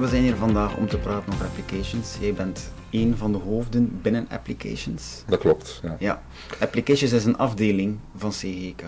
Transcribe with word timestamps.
we 0.00 0.08
zijn 0.08 0.22
hier 0.22 0.36
vandaag 0.36 0.76
om 0.76 0.88
te 0.88 0.98
praten 0.98 1.32
over 1.32 1.46
applications. 1.46 2.16
Jij 2.20 2.32
bent 2.32 2.70
één 2.90 3.16
van 3.16 3.32
de 3.32 3.38
hoofden 3.38 3.98
binnen 4.02 4.26
applications. 4.30 5.22
Dat 5.26 5.38
klopt, 5.38 5.80
ja. 5.82 5.96
Ja, 5.98 6.22
applications 6.60 7.12
is 7.12 7.24
een 7.24 7.36
afdeling 7.36 7.98
van 8.16 8.30
CGK. 8.30 8.82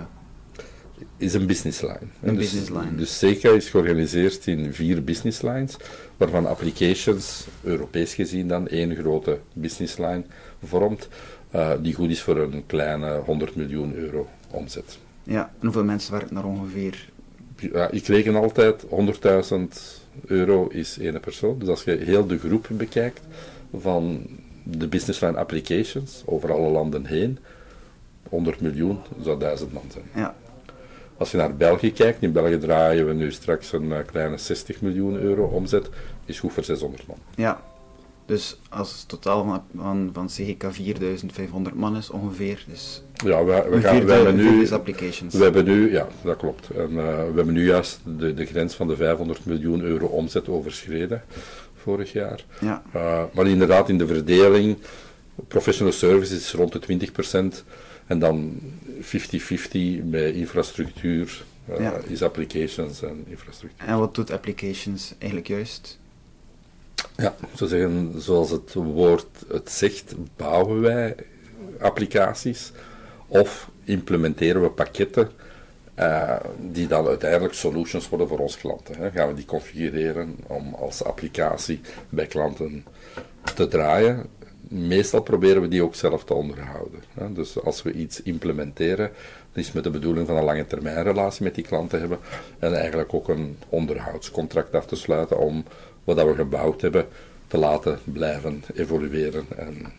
Is 1.16 1.34
een 1.34 1.46
business 1.46 1.80
line. 1.80 1.98
Een 2.20 2.34
dus, 2.34 2.50
business 2.50 2.70
line. 2.70 2.94
Dus 2.94 3.18
CK 3.18 3.44
is 3.44 3.68
georganiseerd 3.68 4.46
in 4.46 4.74
vier 4.74 5.04
business 5.04 5.42
lines, 5.42 5.76
waarvan 6.16 6.46
applications, 6.46 7.46
Europees 7.62 8.14
gezien 8.14 8.48
dan, 8.48 8.68
één 8.68 8.96
grote 8.96 9.38
business 9.52 9.98
line 9.98 10.24
vormt, 10.64 11.08
eh, 11.50 11.72
die 11.80 11.94
goed 11.94 12.10
is 12.10 12.22
voor 12.22 12.36
een 12.36 12.66
kleine 12.66 13.22
100 13.24 13.56
miljoen 13.56 13.94
euro 13.94 14.28
omzet. 14.50 14.98
Ja, 15.22 15.42
en 15.42 15.66
hoeveel 15.66 15.84
mensen 15.84 16.12
werken 16.12 16.34
daar 16.34 16.44
ongeveer? 16.44 17.10
Ja, 17.56 17.90
ik 17.90 18.06
reken 18.06 18.34
altijd 18.34 18.84
100.000 18.88 20.01
euro 20.26 20.66
is 20.68 20.98
één 20.98 21.20
persoon. 21.20 21.58
Dus 21.58 21.68
als 21.68 21.84
je 21.84 21.90
heel 21.96 22.26
de 22.26 22.38
groep 22.38 22.66
bekijkt 22.70 23.20
van 23.78 24.26
de 24.62 24.88
business 24.88 25.20
line 25.20 25.36
applications 25.38 26.22
over 26.24 26.52
alle 26.52 26.68
landen 26.68 27.06
heen, 27.06 27.38
100 28.28 28.60
miljoen 28.60 28.98
zou 29.22 29.38
1000 29.38 29.72
man 29.72 29.82
zijn. 29.92 30.04
Ja, 30.14 30.34
Als 31.16 31.30
je 31.30 31.36
naar 31.36 31.56
België 31.56 31.92
kijkt, 31.92 32.22
in 32.22 32.32
België 32.32 32.58
draaien 32.58 33.06
we 33.06 33.12
nu 33.12 33.32
straks 33.32 33.72
een 33.72 33.92
eh, 33.92 33.98
kleine 34.06 34.36
60 34.36 34.80
miljoen 34.80 35.16
euro 35.16 35.44
omzet, 35.44 35.88
is 36.24 36.40
goed 36.40 36.52
voor 36.52 36.64
600 36.64 37.06
man. 37.06 37.18
ja. 37.34 37.62
Dus 38.26 38.56
als 38.70 38.98
het 38.98 39.08
totaal 39.08 39.44
van, 39.44 39.62
van, 39.76 40.10
van 40.12 40.26
CGK 40.26 40.64
4500 40.70 41.74
man 41.74 41.96
is 41.96 42.10
ongeveer, 42.10 42.64
dus 42.68 43.02
Ja, 43.24 43.44
we, 43.44 43.66
we, 43.70 43.80
gaan, 43.80 44.04
we 44.04 44.12
hebben 44.12 44.36
nu, 44.36 44.62
is 44.62 44.72
applications. 44.72 45.34
we 45.34 45.42
hebben 45.42 45.64
nu, 45.64 45.92
ja, 45.92 46.06
dat 46.24 46.36
klopt. 46.36 46.70
En, 46.70 46.88
eh, 46.88 46.94
we 47.16 47.32
hebben 47.34 47.52
nu 47.54 47.64
juist 47.66 48.00
de, 48.18 48.34
de 48.34 48.46
grens 48.46 48.74
van 48.74 48.88
de 48.88 48.96
500 48.96 49.44
miljoen 49.44 49.80
euro 49.80 50.06
omzet 50.06 50.48
overschreden 50.48 51.22
vorig 51.76 52.12
jaar. 52.12 52.44
Ja, 52.60 52.82
Uh, 52.96 53.22
maar 53.32 53.46
inderdaad, 53.46 53.88
in 53.88 53.98
de 53.98 54.06
verdeling, 54.06 54.76
professional 55.48 55.92
services 55.92 56.38
is 56.38 56.52
rond 56.52 56.72
de 56.72 56.80
20% 57.60 57.64
en 58.06 58.18
dan 58.18 58.60
50-50 59.00 59.02
bij 60.04 60.32
infrastructuur, 60.32 61.44
uh, 61.70 61.78
Ja. 61.80 61.92
is 62.08 62.22
applications 62.22 63.02
en 63.02 63.24
infrastructuur. 63.28 63.88
en 63.88 63.98
wat 63.98 64.14
doet 64.14 64.30
applications 64.30 65.14
eigenlijk 65.18 65.48
juist? 65.48 65.98
Ja, 67.16 67.34
zo 67.54 67.66
zeggen, 67.66 68.12
zoals 68.16 68.50
het 68.50 68.74
woord 68.74 69.26
het 69.48 69.70
zegt, 69.70 70.14
bouwen 70.36 70.80
wij 70.80 71.14
applicaties 71.80 72.72
of 73.26 73.70
implementeren 73.84 74.62
we 74.62 74.70
pakketten 74.70 75.30
eh, 75.94 76.36
die 76.58 76.86
dan 76.86 77.06
uiteindelijk 77.06 77.54
solutions 77.54 78.08
worden 78.08 78.28
voor 78.28 78.38
onze 78.38 78.58
klanten. 78.58 78.96
Hè. 78.96 79.10
Gaan 79.10 79.28
we 79.28 79.34
die 79.34 79.44
configureren 79.44 80.36
om 80.46 80.74
als 80.74 81.04
applicatie 81.04 81.80
bij 82.08 82.26
klanten 82.26 82.84
te 83.54 83.68
draaien. 83.68 84.26
Meestal 84.68 85.22
proberen 85.22 85.62
we 85.62 85.68
die 85.68 85.82
ook 85.82 85.94
zelf 85.94 86.24
te 86.24 86.34
onderhouden. 86.34 87.02
Hè. 87.14 87.32
Dus 87.32 87.62
als 87.64 87.82
we 87.82 87.92
iets 87.92 88.22
implementeren, 88.22 89.10
dan 89.52 89.62
is 89.62 89.72
met 89.72 89.84
de 89.84 89.90
bedoeling 89.90 90.26
van 90.26 90.36
een 90.36 90.44
lange 90.44 90.66
termijn 90.66 91.02
relatie 91.02 91.44
met 91.44 91.54
die 91.54 91.64
klant 91.64 91.90
te 91.90 91.96
hebben 91.96 92.18
en 92.58 92.74
eigenlijk 92.74 93.14
ook 93.14 93.28
een 93.28 93.58
onderhoudscontract 93.68 94.74
af 94.74 94.86
te 94.86 94.96
sluiten 94.96 95.38
om 95.38 95.64
wat 96.04 96.16
we 96.16 96.34
gebouwd 96.34 96.80
hebben 96.80 97.06
te 97.46 97.58
laten 97.58 97.98
blijven 98.04 98.64
evolueren 98.74 99.44
en 99.56 99.92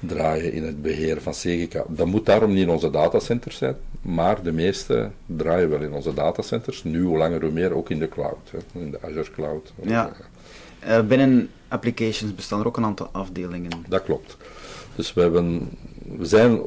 draaien 0.00 0.52
in 0.52 0.64
het 0.64 0.82
beheer 0.82 1.20
van 1.20 1.32
CGK. 1.32 1.84
Dat 1.88 2.06
moet 2.06 2.26
daarom 2.26 2.52
niet 2.52 2.62
in 2.62 2.70
onze 2.70 2.90
datacenters 2.90 3.56
zijn, 3.56 3.76
maar 4.02 4.42
de 4.42 4.52
meeste 4.52 5.10
draaien 5.26 5.70
wel 5.70 5.80
in 5.80 5.92
onze 5.92 6.14
datacenters. 6.14 6.84
Nu, 6.84 7.02
hoe 7.02 7.18
langer 7.18 7.40
hoe 7.40 7.50
meer, 7.50 7.74
ook 7.74 7.90
in 7.90 7.98
de 7.98 8.08
cloud, 8.08 8.50
hè, 8.50 8.80
in 8.80 8.90
de 8.90 8.98
Azure 9.02 9.30
Cloud. 9.30 9.72
Ja. 9.82 10.12
Eh, 10.78 11.00
binnen 11.00 11.50
applications 11.68 12.34
bestaan 12.34 12.60
er 12.60 12.66
ook 12.66 12.76
een 12.76 12.84
aantal 12.84 13.08
afdelingen. 13.12 13.70
Dat 13.88 14.02
klopt. 14.02 14.36
Dus 14.94 15.14
we, 15.14 15.20
hebben, 15.20 15.68
we 16.18 16.24
zijn 16.24 16.60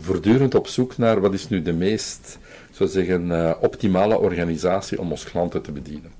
voortdurend 0.00 0.54
op 0.54 0.66
zoek 0.66 0.96
naar 0.96 1.20
wat 1.20 1.34
is 1.34 1.48
nu 1.48 1.62
de 1.62 1.72
meest, 1.72 2.38
zou 2.70 2.90
zeggen, 2.90 3.32
eh, 3.32 3.54
optimale 3.60 4.18
organisatie 4.18 5.00
om 5.00 5.10
onze 5.10 5.30
klanten 5.30 5.62
te 5.62 5.72
bedienen. 5.72 6.12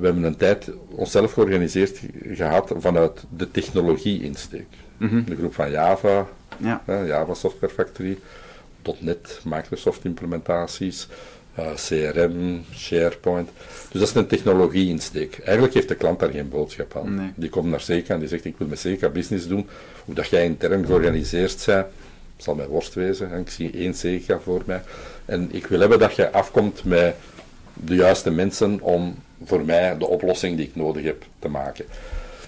We 0.00 0.04
hebben 0.06 0.24
een 0.24 0.36
tijd 0.36 0.70
onszelf 0.90 1.32
georganiseerd 1.32 2.00
gehad 2.32 2.72
vanuit 2.78 3.24
de 3.36 3.50
technologie-insteek. 3.50 4.66
Mhm. 4.96 5.24
De 5.24 5.36
groep 5.36 5.54
van 5.54 5.70
Java, 5.70 6.26
Ja, 6.56 6.82
hè, 6.84 7.00
Java 7.00 7.34
Software 7.34 7.72
Factory, 7.74 8.18
.NET, 8.98 9.40
Microsoft 9.44 10.04
implementaties, 10.04 11.08
eh, 11.54 11.66
CRM, 11.74 12.64
SharePoint. 12.74 13.48
Dus 13.90 14.00
dat 14.00 14.08
is 14.08 14.14
een 14.14 14.26
technologie-insteek. 14.26 15.38
Eigenlijk 15.38 15.74
heeft 15.74 15.88
de 15.88 15.94
klant 15.94 16.18
daar 16.20 16.30
geen 16.30 16.48
boodschap 16.48 16.96
aan. 16.96 17.14
Nee. 17.14 17.30
Die 17.36 17.48
komt 17.48 17.70
naar 17.70 17.80
Seca 17.80 18.14
en 18.14 18.20
die 18.20 18.28
zegt, 18.28 18.44
ik 18.44 18.54
wil 18.58 18.66
met 18.66 18.78
Seca 18.78 19.08
business 19.08 19.46
doen. 19.48 19.68
Hoe 20.04 20.14
dat 20.14 20.28
jij 20.28 20.44
intern 20.44 20.86
georganiseerd 20.86 21.62
bent, 21.66 21.86
zal 22.36 22.54
mij 22.54 22.66
worst 22.66 22.94
wezen. 22.94 23.30
hè. 23.30 23.38
Ik 23.38 23.50
zie 23.50 23.70
één 23.70 23.94
Seca 23.94 24.38
voor 24.38 24.62
mij. 24.66 24.82
En 25.24 25.48
ik 25.52 25.66
wil 25.66 25.80
hebben 25.80 25.98
dat 25.98 26.14
je 26.16 26.32
afkomt 26.32 26.84
met 26.84 27.14
de 27.84 27.94
juiste 27.94 28.30
mensen 28.30 28.80
om 28.80 29.14
voor 29.44 29.64
mij 29.64 29.98
de 29.98 30.06
oplossing 30.06 30.56
die 30.56 30.66
ik 30.66 30.76
nodig 30.76 31.04
heb 31.04 31.24
te 31.38 31.48
maken. 31.48 31.84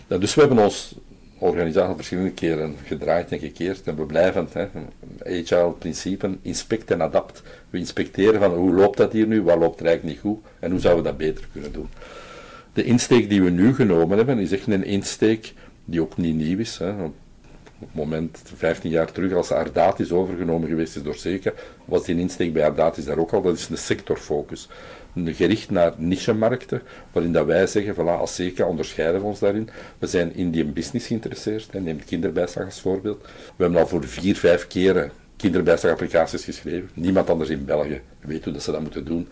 Dus 0.07 0.35
we 0.35 0.41
hebben 0.41 0.65
ons 0.65 0.95
organisatie 1.39 1.95
verschillende 1.95 2.33
keren 2.33 2.77
gedraaid 2.85 3.33
en 3.33 3.39
gekeerd 3.39 3.87
en 3.87 3.97
we 3.97 4.05
blijven, 4.05 4.49
hè, 4.53 4.67
agile 5.25 5.71
principe, 5.71 6.37
inspect 6.43 6.91
en 6.91 7.03
adapt. 7.03 7.43
We 7.71 7.79
inspecteren 7.79 8.41
van 8.41 8.55
hoe 8.55 8.73
loopt 8.73 8.97
dat 8.97 9.13
hier 9.13 9.27
nu, 9.27 9.43
wat 9.43 9.59
loopt 9.59 9.81
er 9.81 9.87
eigenlijk 9.87 10.17
niet 10.17 10.33
goed 10.33 10.45
en 10.59 10.71
hoe 10.71 10.81
zouden 10.81 11.03
we 11.05 11.09
dat 11.09 11.19
beter 11.19 11.49
kunnen 11.53 11.73
doen. 11.73 11.89
De 12.73 12.85
insteek 12.85 13.29
die 13.29 13.43
we 13.43 13.51
nu 13.51 13.75
genomen 13.75 14.17
hebben 14.17 14.39
is 14.39 14.53
echt 14.53 14.67
een 14.67 14.85
insteek 14.85 15.53
die 15.85 16.01
ook 16.01 16.17
niet 16.17 16.35
nieuw 16.35 16.59
is. 16.59 16.79
Hè. 16.79 16.91
Op 16.93 17.12
het 17.79 17.95
moment, 17.95 18.43
15 18.57 18.91
jaar 18.91 19.12
terug, 19.12 19.33
als 19.33 19.53
Ardatis 19.53 20.12
overgenomen 20.12 20.69
geweest 20.69 20.97
is 20.97 21.03
door 21.03 21.15
Seca, 21.15 21.53
was 21.85 22.05
die 22.05 22.19
insteek 22.19 22.53
bij 22.53 22.65
Ardatis 22.65 23.05
daar 23.05 23.19
ook 23.19 23.33
al, 23.33 23.43
dat 23.43 23.57
is 23.57 23.69
een 23.69 23.79
sectorfocus. 23.79 24.69
Gericht 25.15 25.71
naar 25.71 25.93
niche-markten, 25.97 26.82
waarin 27.12 27.32
dat 27.32 27.47
wij 27.47 27.66
zeggen, 27.66 27.94
voilà, 27.94 28.19
als 28.19 28.34
Seca 28.34 28.65
onderscheiden 28.65 29.21
we 29.21 29.26
ons 29.26 29.38
daarin. 29.38 29.69
We 29.98 30.06
zijn 30.06 30.34
in 30.34 30.50
die 30.50 30.65
business 30.65 31.06
geïnteresseerd, 31.06 31.72
hè, 31.72 31.81
neem 31.81 32.04
kinderbijslag 32.04 32.65
als 32.65 32.81
voorbeeld. 32.81 33.22
We 33.56 33.62
hebben 33.62 33.81
al 33.81 33.87
voor 33.87 34.04
vier, 34.04 34.37
vijf 34.37 34.66
keren 34.66 35.10
kinderbijdslagapplicaties 35.37 36.44
geschreven. 36.44 36.91
Niemand 36.94 37.31
anders 37.31 37.50
in 37.50 37.65
België 37.65 38.00
weet 38.20 38.44
hoe 38.44 38.53
dat 38.53 38.62
ze 38.62 38.70
dat 38.70 38.81
moeten 38.81 39.04
doen. 39.04 39.28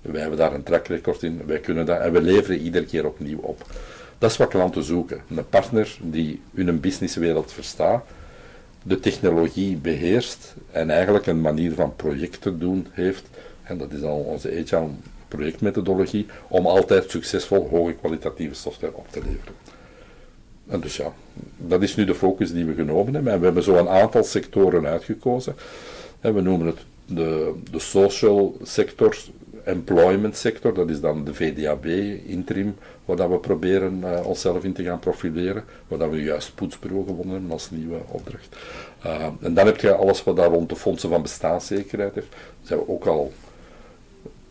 Wij 0.00 0.20
hebben 0.20 0.38
daar 0.38 0.54
een 0.54 0.62
track 0.62 0.86
record 0.86 1.22
in, 1.22 1.40
wij 1.46 1.58
kunnen 1.58 1.86
dat 1.86 2.00
en 2.00 2.12
we 2.12 2.22
leveren 2.22 2.58
iedere 2.60 2.84
keer 2.84 3.06
opnieuw 3.06 3.38
op. 3.38 3.66
Dat 4.18 4.30
is 4.30 4.36
wat 4.36 4.48
klanten 4.48 4.82
zoeken. 4.82 5.20
Een 5.28 5.48
partner 5.48 5.96
die 6.00 6.40
hun 6.54 6.80
businesswereld 6.80 7.52
verstaat, 7.52 8.04
de 8.82 9.00
technologie 9.00 9.76
beheerst 9.76 10.54
en 10.70 10.90
eigenlijk 10.90 11.26
een 11.26 11.40
manier 11.40 11.74
van 11.74 11.96
projecten 11.96 12.58
doen 12.58 12.86
heeft. 12.90 13.24
En 13.62 13.78
dat 13.78 13.92
is 13.92 14.02
al 14.02 14.18
onze 14.18 14.48
agile 14.48 14.88
projectmethodologie, 15.36 16.26
om 16.48 16.66
altijd 16.66 17.10
succesvol 17.10 17.68
hoge 17.70 17.92
kwalitatieve 17.92 18.54
software 18.54 18.96
op 18.96 19.06
te 19.10 19.20
leveren. 19.20 19.54
En 20.66 20.80
dus 20.80 20.96
ja, 20.96 21.12
dat 21.56 21.82
is 21.82 21.96
nu 21.96 22.04
de 22.04 22.14
focus 22.14 22.52
die 22.52 22.64
we 22.64 22.74
genomen 22.74 23.14
hebben. 23.14 23.32
En 23.32 23.38
we 23.38 23.44
hebben 23.44 23.62
zo 23.62 23.76
een 23.76 23.88
aantal 23.88 24.24
sectoren 24.24 24.86
uitgekozen. 24.86 25.54
En 26.20 26.34
we 26.34 26.40
noemen 26.40 26.66
het 26.66 26.78
de, 27.06 27.52
de 27.70 27.78
social 27.78 28.56
sector, 28.62 29.16
employment 29.64 30.36
sector, 30.36 30.74
dat 30.74 30.90
is 30.90 31.00
dan 31.00 31.24
de 31.24 31.34
VDAB, 31.34 31.86
interim, 32.26 32.76
waar 33.04 33.16
dat 33.16 33.28
we 33.30 33.38
proberen 33.38 34.00
eh, 34.04 34.26
onszelf 34.26 34.64
in 34.64 34.72
te 34.72 34.82
gaan 34.82 34.98
profileren, 34.98 35.64
waar 35.88 35.98
dat 35.98 36.10
we 36.10 36.22
juist 36.22 36.54
poetsbureau 36.54 37.06
gewonnen 37.06 37.32
hebben 37.32 37.50
als 37.50 37.70
nieuwe 37.70 37.98
opdracht. 38.08 38.56
Uh, 39.06 39.26
en 39.40 39.54
dan 39.54 39.66
heb 39.66 39.80
je 39.80 39.94
alles 39.94 40.24
wat 40.24 40.36
daar 40.36 40.50
rond 40.50 40.68
de 40.68 40.76
fondsen 40.76 41.08
van 41.08 41.22
bestaanszekerheid 41.22 42.14
heeft. 42.14 42.34
Zijn 42.62 42.78
we 42.78 42.88
ook 42.88 43.06
al 43.06 43.32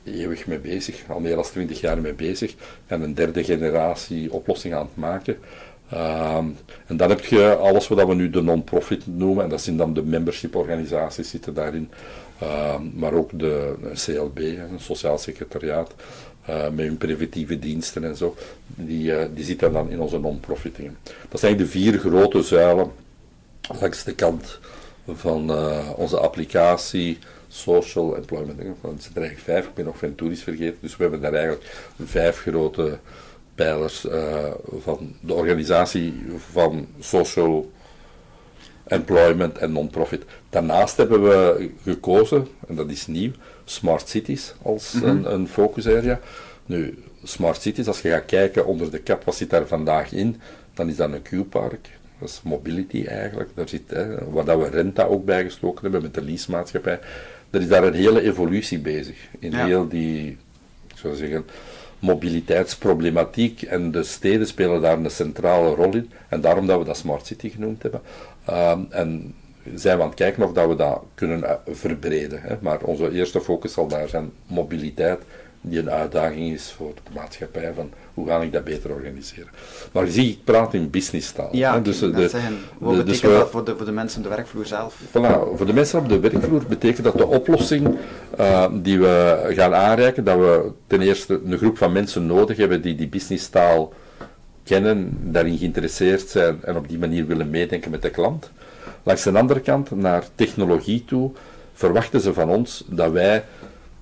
eeuwig 0.03 0.47
mee 0.47 0.59
bezig, 0.59 1.03
al 1.07 1.19
meer 1.19 1.35
dan 1.35 1.43
20 1.43 1.81
jaar 1.81 2.01
mee 2.01 2.13
bezig, 2.13 2.55
en 2.87 3.01
een 3.01 3.13
derde 3.13 3.43
generatie 3.43 4.33
oplossing 4.33 4.73
aan 4.73 4.85
het 4.85 4.95
maken. 4.95 5.37
Uh, 5.93 6.37
en 6.85 6.97
dan 6.97 7.09
heb 7.09 7.25
je 7.25 7.55
alles 7.55 7.87
wat 7.87 8.07
we 8.07 8.15
nu 8.15 8.29
de 8.29 8.41
non-profit 8.41 9.07
noemen, 9.07 9.43
en 9.43 9.49
dat 9.49 9.61
zijn 9.61 9.77
dan 9.77 9.93
de 9.93 10.03
membership 10.03 10.55
organisaties 10.55 11.29
zitten 11.29 11.53
daarin, 11.53 11.89
uh, 12.43 12.75
maar 12.93 13.13
ook 13.13 13.39
de 13.39 13.75
CLB, 13.93 14.37
een 14.37 14.79
sociaal 14.79 15.17
secretariaat, 15.17 15.93
uh, 16.49 16.69
met 16.69 16.85
hun 16.85 16.97
preventieve 16.97 17.59
diensten 17.59 18.03
en 18.03 18.15
zo, 18.15 18.35
die, 18.65 19.33
die 19.33 19.43
zitten 19.43 19.73
dan 19.73 19.89
in 19.89 19.99
onze 19.99 20.19
non-profitingen. 20.19 20.97
Dat 21.29 21.39
zijn 21.39 21.57
de 21.57 21.65
vier 21.65 21.99
grote 21.99 22.41
zuilen 22.41 22.91
langs 23.79 24.03
de 24.03 24.15
kant 24.15 24.59
van 25.07 25.51
onze 25.95 26.19
applicatie, 26.19 27.17
social 27.51 28.15
employment. 28.15 28.59
Het 28.59 28.77
zijn 28.81 29.15
er 29.15 29.21
eigenlijk 29.21 29.39
vijf, 29.39 29.65
ik 29.65 29.73
ben 29.73 29.85
nog 29.85 29.97
Ventouris 29.97 30.43
vergeten, 30.43 30.77
dus 30.81 30.97
we 30.97 31.01
hebben 31.01 31.21
daar 31.21 31.33
eigenlijk 31.33 31.63
vijf 32.05 32.37
grote 32.37 32.97
pijlers 33.55 34.05
uh, 34.05 34.51
van 34.79 35.15
de 35.21 35.33
organisatie 35.33 36.13
van 36.51 36.87
social 36.99 37.71
employment 38.83 39.57
en 39.57 39.71
non-profit. 39.71 40.23
Daarnaast 40.49 40.97
hebben 40.97 41.23
we 41.23 41.69
gekozen, 41.83 42.47
en 42.67 42.75
dat 42.75 42.89
is 42.89 43.07
nieuw, 43.07 43.31
smart 43.65 44.09
cities 44.09 44.53
als 44.61 44.93
mm 44.93 45.01
-hmm. 45.01 45.09
een, 45.09 45.33
een 45.33 45.47
focus 45.47 45.87
area. 45.87 46.19
Nu, 46.65 47.03
smart 47.23 47.61
cities, 47.61 47.87
als 47.87 48.01
je 48.01 48.09
gaat 48.09 48.25
kijken 48.25 48.65
onder 48.65 48.91
de 48.91 48.99
kap, 48.99 49.23
wat 49.23 49.35
zit 49.35 49.49
daar 49.49 49.67
vandaag 49.67 50.11
in, 50.11 50.41
dan 50.73 50.89
is 50.89 50.95
dat 50.95 51.11
een 51.11 51.21
Q-park. 51.21 51.89
Dat 52.19 52.29
is 52.29 52.41
mobility 52.43 53.05
eigenlijk. 53.05 53.49
Daar 53.53 53.69
zit, 53.69 53.81
hè, 53.87 54.31
waar 54.31 54.45
dat 54.45 54.59
we 54.59 54.69
renta 54.69 55.03
ook 55.03 55.25
bij 55.25 55.43
gestoken 55.43 55.81
hebben 55.81 56.01
met 56.01 56.13
de 56.13 56.21
leasemaatschappij. 56.21 56.99
Er 57.51 57.61
is 57.61 57.67
daar 57.67 57.83
een 57.83 57.93
hele 57.93 58.21
evolutie 58.21 58.79
bezig. 58.79 59.17
In 59.39 59.53
heel 59.53 59.87
die, 59.87 60.37
ik 60.87 60.97
zou 60.97 61.15
zeggen, 61.15 61.45
mobiliteitsproblematiek. 61.99 63.61
En 63.61 63.91
de 63.91 64.03
steden 64.03 64.47
spelen 64.47 64.81
daar 64.81 64.97
een 64.97 65.11
centrale 65.11 65.75
rol 65.75 65.93
in. 65.93 66.11
En 66.29 66.41
daarom 66.41 66.67
dat 66.67 66.79
we 66.79 66.85
dat 66.85 66.97
smart 66.97 67.25
city 67.25 67.49
genoemd 67.49 67.81
hebben. 67.81 68.01
Ehm, 68.45 68.79
en 68.89 69.35
zijn 69.75 69.97
we 69.97 70.03
aan 70.03 70.09
het 70.09 70.17
kijken 70.17 70.43
of 70.43 70.53
dat 70.53 70.67
we 70.67 70.75
dat 70.75 71.03
kunnen 71.15 71.43
eh, 71.43 71.55
verbreden. 71.65 72.41
Hè. 72.41 72.55
Maar 72.61 72.81
onze 72.81 73.11
eerste 73.11 73.41
focus 73.41 73.73
zal 73.73 73.87
daar 73.87 74.07
zijn 74.07 74.31
mobiliteit 74.47 75.21
die 75.61 75.79
een 75.79 75.89
uitdaging 75.89 76.53
is 76.53 76.73
voor 76.77 76.93
de 76.93 77.13
maatschappij, 77.13 77.73
van 77.75 77.91
hoe 78.13 78.27
ga 78.27 78.41
ik 78.41 78.51
dat 78.51 78.63
beter 78.63 78.91
organiseren. 78.91 79.49
Maar 79.91 80.05
je 80.05 80.11
ziet, 80.11 80.37
ik 80.37 80.43
praat 80.43 80.73
in 80.73 80.89
businesstaal. 80.89 81.49
Ja, 81.51 81.79
dus 81.79 81.99
de, 81.99 82.29
zeggen, 82.29 82.57
wat 82.77 82.95
de, 82.95 83.03
betekent 83.03 83.21
dus 83.21 83.39
dat 83.39 83.49
voor 83.49 83.65
de, 83.65 83.75
voor 83.75 83.85
de 83.85 83.91
mensen 83.91 84.17
op 84.17 84.29
de 84.29 84.35
werkvloer 84.35 84.65
zelf? 84.65 84.95
Voilà, 85.07 85.55
voor 85.55 85.65
de 85.65 85.73
mensen 85.73 85.99
op 85.99 86.09
de 86.09 86.19
werkvloer 86.19 86.63
betekent 86.67 87.03
dat 87.03 87.17
de 87.17 87.27
oplossing 87.27 87.97
uh, 88.39 88.65
die 88.73 88.99
we 88.99 89.43
gaan 89.55 89.73
aanreiken, 89.73 90.23
dat 90.23 90.37
we 90.37 90.71
ten 90.87 91.01
eerste 91.01 91.39
een 91.45 91.57
groep 91.57 91.77
van 91.77 91.91
mensen 91.91 92.25
nodig 92.25 92.57
hebben 92.57 92.81
die 92.81 92.95
die 92.95 93.07
businesstaal 93.07 93.93
kennen, 94.63 95.17
daarin 95.21 95.57
geïnteresseerd 95.57 96.29
zijn 96.29 96.63
en 96.63 96.75
op 96.75 96.87
die 96.87 96.99
manier 96.99 97.25
willen 97.25 97.49
meedenken 97.49 97.91
met 97.91 98.01
de 98.01 98.09
klant. 98.09 98.51
Langs 99.03 99.23
de 99.23 99.31
andere 99.31 99.59
kant, 99.59 99.91
naar 99.91 100.23
technologie 100.35 101.05
toe, 101.05 101.31
verwachten 101.73 102.21
ze 102.21 102.33
van 102.33 102.49
ons 102.49 102.85
dat 102.87 103.11
wij 103.11 103.43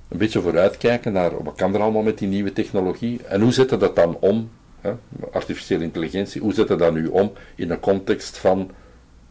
een 0.10 0.18
beetje 0.18 0.42
vooruitkijken 0.42 1.14
naar 1.14 1.44
wat 1.44 1.56
kan 1.56 1.74
er 1.76 1.82
allemaal 1.82 2.02
met 2.02 2.18
die 2.18 2.28
nieuwe 2.28 2.54
technologie 2.54 3.20
en 3.28 3.42
hoe 3.42 3.52
zetten 3.52 3.80
dat 3.80 3.96
dan 3.96 4.18
om, 4.20 4.50
hè, 4.82 4.92
artificiële 5.32 5.84
intelligentie, 5.84 6.42
hoe 6.42 6.54
zetten 6.54 6.78
dat 6.78 6.94
nu 6.94 7.08
om 7.08 7.32
in 7.56 7.72
een 7.72 7.80
context 7.80 8.38
van 8.38 8.72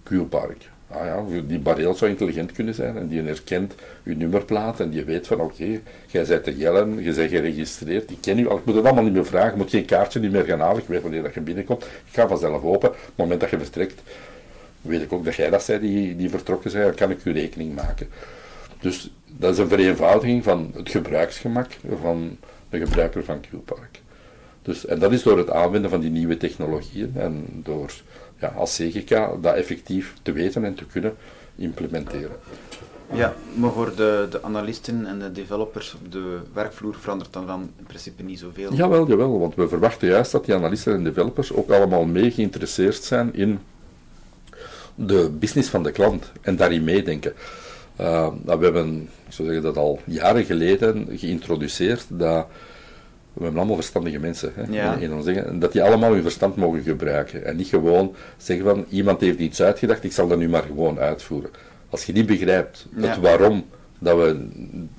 Q-park. 0.02 0.70
Ah 0.90 1.04
ja, 1.04 1.40
die 1.46 1.58
bareel 1.58 1.94
zou 1.94 2.10
intelligent 2.10 2.52
kunnen 2.52 2.74
zijn 2.74 2.96
en 2.96 3.08
die 3.08 3.22
herkent 3.22 3.74
uw 4.04 4.16
nummerplaat 4.16 4.80
en 4.80 4.90
die 4.90 5.04
weet 5.04 5.26
van 5.26 5.40
oké, 5.40 5.80
jij 6.06 6.24
bent 6.26 6.44
te 6.44 6.56
Jellen, 6.56 7.02
je 7.02 7.12
bent 7.12 7.30
geregistreerd, 7.30 8.10
ik 8.10 8.18
ken 8.20 8.38
u 8.38 8.48
al, 8.48 8.56
ik 8.56 8.64
moet 8.64 8.74
het 8.74 8.84
allemaal 8.84 9.04
niet 9.04 9.12
meer 9.12 9.26
vragen, 9.26 9.50
ik 9.50 9.56
moet 9.56 9.70
geen 9.70 9.84
kaartje 9.84 10.20
niet 10.20 10.32
meer 10.32 10.44
gaan 10.44 10.60
halen, 10.60 10.82
ik 10.82 10.88
weet 10.88 11.02
wanneer 11.02 11.22
dat 11.22 11.34
je 11.34 11.40
binnenkomt, 11.40 11.84
ik 11.84 12.12
ga 12.12 12.28
vanzelf 12.28 12.62
open, 12.62 12.88
op 12.88 12.94
het 12.94 13.16
moment 13.16 13.40
dat 13.40 13.50
je 13.50 13.58
vertrekt, 13.58 14.02
weet 14.80 15.02
ik 15.02 15.12
ook 15.12 15.24
dat 15.24 15.34
jij 15.34 15.50
dat 15.50 15.62
zei 15.62 15.80
die, 15.80 16.16
die 16.16 16.30
vertrokken 16.30 16.70
zijn, 16.70 16.84
dan 16.84 16.94
kan 16.94 17.10
ik 17.10 17.22
uw 17.24 17.32
rekening 17.32 17.74
maken. 17.74 18.08
Dus 18.80 19.10
dat 19.26 19.52
is 19.52 19.58
een 19.58 19.68
vereenvoudiging 19.68 20.44
van 20.44 20.70
het 20.74 20.90
gebruiksgemak 20.90 21.70
van 22.00 22.36
de 22.70 22.78
gebruiker 22.78 23.24
van 23.24 23.40
QPark. 23.40 24.00
Dus, 24.62 24.86
en 24.86 24.98
dat 24.98 25.12
is 25.12 25.22
door 25.22 25.38
het 25.38 25.50
aanwenden 25.50 25.90
van 25.90 26.00
die 26.00 26.10
nieuwe 26.10 26.36
technologieën 26.36 27.12
en 27.16 27.44
door 27.62 27.92
ja, 28.40 28.48
als 28.48 28.76
CGK 28.76 29.08
dat 29.42 29.54
effectief 29.54 30.14
te 30.22 30.32
weten 30.32 30.64
en 30.64 30.74
te 30.74 30.84
kunnen 30.84 31.16
implementeren. 31.56 32.36
Ja, 33.12 33.34
maar 33.54 33.72
voor 33.72 33.92
de, 33.96 34.26
de 34.30 34.42
analisten 34.42 35.06
en 35.06 35.18
de 35.18 35.32
developers 35.32 35.94
op 35.94 36.12
de 36.12 36.38
werkvloer 36.52 36.94
verandert 36.94 37.32
dan, 37.32 37.46
dan 37.46 37.70
in 37.78 37.84
principe 37.84 38.22
niet 38.22 38.38
zoveel? 38.38 38.72
Jawel, 38.72 39.08
jawel, 39.08 39.38
want 39.38 39.54
we 39.54 39.68
verwachten 39.68 40.08
juist 40.08 40.32
dat 40.32 40.44
die 40.44 40.54
analisten 40.54 40.94
en 40.94 41.04
developers 41.04 41.52
ook 41.52 41.70
allemaal 41.70 42.04
mee 42.04 42.30
geïnteresseerd 42.30 43.02
zijn 43.04 43.34
in 43.34 43.58
de 44.94 45.30
business 45.38 45.68
van 45.68 45.82
de 45.82 45.92
klant 45.92 46.32
en 46.40 46.56
daarin 46.56 46.84
meedenken. 46.84 47.32
Uh, 48.00 48.28
we 48.44 48.50
hebben, 48.50 49.08
ik 49.26 49.32
zou 49.32 49.48
zeggen 49.48 49.66
dat 49.66 49.76
al 49.76 49.98
jaren 50.04 50.44
geleden 50.44 51.08
geïntroduceerd, 51.10 52.06
dat 52.08 52.46
we 53.32 53.44
hebben 53.44 53.60
allemaal 53.60 53.76
verstandige 53.76 54.18
mensen 54.18 54.52
hè, 54.54 54.62
ja. 54.70 54.94
in, 54.94 55.12
ons 55.12 55.24
zeggen, 55.24 55.58
dat 55.58 55.72
die 55.72 55.82
allemaal 55.82 56.12
hun 56.12 56.22
verstand 56.22 56.56
mogen 56.56 56.82
gebruiken. 56.82 57.44
En 57.44 57.56
niet 57.56 57.68
gewoon 57.68 58.14
zeggen 58.36 58.66
van 58.66 58.84
iemand 58.88 59.20
heeft 59.20 59.38
iets 59.38 59.62
uitgedacht, 59.62 60.04
ik 60.04 60.12
zal 60.12 60.28
dat 60.28 60.38
nu 60.38 60.48
maar 60.48 60.62
gewoon 60.62 60.98
uitvoeren. 60.98 61.50
Als 61.88 62.04
je 62.04 62.12
niet 62.12 62.26
begrijpt 62.26 62.86
het 62.94 63.20
waarom 63.20 63.64
dat 63.98 64.16
we 64.16 64.48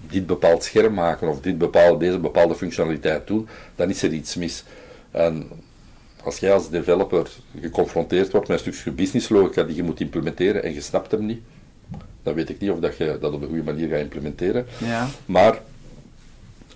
dit 0.10 0.25
bepaald 0.25 0.63
scherm 0.63 0.94
maken 0.94 1.28
of 1.28 1.42
dit 1.42 1.57
bepaalde, 1.57 2.06
deze 2.06 2.19
bepaalde 2.19 2.56
functionaliteit 2.56 3.28
doen, 3.28 3.48
dan 3.75 3.90
is 3.90 4.04
er 4.04 4.12
iets 4.12 4.36
mis. 4.36 4.63
En 5.12 5.48
als 6.24 6.40
jij 6.40 6.54
als 6.54 6.69
developer 6.69 7.30
geconfronteerd 7.62 8.31
wordt 8.31 8.48
met 8.48 8.57
een 8.57 8.74
stukje 8.74 8.92
businesslogica 8.92 9.63
die 9.63 9.75
je 9.75 9.84
moet 9.84 10.00
implementeren 10.00 10.63
en 10.63 10.74
je 10.74 10.81
snapt 10.81 11.12
hem 11.12 11.25
niet, 11.25 11.42
dan 12.30 12.38
weet 12.38 12.50
ik 12.50 12.60
niet 12.60 12.72
of 12.72 12.80
dat 12.80 12.98
je 12.98 13.18
dat 13.22 13.34
op 13.34 13.42
een 13.42 13.48
goede 13.48 13.64
manier 13.64 13.90
gaat 13.90 14.00
implementeren. 14.00 14.66
Ja. 14.78 15.08
Maar 15.26 15.62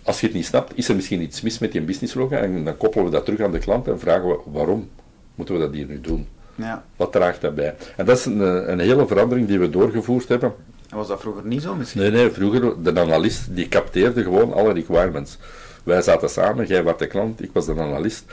als 0.03 0.19
je 0.19 0.25
het 0.25 0.35
niet 0.35 0.45
snapt, 0.45 0.71
is 0.75 0.89
er 0.89 0.95
misschien 0.95 1.21
iets 1.21 1.41
mis 1.41 1.59
met 1.59 1.71
die 1.71 1.81
businesslogica 1.81 2.37
en 2.37 2.63
dan 2.63 2.77
koppelen 2.77 3.05
we 3.05 3.11
dat 3.11 3.25
terug 3.25 3.39
aan 3.39 3.51
de 3.51 3.59
klant 3.59 3.87
en 3.87 3.99
vragen 3.99 4.27
we 4.27 4.39
waarom 4.45 4.89
moeten 5.35 5.55
we 5.55 5.61
dat 5.61 5.73
hier 5.73 5.85
nu 5.85 6.01
doen? 6.01 6.27
Ja. 6.55 6.83
Wat 6.95 7.11
draagt 7.11 7.41
daarbij? 7.41 7.75
En 7.97 8.05
dat 8.05 8.17
is 8.17 8.25
een, 8.25 8.39
een 8.71 8.79
hele 8.79 9.07
verandering 9.07 9.47
die 9.47 9.59
we 9.59 9.69
doorgevoerd 9.69 10.27
hebben. 10.27 10.53
En 10.89 10.97
was 10.97 11.07
dat 11.07 11.19
vroeger 11.19 11.45
niet 11.45 11.61
zo 11.61 11.75
misschien? 11.75 12.01
Nee, 12.01 12.11
nee, 12.11 12.29
vroeger, 12.29 12.83
de 12.83 12.99
analist 12.99 13.55
die 13.55 13.67
capteerde 13.67 14.23
gewoon 14.23 14.53
alle 14.53 14.73
requirements. 14.73 15.37
Wij 15.83 16.01
zaten 16.01 16.29
samen, 16.29 16.67
jij 16.67 16.83
was 16.83 16.97
de 16.97 17.07
klant, 17.07 17.41
ik 17.41 17.49
was 17.53 17.65
de 17.65 17.79
analist. 17.79 18.23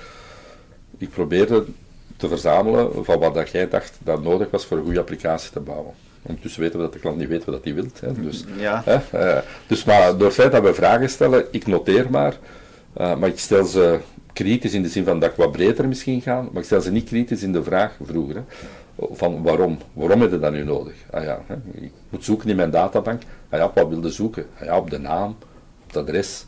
Ik 0.98 1.10
probeerde 1.10 1.64
te 2.16 2.28
verzamelen 2.28 3.04
van 3.04 3.18
wat 3.18 3.34
dat 3.34 3.50
jij 3.50 3.68
dacht 3.68 3.98
dat 4.02 4.22
nodig 4.22 4.50
was 4.50 4.66
voor 4.66 4.76
een 4.76 4.84
goede 4.84 5.00
applicatie 5.00 5.50
te 5.50 5.60
bouwen. 5.60 5.94
Ondertussen 6.22 6.60
weten 6.60 6.78
we 6.78 6.84
dat 6.84 6.92
de 6.92 6.98
klant 6.98 7.16
niet 7.16 7.28
weet 7.28 7.44
wat 7.44 7.64
hij 7.64 7.74
wil. 7.74 7.86
Dus, 8.20 8.44
ja. 8.58 8.82
hè, 8.84 8.98
uh, 9.14 9.42
dus 9.66 9.84
maar 9.84 10.16
door 10.16 10.26
het 10.26 10.34
feit 10.34 10.52
dat 10.52 10.62
we 10.62 10.74
vragen 10.74 11.10
stellen, 11.10 11.46
ik 11.50 11.66
noteer 11.66 12.10
maar, 12.10 12.38
uh, 13.00 13.16
maar 13.16 13.28
ik 13.28 13.38
stel 13.38 13.64
ze 13.64 13.98
kritisch 14.32 14.74
in 14.74 14.82
de 14.82 14.88
zin 14.88 15.04
van 15.04 15.20
dat 15.20 15.30
ik 15.30 15.36
wat 15.36 15.52
breder 15.52 15.88
misschien 15.88 16.20
ga, 16.20 16.42
maar 16.42 16.62
ik 16.62 16.64
stel 16.64 16.80
ze 16.80 16.90
niet 16.90 17.08
kritisch 17.08 17.42
in 17.42 17.52
de 17.52 17.62
vraag 17.62 17.96
vroeger. 18.04 18.34
Hè, 18.34 18.42
van 19.12 19.42
waarom? 19.42 19.78
Waarom 19.92 20.20
heb 20.20 20.30
je 20.30 20.38
dat 20.38 20.52
nu 20.52 20.64
nodig? 20.64 20.94
Ah 21.10 21.24
ja, 21.24 21.42
hè, 21.46 21.54
ik 21.72 21.92
moet 22.08 22.24
zoeken 22.24 22.48
in 22.48 22.56
mijn 22.56 22.70
databank. 22.70 23.22
Ah 23.48 23.58
ja, 23.58 23.70
wat 23.74 23.88
wilde 23.88 24.10
zoeken? 24.10 24.46
Ah 24.58 24.64
ja, 24.64 24.78
op 24.78 24.90
de 24.90 24.98
naam, 24.98 25.36
op 25.82 25.86
het 25.86 25.96
adres, 25.96 26.46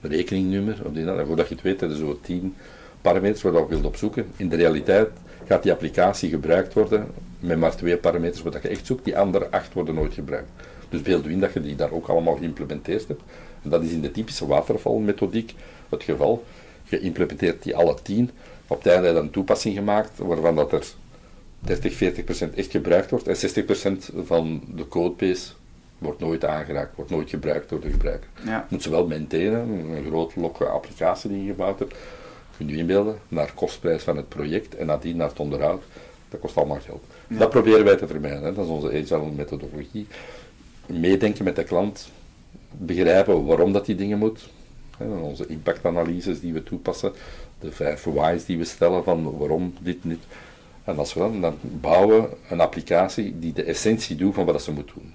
rekeningnummer, 0.00 0.80
op 0.84 0.94
die, 0.94 1.06
en 1.06 1.26
voordat 1.26 1.48
je 1.48 1.54
het 1.54 1.62
weet, 1.62 1.82
er 1.82 1.96
zo 1.96 2.18
tien 2.22 2.54
parameters 3.00 3.42
waar 3.42 3.52
je 3.52 3.66
wilt 3.68 3.84
opzoeken. 3.84 4.26
In 4.36 4.48
de 4.48 4.56
realiteit 4.56 5.08
gaat 5.46 5.62
die 5.62 5.72
applicatie 5.72 6.30
gebruikt 6.30 6.74
worden 6.74 7.06
met 7.44 7.58
maar 7.58 7.76
twee 7.76 7.96
parameters 7.96 8.42
wat 8.42 8.62
je 8.62 8.68
echt 8.68 8.86
zoekt. 8.86 9.04
Die 9.04 9.18
andere 9.18 9.50
acht 9.50 9.72
worden 9.72 9.94
nooit 9.94 10.14
gebruikt. 10.14 10.48
Dus 10.88 11.02
beeld 11.02 11.26
in 11.26 11.40
dat 11.40 11.52
je 11.52 11.60
die 11.60 11.76
daar 11.76 11.92
ook 11.92 12.08
allemaal 12.08 12.36
geïmplementeerd 12.36 13.08
hebt. 13.08 13.22
En 13.62 13.70
dat 13.70 13.82
is 13.82 13.90
in 13.90 14.00
de 14.00 14.10
typische 14.10 14.46
watervalmethodiek 14.46 15.54
het 15.88 16.02
geval. 16.02 16.44
Je 16.84 17.00
implementeert 17.00 17.62
die 17.62 17.76
alle 17.76 17.94
tien. 18.02 18.30
Op 18.66 18.82
het 18.82 18.92
einde 18.92 19.06
heb 19.06 19.16
je 19.16 19.22
een 19.22 19.30
toepassing 19.30 19.74
gemaakt 19.74 20.18
waarvan 20.18 20.54
dat 20.54 20.72
er 20.72 20.86
30, 21.58 21.94
40 21.94 22.24
procent 22.24 22.54
echt 22.54 22.70
gebruikt 22.70 23.10
wordt 23.10 23.28
en 23.28 23.36
60 23.36 23.64
procent 23.64 24.10
van 24.24 24.62
de 24.74 24.88
codebase 24.88 25.52
wordt 25.98 26.20
nooit 26.20 26.44
aangeraakt, 26.44 26.96
wordt 26.96 27.10
nooit 27.10 27.30
gebruikt 27.30 27.68
door 27.68 27.80
de 27.80 27.90
gebruiker. 27.90 28.28
Ja. 28.44 28.66
Moet 28.70 28.82
ze 28.82 28.90
wel 28.90 29.06
maintainen, 29.06 29.68
een 29.68 30.04
grote 30.06 30.40
lokke 30.40 30.64
applicatie 30.64 31.30
die 31.30 31.42
je 31.42 31.50
gebouwd 31.50 31.78
hebt, 31.78 31.94
kun 32.56 32.68
je 32.68 32.76
inbeelden, 32.76 33.18
naar 33.28 33.52
kostprijs 33.54 34.02
van 34.02 34.16
het 34.16 34.28
project 34.28 34.76
en 34.76 34.86
nadien 34.86 35.16
naar 35.16 35.28
het 35.28 35.38
onderhoud. 35.40 35.82
Dat 36.28 36.40
kost 36.40 36.56
allemaal 36.56 36.80
geld. 36.80 37.04
Dat 37.28 37.50
proberen 37.50 37.84
wij 37.84 37.96
te 37.96 38.06
vermijden. 38.06 38.42
Hè. 38.42 38.52
Dat 38.52 38.64
is 38.64 38.70
onze 38.70 38.88
agile 38.88 39.30
methodologie. 39.30 40.06
Meedenken 40.86 41.44
met 41.44 41.56
de 41.56 41.64
klant, 41.64 42.10
begrijpen 42.70 43.44
waarom 43.44 43.72
dat 43.72 43.86
die 43.86 43.94
dingen 43.94 44.18
moet. 44.18 44.48
Hè. 44.98 45.06
Onze 45.06 45.46
impactanalyses 45.46 46.40
die 46.40 46.52
we 46.52 46.62
toepassen, 46.62 47.12
de 47.60 47.72
vijf 47.72 48.04
whys 48.04 48.44
die 48.44 48.58
we 48.58 48.64
stellen 48.64 49.04
van 49.04 49.36
waarom 49.36 49.74
dit 49.80 50.04
niet. 50.04 50.22
En 50.84 50.98
als 50.98 51.14
we 51.14 51.20
dan, 51.20 51.40
dan 51.40 51.58
bouwen 51.60 52.28
een 52.50 52.60
applicatie 52.60 53.38
die 53.38 53.52
de 53.52 53.62
essentie 53.62 54.16
doet 54.16 54.34
van 54.34 54.44
wat 54.44 54.62
ze 54.62 54.72
moet 54.72 54.92
doen. 54.94 55.14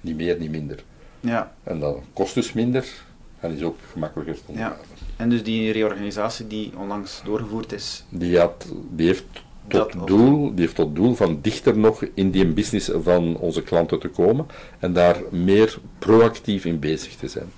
Niet 0.00 0.16
meer, 0.16 0.38
niet 0.38 0.50
minder. 0.50 0.84
Ja. 1.20 1.52
En 1.62 1.80
dat 1.80 1.98
kost 2.12 2.34
dus 2.34 2.52
minder 2.52 2.86
en 3.40 3.56
is 3.56 3.62
ook 3.62 3.78
gemakkelijker 3.92 4.34
te. 4.34 4.52
Ja. 4.52 4.76
En 5.16 5.28
dus 5.28 5.42
die 5.42 5.72
reorganisatie 5.72 6.46
die 6.46 6.72
onlangs 6.76 7.20
doorgevoerd 7.24 7.72
is? 7.72 8.04
Die, 8.08 8.38
had, 8.38 8.66
die 8.90 9.06
heeft 9.06 9.24
tot 9.68 10.06
doel, 10.06 10.50
die 10.50 10.60
heeft 10.60 10.74
tot 10.74 10.94
doel 10.94 11.14
van 11.14 11.38
dichter 11.42 11.78
nog 11.78 12.04
in 12.14 12.30
die 12.30 12.46
business 12.46 12.90
van 13.02 13.36
onze 13.36 13.62
klanten 13.62 14.00
te 14.00 14.08
komen 14.08 14.46
en 14.78 14.92
daar 14.92 15.16
meer 15.30 15.78
proactief 15.98 16.64
in 16.64 16.78
bezig 16.78 17.14
te 17.14 17.28
zijn. 17.28 17.50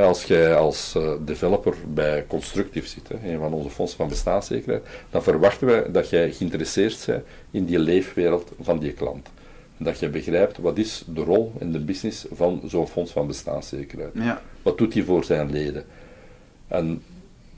Als 0.00 0.24
jij 0.24 0.56
als 0.56 0.94
eh, 0.94 1.12
developer 1.24 1.74
bij 1.94 2.24
Constructive 2.26 2.88
zit, 2.88 3.10
een 3.24 3.38
van 3.38 3.52
onze 3.52 3.70
fondsen 3.70 3.98
van 3.98 4.08
bestaanszekerheid, 4.08 4.86
dan 5.10 5.22
verwachten 5.22 5.66
wij 5.66 5.90
dat 5.90 6.08
jij 6.08 6.32
geïnteresseerd 6.32 7.04
bent 7.06 7.24
in 7.50 7.64
die 7.64 7.78
leefwereld 7.78 8.52
van 8.60 8.78
die 8.78 8.92
klant. 8.92 9.28
En 9.78 9.84
dat 9.84 9.98
je 9.98 10.08
begrijpt 10.08 10.58
wat 10.58 10.78
is 10.78 11.04
de 11.06 11.20
rol 11.20 11.52
in 11.58 11.72
de 11.72 11.80
business 11.80 12.26
van 12.32 12.62
zo'n 12.66 12.88
fonds 12.88 13.12
van 13.12 13.26
bestaanszekerheid. 13.26 14.12
Ja. 14.14 14.42
Wat 14.62 14.78
doet 14.78 14.94
hij 14.94 15.02
voor 15.02 15.24
zijn 15.24 15.50
leden? 15.50 15.84
En 16.68 17.02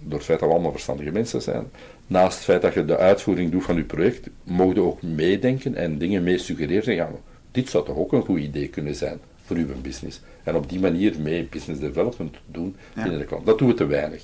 door 0.04 0.18
het 0.18 0.26
feit 0.26 0.38
dat 0.38 0.49
we 0.49 0.54
allemaal 0.54 0.73
verstandige 0.73 1.11
mensen 1.11 1.42
zijn, 1.42 1.64
naast 2.06 2.37
het 2.37 2.44
feit 2.44 2.62
dat 2.62 2.75
je 2.75 2.84
de 2.84 2.96
uitvoering 2.96 3.50
doet 3.50 3.64
van 3.64 3.76
je 3.76 3.82
project, 3.82 4.28
mogen 4.42 4.82
ook 4.82 5.02
meedenken 5.02 5.75
en 5.75 5.99
dingen 5.99 6.23
mee 6.23 6.38
suggereren. 6.38 6.94
Ja, 6.94 7.11
dit 7.50 7.68
zou 7.68 7.84
toch 7.84 7.96
ook 7.96 8.12
een 8.12 8.25
goed 8.25 8.40
idee 8.40 8.68
kunnen 8.68 8.94
zijn 8.94 9.18
voor 9.44 9.56
uw 9.56 9.66
business. 9.82 10.20
En 10.42 10.54
op 10.54 10.68
die 10.68 10.80
manier 10.80 11.14
mee 11.20 11.49
business 11.50 11.80
development 11.80 12.37
doen 12.46 12.76
binnen 12.94 13.18
de 13.18 13.25
klant. 13.25 13.46
Dat 13.46 13.58
doen 13.58 13.68
we 13.68 13.75
te 13.75 13.87
weinig. 13.87 14.23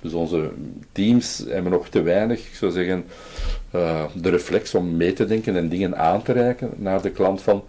Dus 0.00 0.12
onze 0.12 0.50
teams 0.92 1.44
hebben 1.48 1.72
nog 1.72 1.88
te 1.88 2.02
weinig, 2.02 2.38
ik 2.46 2.54
zou 2.54 2.72
zeggen, 2.72 3.04
uh, 3.74 4.04
de 4.14 4.28
reflex 4.28 4.74
om 4.74 4.96
mee 4.96 5.12
te 5.12 5.24
denken 5.24 5.56
en 5.56 5.68
dingen 5.68 5.96
aan 5.96 6.22
te 6.22 6.32
reiken 6.32 6.70
naar 6.76 7.02
de 7.02 7.10
klant 7.10 7.42
van, 7.42 7.64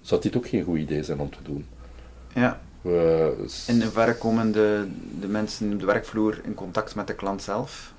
zou 0.00 0.20
dit 0.20 0.36
ook 0.36 0.48
geen 0.48 0.64
goed 0.64 0.78
idee 0.78 1.02
zijn 1.02 1.20
om 1.20 1.30
te 1.30 1.38
doen? 1.42 1.66
Ja. 2.34 2.60
Uh, 2.82 3.26
in 3.66 3.82
hoeverre 3.82 4.14
komen 4.14 4.52
de, 4.52 4.86
de 5.20 5.26
mensen 5.26 5.72
op 5.72 5.80
de 5.80 5.86
werkvloer 5.86 6.40
in 6.44 6.54
contact 6.54 6.94
met 6.94 7.06
de 7.06 7.14
klant 7.14 7.42
zelf? 7.42 7.92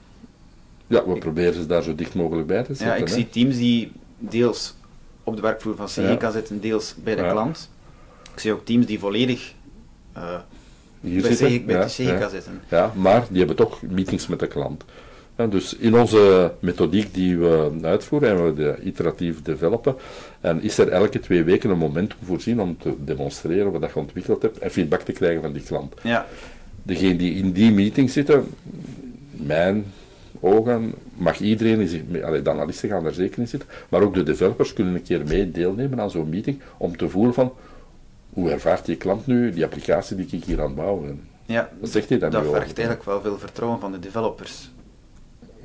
Ja, 0.88 1.08
we 1.08 1.18
proberen 1.18 1.54
ze 1.54 1.66
daar 1.66 1.84
zo 1.84 1.96
dicht 1.96 2.16
mogelijk 2.16 2.48
bij 2.48 2.64
te 2.64 2.74
zetten. 2.74 2.88
Ja, 2.98 3.04
ik 3.04 3.08
zie 3.08 3.30
teams 3.30 3.58
die 3.58 3.92
deels 4.18 4.76
op 5.24 5.36
de 5.36 5.42
werkvloer 5.42 5.76
van 5.76 5.86
CGK 5.86 6.32
zitten, 6.32 6.62
deels 6.62 6.96
bij 7.04 7.16
de 7.16 7.28
klant. 7.30 7.70
Ik 8.34 8.40
zie 8.40 8.52
ook 8.52 8.66
teams 8.66 8.86
die 8.86 9.00
volledig 9.00 9.54
uh, 10.18 10.40
Hier 11.02 11.22
bij, 11.22 11.36
zitten. 11.36 11.66
bij 11.66 11.80
de 11.80 11.86
CGK 11.86 12.30
zitten. 12.30 12.62
Ja, 12.70 12.94
maar 12.96 13.26
die 13.30 13.38
hebben 13.38 13.56
toch 13.56 13.82
meetings 13.82 14.28
met 14.28 14.40
de 14.40 14.48
klant. 14.48 14.84
Dus 15.50 15.75
in 15.75 15.95
onze 15.95 16.53
methodiek 16.60 17.13
die 17.13 17.38
we 17.38 17.71
uitvoeren, 17.81 18.29
en 18.29 18.45
we 18.45 18.53
de 18.53 18.77
iteratief 18.83 19.41
developen, 19.41 19.95
en 20.41 20.62
is 20.62 20.77
er 20.77 20.89
elke 20.89 21.19
twee 21.19 21.43
weken 21.43 21.69
een 21.69 21.77
moment 21.77 22.13
voorzien 22.24 22.62
om 22.62 22.77
te 22.77 22.93
demonstreren 23.03 23.71
wat 23.71 23.91
je 23.93 24.00
ontwikkeld 24.00 24.41
hebt 24.41 24.57
en 24.57 24.71
feedback 24.71 25.01
te 25.01 25.12
krijgen 25.12 25.41
van 25.41 25.53
die 25.53 25.63
klant. 25.63 25.93
Ja. 26.03 26.25
Degene 26.83 27.15
die 27.15 27.33
in 27.33 27.51
die 27.51 27.71
meeting 27.71 28.10
zitten, 28.10 28.45
mijn 29.31 29.86
ogen 30.39 30.93
mag 31.13 31.39
iedereen, 31.39 32.05
de 32.43 32.50
analisten 32.50 32.89
gaan 32.89 33.03
daar 33.03 33.13
zeker 33.13 33.39
in 33.39 33.48
zitten, 33.48 33.69
maar 33.89 34.01
ook 34.01 34.13
de 34.13 34.24
developers 34.24 34.74
kunnen 34.74 34.95
een 34.95 35.03
keer 35.03 35.21
mee 35.27 35.51
deelnemen 35.51 36.01
aan 36.01 36.12
zo'n 36.12 36.29
meeting 36.29 36.62
om 36.77 36.98
te 36.98 37.10
voelen 37.10 37.33
van 37.33 37.53
hoe 38.33 38.51
ervaart 38.51 38.86
die 38.86 38.95
klant 38.95 39.27
nu 39.27 39.51
die 39.51 39.63
applicatie 39.63 40.15
die 40.15 40.27
ik 40.31 40.43
hier 40.43 40.60
aan 40.60 40.65
het 40.65 40.75
bouwen 40.75 41.29
Ja, 41.45 41.69
Wat 41.79 41.89
zegt 41.89 42.10
hij 42.10 42.19
dat 42.19 42.33
vergt 42.33 42.77
eigenlijk 42.77 43.03
wel 43.03 43.21
veel 43.21 43.38
vertrouwen 43.38 43.79
van 43.79 43.91
de 43.91 44.00
developers. 44.00 44.71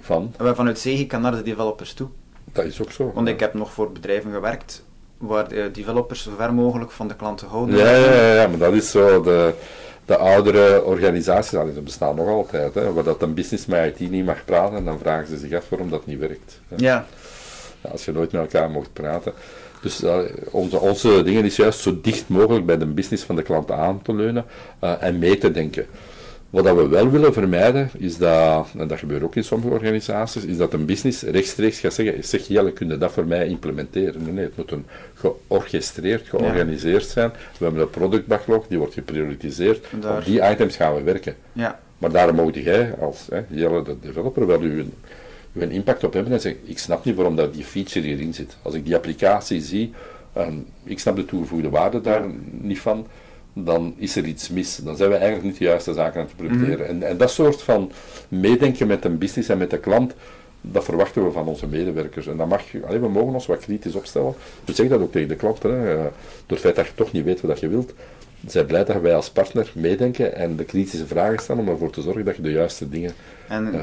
Van? 0.06 0.34
Vanuit 0.38 0.78
CG 0.78 1.06
kan 1.06 1.20
naar 1.20 1.36
de 1.36 1.42
developers 1.42 1.92
toe. 1.92 2.08
Dat 2.52 2.64
is 2.64 2.82
ook 2.82 2.92
zo. 2.92 3.12
Want 3.14 3.28
ik 3.28 3.40
heb 3.40 3.54
nog 3.54 3.72
voor 3.72 3.92
bedrijven 3.92 4.32
gewerkt 4.32 4.84
waar 5.18 5.48
de 5.48 5.70
developers 5.72 6.22
zo 6.22 6.30
ver 6.36 6.54
mogelijk 6.54 6.90
van 6.90 7.08
de 7.08 7.16
klanten 7.16 7.48
houden. 7.48 7.76
Ja, 7.76 7.90
ja, 7.90 8.12
ja, 8.12 8.34
ja 8.34 8.48
maar 8.48 8.58
dat 8.58 8.72
is 8.72 8.90
zo 8.90 9.22
de 9.22 9.54
de 10.06 10.16
oudere 10.16 10.84
organisaties, 10.84 11.50
dat 11.50 11.84
bestaan 11.84 12.16
nog 12.16 12.28
altijd, 12.28 12.74
hè, 12.74 12.92
waar 12.92 13.04
dat 13.04 13.22
een 13.22 13.34
business 13.34 13.66
met 13.66 14.00
IT 14.00 14.10
niet 14.10 14.24
mag 14.24 14.44
praten, 14.44 14.84
dan 14.84 14.98
vragen 14.98 15.26
ze 15.26 15.38
zich 15.38 15.52
af 15.52 15.68
waarom 15.68 15.90
dat 15.90 16.06
niet 16.06 16.18
werkt. 16.18 16.60
Hè. 16.68 16.76
Ja. 16.78 17.06
Als 17.80 18.04
je 18.04 18.12
nooit 18.12 18.32
met 18.32 18.40
elkaar 18.40 18.70
mocht 18.70 18.92
praten. 18.92 19.32
Dus 19.82 20.02
uh, 20.04 20.18
onze, 20.50 20.78
onze 20.78 21.22
dingen 21.22 21.44
is 21.44 21.56
juist 21.56 21.80
zo 21.80 22.00
dicht 22.00 22.28
mogelijk 22.28 22.66
bij 22.66 22.78
de 22.78 22.86
business 22.86 23.24
van 23.24 23.36
de 23.36 23.42
klant 23.42 23.70
aan 23.70 24.02
te 24.02 24.14
leunen 24.14 24.44
uh, 24.84 25.02
en 25.02 25.18
mee 25.18 25.38
te 25.38 25.50
denken. 25.50 25.86
Wat 26.50 26.64
dat 26.64 26.76
we 26.76 26.88
wel 26.88 27.10
willen 27.10 27.32
vermijden, 27.32 27.90
is 27.98 28.16
dat, 28.16 28.68
en 28.78 28.88
dat 28.88 28.98
gebeurt 28.98 29.22
ook 29.22 29.36
in 29.36 29.44
sommige 29.44 29.72
organisaties, 29.72 30.44
is 30.44 30.56
dat 30.56 30.72
een 30.72 30.86
business 30.86 31.22
rechtstreeks 31.22 31.80
gaat 31.80 31.94
zeggen, 31.94 32.24
zeg 32.24 32.46
Jelle, 32.46 32.72
kun 32.72 32.88
je 32.88 32.98
dat 32.98 33.12
voor 33.12 33.26
mij 33.26 33.46
implementeren? 33.46 34.22
Nee, 34.22 34.32
nee 34.32 34.44
het 34.44 34.56
moet 34.56 34.70
een 34.70 34.86
georchestreerd, 35.14 36.28
georganiseerd 36.28 37.04
zijn. 37.04 37.30
We 37.58 37.64
hebben 37.64 37.82
een 37.82 37.90
productbacklog, 37.90 38.66
die 38.66 38.78
wordt 38.78 38.94
geprioritiseerd. 38.94 39.86
Op 40.16 40.24
die 40.24 40.50
items 40.50 40.76
gaan 40.76 40.94
we 40.94 41.02
werken. 41.02 41.34
Ja. 41.52 41.80
Maar 41.98 42.10
daar 42.10 42.34
moet 42.34 42.54
jij, 42.54 42.94
als 43.00 43.26
hè, 43.30 43.40
Jelle 43.48 43.82
de 43.82 43.96
developer, 44.00 44.46
wel 44.46 44.60
uw, 44.60 44.84
uw 45.52 45.68
impact 45.68 46.04
op 46.04 46.12
hebben 46.12 46.32
en 46.32 46.40
zeggen, 46.40 46.60
ik 46.64 46.78
snap 46.78 47.04
niet 47.04 47.14
waarom 47.14 47.36
dat 47.36 47.54
die 47.54 47.64
feature 47.64 48.06
hierin 48.06 48.34
zit. 48.34 48.56
Als 48.62 48.74
ik 48.74 48.84
die 48.84 48.96
applicatie 48.96 49.60
zie, 49.60 49.92
ik 50.84 50.98
snap 50.98 51.16
de 51.16 51.24
toegevoegde 51.24 51.70
waarde 51.70 52.00
daar 52.00 52.24
niet 52.50 52.80
van, 52.80 53.06
dan 53.58 53.94
is 53.96 54.16
er 54.16 54.24
iets 54.24 54.48
mis. 54.48 54.76
Dan 54.76 54.96
zijn 54.96 55.08
we 55.08 55.14
eigenlijk 55.14 55.46
niet 55.46 55.58
de 55.58 55.64
juiste 55.64 55.92
zaken 55.92 56.20
aan 56.20 56.28
het. 56.36 56.50
Mhm. 56.50 56.82
en, 56.82 57.02
en, 57.02 57.16
dat 57.16 57.30
soort 57.30 57.62
van 57.62 57.92
meedenken 58.28 58.86
met 58.86 59.04
een 59.04 59.18
business 59.18 59.48
en 59.48 59.58
met 59.58 59.70
de 59.70 59.78
klant, 59.78 60.14
dat 60.60 60.84
verwachten 60.84 61.24
we 61.24 61.30
van 61.30 61.46
onze 61.46 61.66
medewerkers. 61.66 62.26
En 62.26 62.36
dat 62.36 62.48
mag, 62.48 62.62
allee, 62.86 62.98
we 62.98 63.08
mogen 63.08 63.34
ons 63.34 63.46
wat 63.46 63.58
kritisch 63.58 63.94
opstellen. 63.94 64.34
We 64.64 64.74
zeggen 64.74 64.88
dat 64.88 65.06
ook 65.06 65.12
tegen 65.12 65.28
de 65.28 65.36
klanten. 65.36 65.70
Hè. 65.70 65.94
Door 65.94 66.10
het 66.46 66.60
feit 66.60 66.76
dat 66.76 66.86
je 66.86 66.92
toch 66.94 67.12
niet 67.12 67.24
weet 67.24 67.40
wat 67.40 67.60
je 67.60 67.68
wilt, 67.68 67.92
zijn 68.46 68.66
blij 68.66 68.84
dat 68.84 69.00
wij 69.00 69.14
als 69.14 69.30
partner 69.30 69.70
meedenken 69.74 70.34
en 70.34 70.56
de 70.56 70.64
kritische 70.64 71.06
vragen 71.06 71.38
stellen 71.38 71.62
om 71.62 71.68
ervoor 71.68 71.90
te 71.90 72.02
zorgen 72.02 72.24
dat 72.24 72.36
je 72.36 72.42
de 72.42 72.50
juiste 72.50 72.88
dingen 72.88 73.12
en, 73.48 73.74
uh, 73.74 73.82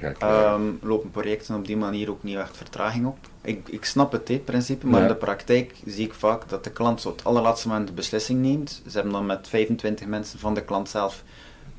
gaat 0.00 0.16
krijgen. 0.18 0.52
Um, 0.52 0.78
lopen 0.82 1.10
projecten 1.10 1.54
op 1.54 1.66
die 1.66 1.76
manier 1.76 2.10
ook 2.10 2.22
niet 2.22 2.36
echt 2.36 2.56
vertraging 2.56 3.06
op? 3.06 3.18
Ik, 3.42 3.68
ik 3.68 3.84
snap 3.84 4.12
het, 4.12 4.28
he, 4.28 4.38
principe, 4.38 4.86
maar 4.86 5.02
in 5.02 5.08
de 5.08 5.14
praktijk 5.14 5.74
zie 5.86 6.04
ik 6.04 6.14
vaak 6.14 6.48
dat 6.48 6.64
de 6.64 6.70
klant 6.70 7.00
zo 7.00 7.10
het 7.10 7.24
allerlaatste 7.24 7.68
moment 7.68 7.88
de 7.88 7.94
beslissing 7.94 8.40
neemt. 8.40 8.82
Ze 8.86 8.94
hebben 8.94 9.12
dan 9.12 9.26
met 9.26 9.48
25 9.48 10.06
mensen 10.06 10.38
van 10.38 10.54
de 10.54 10.64
klant 10.64 10.88
zelf 10.88 11.22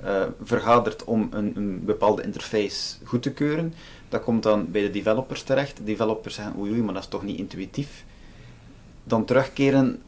uh, 0.03 0.23
vergaderd 0.43 1.03
om 1.03 1.27
een, 1.31 1.51
een, 1.55 1.85
bepaalde 1.85 2.23
interface 2.23 2.95
goed 3.03 3.21
te 3.21 3.31
keuren. 3.31 3.73
Dat 4.09 4.23
komt 4.23 4.43
dan 4.43 4.71
bij 4.71 4.81
de 4.81 4.89
developers 4.89 5.43
terecht. 5.43 5.77
De 5.77 5.83
developers 5.83 6.35
zeggen, 6.35 6.59
oei 6.59 6.71
oei, 6.71 6.81
maar 6.81 6.93
dat 6.93 7.03
is 7.03 7.09
toch 7.09 7.23
niet 7.23 7.37
intuïtief. 7.39 8.05
Dan 9.03 9.25
terugkeren 9.25 10.01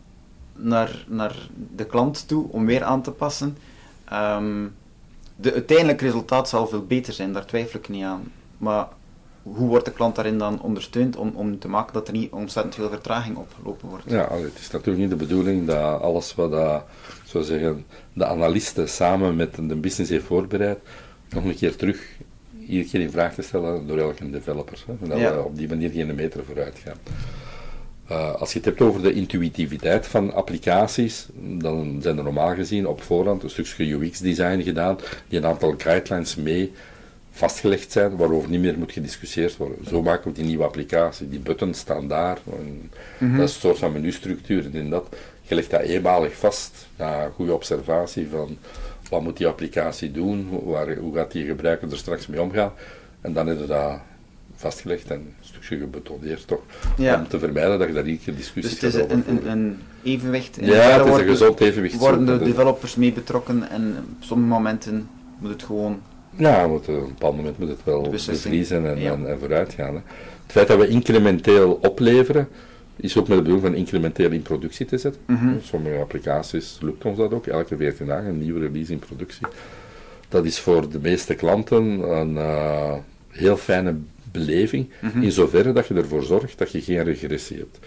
naar, 0.54 1.06
naar 1.08 1.36
de 1.76 1.86
klant 1.86 2.28
toe 2.28 2.52
om 2.52 2.66
weer 2.66 2.84
aan 2.84 3.02
te 3.02 3.12
passen. 3.12 3.58
Um, 4.14 4.76
de 5.40 5.54
uiteindelijk 5.54 6.02
resultaat 6.02 6.50
zal 6.50 6.68
veel 6.68 6.86
beter 6.86 7.14
zijn, 7.14 7.34
daar 7.34 7.46
twijfel 7.46 7.80
ik 7.80 7.90
niet 7.90 8.04
aan. 8.04 8.32
Maar 8.58 8.88
hoe 9.44 9.68
wordt 9.68 9.86
de 9.86 9.92
klant 9.92 10.16
daarin 10.16 10.38
dan 10.38 10.62
ondersteund 10.62 11.16
om, 11.16 11.32
om 11.36 11.60
te 11.60 11.68
maken 11.68 11.94
dat 11.94 12.08
er 12.08 12.14
niet 12.14 12.32
ontzettend 12.32 12.76
veel 12.76 12.90
vertraging 12.90 13.38
opgelopen 13.38 13.90
wordt? 13.90 14.04
Ja, 14.08 14.30
het 14.32 14.60
is 14.60 14.72
natuurlijk 14.72 14.98
niet 14.98 15.10
de 15.10 15.26
bedoeling 15.26 15.68
dat 15.68 16.02
alles 16.02 16.36
wat 16.36 16.52
dat, 16.52 16.84
zo 17.26 17.42
zeggen, 17.42 17.86
de 18.14 18.26
analisten 18.26 18.90
samen 18.90 19.36
met 19.36 19.56
de 19.56 19.76
business 19.76 20.12
heeft 20.12 20.26
voorbereid, 20.26 20.80
nog 21.30 21.44
een 21.44 21.56
keer 21.56 21.76
terug 21.76 22.18
iedere 22.68 22.90
keer 22.90 23.02
in 23.02 23.12
vraag 23.12 23.34
te 23.34 23.42
stellen 23.42 23.88
door 23.88 23.98
elke 23.98 24.30
developer. 24.30 24.84
Hè, 24.86 24.94
en 25.02 25.10
dat 25.10 25.34
we 25.34 25.44
op 25.44 25.58
die 25.58 25.68
manier 25.68 25.90
geen 25.90 26.16
meter 26.16 26.46
vooruit 26.46 26.80
gaan. 26.84 26.98
Uh, 28.12 28.34
als 28.34 28.52
je 28.52 28.58
het 28.58 28.66
hebt 28.66 28.82
over 28.82 29.02
de 29.02 29.14
intuïtiviteit 29.14 30.08
van 30.08 30.34
applicaties, 30.34 31.28
dan 31.34 31.98
zijn 32.02 32.18
er 32.18 32.24
normaal 32.24 32.56
gezien 32.56 32.88
op 32.88 33.02
voorhand 33.02 33.44
een 33.44 33.50
stukje 33.50 33.94
UX-design 33.94 34.62
gedaan, 34.62 34.98
die 35.28 35.40
een 35.40 35.46
aantal 35.46 35.76
guidelines 35.78 36.36
mee 36.36 36.72
vastgelegd 37.32 37.92
zijn, 37.92 38.16
waarover 38.16 38.50
niet 38.50 38.62
meer 38.62 38.78
moet 38.78 38.92
gediscussieerd 38.92 39.58
worden. 39.58 39.78
Zo 39.88 40.02
maken 40.02 40.32
we 40.32 40.38
die 40.38 40.46
nieuwe 40.46 40.64
applicatie. 40.64 41.30
Die 41.30 41.40
buttons 41.40 41.80
staan 41.80 42.08
daar, 42.08 42.38
mhm. 43.18 43.38
dat 43.38 43.48
is 43.48 43.54
een 43.54 43.60
soort 43.60 43.78
van 43.78 43.92
menustructuur 43.92 44.76
en 44.76 44.90
dat. 44.90 45.16
Je 45.42 45.56
legt 45.56 45.70
dat 45.70 45.82
eenmalig 45.82 46.36
vast, 46.36 46.88
na 46.96 47.32
goede 47.36 47.54
observatie 47.54 48.28
van 48.30 48.58
wat 49.10 49.22
moet 49.22 49.38
die 49.38 49.48
applicatie 49.48 50.12
doen, 50.12 50.50
waar, 50.64 50.96
hoe 50.96 51.16
gaat 51.16 51.32
die 51.32 51.46
gebruiker 51.46 51.92
er 51.92 51.98
straks 51.98 52.28
mee 52.28 52.42
omgaan, 52.42 52.74
en 53.22 53.34
dan 53.34 53.48
heb 53.48 53.60
je 53.60 53.66
dat 53.66 54.00
vastgelegd 54.56 55.12
en 55.12 55.34
stukje 55.64 55.86
gebetoneerd 55.86 56.48
toch, 56.48 56.62
om 56.98 57.28
te 57.28 57.40
vermijden 57.40 57.80
dat 57.80 57.88
je 57.88 57.94
daar 57.94 58.04
niet 58.04 58.26
discussie 58.26 58.62
Dus 58.62 58.72
het 58.72 59.10
is 59.10 59.16
een, 59.16 59.24
een, 59.28 59.50
een, 59.50 59.78
evenwicht. 60.04 60.58
In 60.58 60.68
ja, 60.68 60.74
het 60.74 61.08
is 61.08 61.20
een 61.20 61.28
gezond 61.28 61.60
evenwicht. 61.60 61.98
Worden 61.98 62.26
de 62.26 62.46
developers 62.46 62.96
mee 62.96 63.14
betrokken 63.14 63.70
en 63.70 63.96
op 64.18 64.24
sommige 64.24 64.50
momenten 64.50 65.10
moet 65.40 65.50
het 65.50 65.64
gewoon... 65.64 66.02
Ja, 66.36 66.68
moet, 66.68 66.80
op 66.80 66.88
een 66.88 67.08
bepaald 67.08 67.36
moment 67.36 67.60
moet 67.60 67.68
het 67.68 67.84
wel 67.84 68.10
bevriezen 68.10 68.86
en, 68.86 68.98
en, 68.98 69.28
en, 69.28 69.40
vooruit 69.40 69.74
gaan. 69.74 69.94
Hè. 69.94 70.02
Het 70.44 70.52
feit 70.52 70.68
dat 70.68 70.78
we 70.78 70.88
incrementeel 70.88 71.80
opleveren, 71.82 72.48
is 72.96 73.18
ook 73.18 73.28
met 73.28 73.38
de 73.38 73.44
bedoeling 73.44 73.68
van 73.68 73.76
incrementeel 73.76 74.32
in 74.32 74.42
productie 74.42 74.86
te 74.86 74.98
zetten. 74.98 75.22
Mhm. 75.26 75.50
Sommige 75.62 75.98
applicaties 75.98 76.78
lukt 76.82 77.06
ons 77.06 77.18
dat 77.18 77.34
ook, 77.34 77.48
elke 77.48 77.78
14 77.78 78.06
dagen 78.06 78.30
een 78.30 78.40
nieuwe 78.40 78.60
release 78.60 78.92
in 78.92 79.00
productie. 79.00 79.48
Dat 80.30 80.46
is 80.46 80.60
voor 80.60 80.90
de 80.90 81.00
meeste 81.00 81.36
klanten 81.36 81.84
een 82.18 82.34
uh, 82.34 82.94
heel 83.30 83.58
fijne 83.58 83.96
beleving, 84.38 84.90
mhm. 85.02 85.22
in 85.22 85.32
zoverre 85.32 85.74
dat 85.74 85.88
je 85.88 85.94
ervoor 85.94 86.24
zorgt 86.24 86.58
dat 86.58 86.72
je 86.72 86.82
geen 86.82 87.04
regressie 87.04 87.58
hebt. 87.58 87.80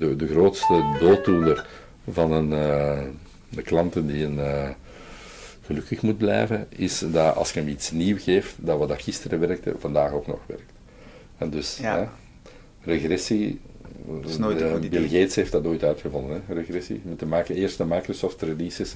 De, 0.00 0.16
de 0.16 0.26
grootste 0.26 0.96
dooddoener 1.00 1.66
van 2.10 2.32
een, 2.32 2.50
uh, 2.50 3.02
de 3.48 3.62
klanten 3.62 4.06
die 4.06 4.24
een, 4.24 4.36
uh, 4.36 4.68
gelukkig 5.70 6.02
moet 6.02 6.18
blijven, 6.18 6.66
is 6.68 6.98
dat 6.98 7.36
als 7.36 7.52
je 7.52 7.60
hem 7.60 7.68
iets 7.68 7.90
nieuw 7.90 8.16
geeft, 8.18 8.54
dat 8.56 8.78
wat 8.78 8.88
dat 8.88 9.02
gisteren 9.02 9.40
werkte, 9.40 9.74
vandaag 9.78 10.12
ook 10.12 10.26
nog 10.26 10.38
werkt. 10.46 10.72
En 11.38 11.50
dus, 11.50 11.78
ja. 11.80 12.12
regressie, 12.82 13.60
de, 14.22 14.88
Bill 14.90 15.08
Gates 15.08 15.34
heeft 15.34 15.52
dat 15.52 15.66
ooit 15.66 15.84
uitgevonden, 15.84 16.42
hè, 16.46 16.54
regressie. 16.54 17.00
Met 17.04 17.18
de 17.18 17.26
maken, 17.26 17.54
eerste 17.54 17.84
Microsoft 17.84 18.42
releases 18.42 18.94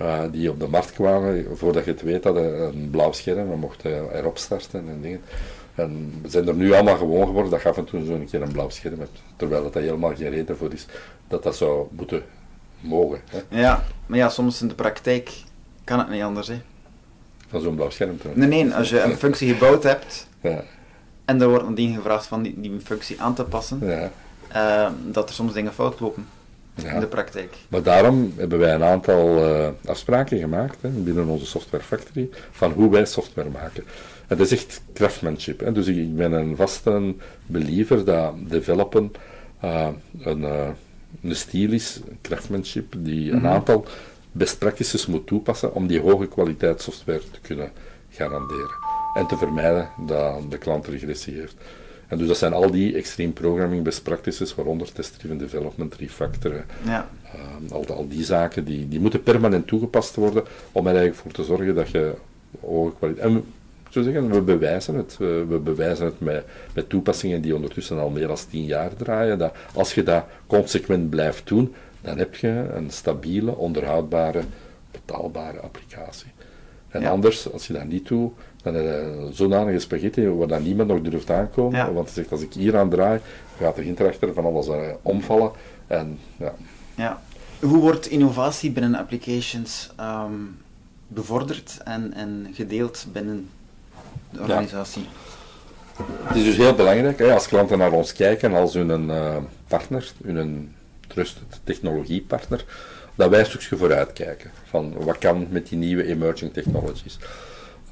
uh, 0.00 0.22
die 0.32 0.50
op 0.50 0.60
de 0.60 0.68
markt 0.68 0.92
kwamen, 0.92 1.56
voordat 1.56 1.84
je 1.84 1.90
het 1.90 2.02
weet 2.02 2.24
hadden 2.24 2.62
een 2.62 2.90
blauw 2.90 3.12
scherm, 3.12 3.48
we 3.48 3.56
mochten 3.56 4.16
erop 4.16 4.38
starten 4.38 4.88
en 4.88 5.00
dingen. 5.00 5.20
En 5.76 6.12
we 6.22 6.28
zijn 6.28 6.48
er 6.48 6.54
nu 6.54 6.72
allemaal 6.72 6.96
gewoon 6.96 7.26
geworden 7.26 7.50
dat 7.50 7.62
je 7.62 7.68
af 7.68 7.76
en 7.76 7.84
toe 7.84 8.04
zo'n 8.04 8.28
keer 8.30 8.42
een 8.42 8.52
blauw 8.52 8.68
scherm 8.68 8.98
hebt. 8.98 9.22
Terwijl 9.36 9.70
daar 9.70 9.82
helemaal 9.82 10.14
geen 10.14 10.30
reden 10.30 10.56
voor 10.56 10.72
is 10.72 10.86
dat 11.28 11.42
dat 11.42 11.56
zou 11.56 11.86
moeten 11.90 12.22
mogen. 12.80 13.20
Hè. 13.30 13.60
Ja, 13.60 13.84
maar 14.06 14.18
ja, 14.18 14.28
soms 14.28 14.62
in 14.62 14.68
de 14.68 14.74
praktijk 14.74 15.30
kan 15.84 15.98
het 15.98 16.08
niet 16.08 16.22
anders. 16.22 16.48
Hè. 16.48 16.60
Van 17.48 17.60
zo'n 17.60 17.74
blauw 17.74 17.90
scherm 17.90 18.18
te 18.18 18.28
Nee, 18.34 18.48
nee, 18.48 18.74
als 18.74 18.90
je 18.90 19.00
een 19.00 19.16
functie 19.16 19.52
gebouwd 19.52 19.82
hebt 19.82 20.26
ja. 20.40 20.64
en 21.24 21.40
er 21.40 21.48
wordt 21.48 21.68
nadien 21.68 21.94
gevraagd 21.94 22.26
van 22.26 22.42
die, 22.42 22.60
die 22.60 22.80
functie 22.80 23.20
aan 23.20 23.34
te 23.34 23.44
passen, 23.44 23.80
ja. 23.82 24.10
uh, 24.54 24.92
dat 25.12 25.28
er 25.28 25.34
soms 25.34 25.52
dingen 25.52 25.72
fout 25.72 26.00
lopen. 26.00 26.26
In 26.84 27.00
de 27.00 27.06
praktijk. 27.06 27.54
Maar 27.68 27.82
daarom 27.82 28.32
hebben 28.36 28.58
wij 28.58 28.74
een 28.74 28.84
aantal 28.84 29.48
uh, 29.48 29.68
afspraken 29.84 30.38
gemaakt 30.38 30.76
hè, 30.80 30.88
binnen 30.88 31.26
onze 31.26 31.46
software 31.46 31.84
factory 31.84 32.28
van 32.50 32.72
hoe 32.72 32.90
wij 32.90 33.06
software 33.06 33.48
maken. 33.48 33.84
En 34.26 34.36
dat 34.36 34.46
is 34.46 34.52
echt 34.52 34.82
craftsmanship. 34.94 35.60
Hè. 35.60 35.72
Dus 35.72 35.86
ik 35.86 36.16
ben 36.16 36.32
een 36.32 36.56
vaste 36.56 37.14
believer 37.46 38.04
dat 38.04 38.34
developen 38.48 39.12
uh, 39.64 39.88
een, 40.20 40.40
uh, 40.40 40.68
een 41.22 41.36
stijl 41.36 41.72
is, 41.72 42.00
craftsmanship, 42.22 42.94
die 42.98 43.30
een 43.30 43.38
mhm. 43.38 43.46
aantal 43.46 43.86
best 44.32 44.58
practices 44.58 45.06
moet 45.06 45.26
toepassen 45.26 45.74
om 45.74 45.86
die 45.86 46.00
hoge 46.00 46.26
kwaliteit 46.26 46.82
software 46.82 47.22
te 47.30 47.40
kunnen 47.40 47.70
garanderen. 48.10 48.74
En 49.14 49.26
te 49.26 49.36
vermijden 49.36 49.88
dat 50.06 50.50
de 50.50 50.58
klant 50.58 50.86
regressie 50.86 51.34
heeft. 51.34 51.56
En 52.08 52.18
dus 52.18 52.26
dat 52.28 52.36
zijn 52.36 52.52
al 52.52 52.70
die 52.70 52.94
extreme 52.94 53.32
programming 53.32 53.82
best 53.82 54.02
practices, 54.02 54.54
waaronder 54.54 54.92
test-driven 54.92 55.38
development, 55.38 55.94
refactoren, 55.94 56.64
ja. 56.84 57.08
Uh, 57.34 57.72
al, 57.72 57.86
al, 57.86 58.08
die 58.08 58.24
zaken, 58.24 58.64
die, 58.64 58.88
die 58.88 59.00
moeten 59.00 59.22
permanent 59.22 59.66
toegepast 59.66 60.14
worden 60.14 60.44
om 60.72 60.86
er 60.86 60.94
eigenlijk 60.94 61.22
voor 61.22 61.32
te 61.32 61.44
zorgen 61.44 61.74
dat 61.74 61.88
je 61.88 62.14
hoge 62.60 62.92
kwaliteit... 62.96 63.26
En 63.26 63.44
zo 63.90 64.02
zeggen, 64.02 64.30
we 64.30 64.40
bewijzen 64.40 64.94
het. 64.94 65.16
We 65.18 65.60
bewijzen 65.64 66.04
het 66.04 66.20
met, 66.20 66.44
met 66.74 66.88
toepassingen 66.88 67.40
die 67.40 67.54
ondertussen 67.54 67.98
al 67.98 68.10
meer 68.10 68.26
dan 68.26 68.36
tien 68.50 68.64
jaar 68.64 68.96
draaien, 68.96 69.38
dat 69.38 69.54
als 69.74 69.94
je 69.94 70.02
dat 70.02 70.24
consequent 70.46 71.10
blijft 71.10 71.48
doen, 71.48 71.74
dan 72.00 72.18
heb 72.18 72.34
je 72.34 72.48
een 72.74 72.90
stabiele, 72.90 73.56
onderhoudbare, 73.56 74.42
betaalbare 74.90 75.60
applicatie. 75.60 76.30
En 76.88 77.04
anders, 77.04 77.52
als 77.52 77.66
je 77.66 77.72
dat 77.72 77.84
niet 77.84 78.08
doet, 78.08 78.32
dan 78.72 78.74
heb 78.74 78.84
je 78.84 79.28
zodanige 79.32 79.78
spaghetti 79.78 80.28
waar 80.28 80.48
dan 80.48 80.62
niemand 80.62 80.88
nog 80.88 81.00
durft 81.00 81.30
aankomen. 81.30 81.94
Want 81.94 82.10
zegt, 82.10 82.32
als 82.32 82.40
ik 82.40 82.52
hier 82.52 82.76
aan 82.76 82.90
draai, 82.90 83.20
gaat 83.58 83.76
er 83.76 83.84
interachter 83.84 84.32
van 84.32 84.44
alles 84.44 84.66
uh, 84.66 84.80
omvallen. 85.02 85.50
En, 85.86 86.18
ja. 86.36 86.54
Ja. 86.94 87.22
Hoe 87.60 87.78
wordt 87.78 88.06
innovatie 88.06 88.70
binnen 88.70 88.94
applications 88.94 89.90
um, 90.00 90.56
bevorderd 91.08 91.80
en, 91.84 92.14
en 92.14 92.50
gedeeld 92.52 93.06
binnen 93.12 93.48
de 94.30 94.40
organisatie? 94.40 95.06
Het 96.22 96.36
is 96.36 96.44
dus 96.44 96.56
heel 96.56 96.74
belangrijk, 96.74 97.18
hè, 97.18 97.32
als 97.32 97.48
klanten 97.48 97.78
naar 97.78 97.92
ons 97.92 98.12
kijken 98.12 98.54
als 98.54 98.74
hun 98.74 99.08
uh, 99.08 99.36
partner, 99.68 100.12
hun 100.24 100.74
trusted 101.06 101.60
technologiepartner, 101.64 102.64
dat 103.14 103.30
wij 103.30 103.40
een 103.40 103.46
stukje 103.46 103.76
vooruit 103.76 104.12
kijken. 104.12 104.50
Van 104.64 104.92
wat 104.92 105.18
kan 105.18 105.46
met 105.50 105.68
die 105.68 105.78
nieuwe 105.78 106.06
emerging 106.06 106.52
technologies. 106.52 107.18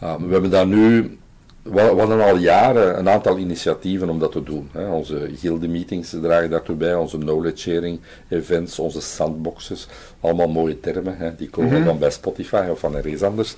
We 0.04 0.32
hebben 0.32 0.50
daar 0.50 0.66
nu, 0.66 1.18
we, 1.62 1.80
hadden 1.80 2.24
al 2.24 2.36
jaren 2.36 2.98
een 2.98 3.08
aantal 3.08 3.38
initiatieven 3.38 4.08
om 4.08 4.18
dat 4.18 4.32
te 4.32 4.42
doen. 4.42 4.68
Hè. 4.72 4.88
Onze 4.88 5.30
gilde-meetings 5.36 6.16
dragen 6.22 6.50
daartoe 6.50 6.76
bij, 6.76 6.94
onze 6.94 7.18
knowledge 7.18 7.56
sharing 7.70 8.00
events, 8.28 8.78
onze 8.78 9.00
sandboxes, 9.00 9.88
allemaal 10.20 10.48
mooie 10.48 10.80
termen, 10.80 11.16
hè. 11.16 11.34
die 11.36 11.50
komen 11.50 11.72
mhm. 11.72 11.84
dan 11.84 11.98
bij 11.98 12.10
Spotify 12.10 12.66
of 12.70 12.78
van 12.78 12.96
ergens 12.96 13.22
anders, 13.22 13.54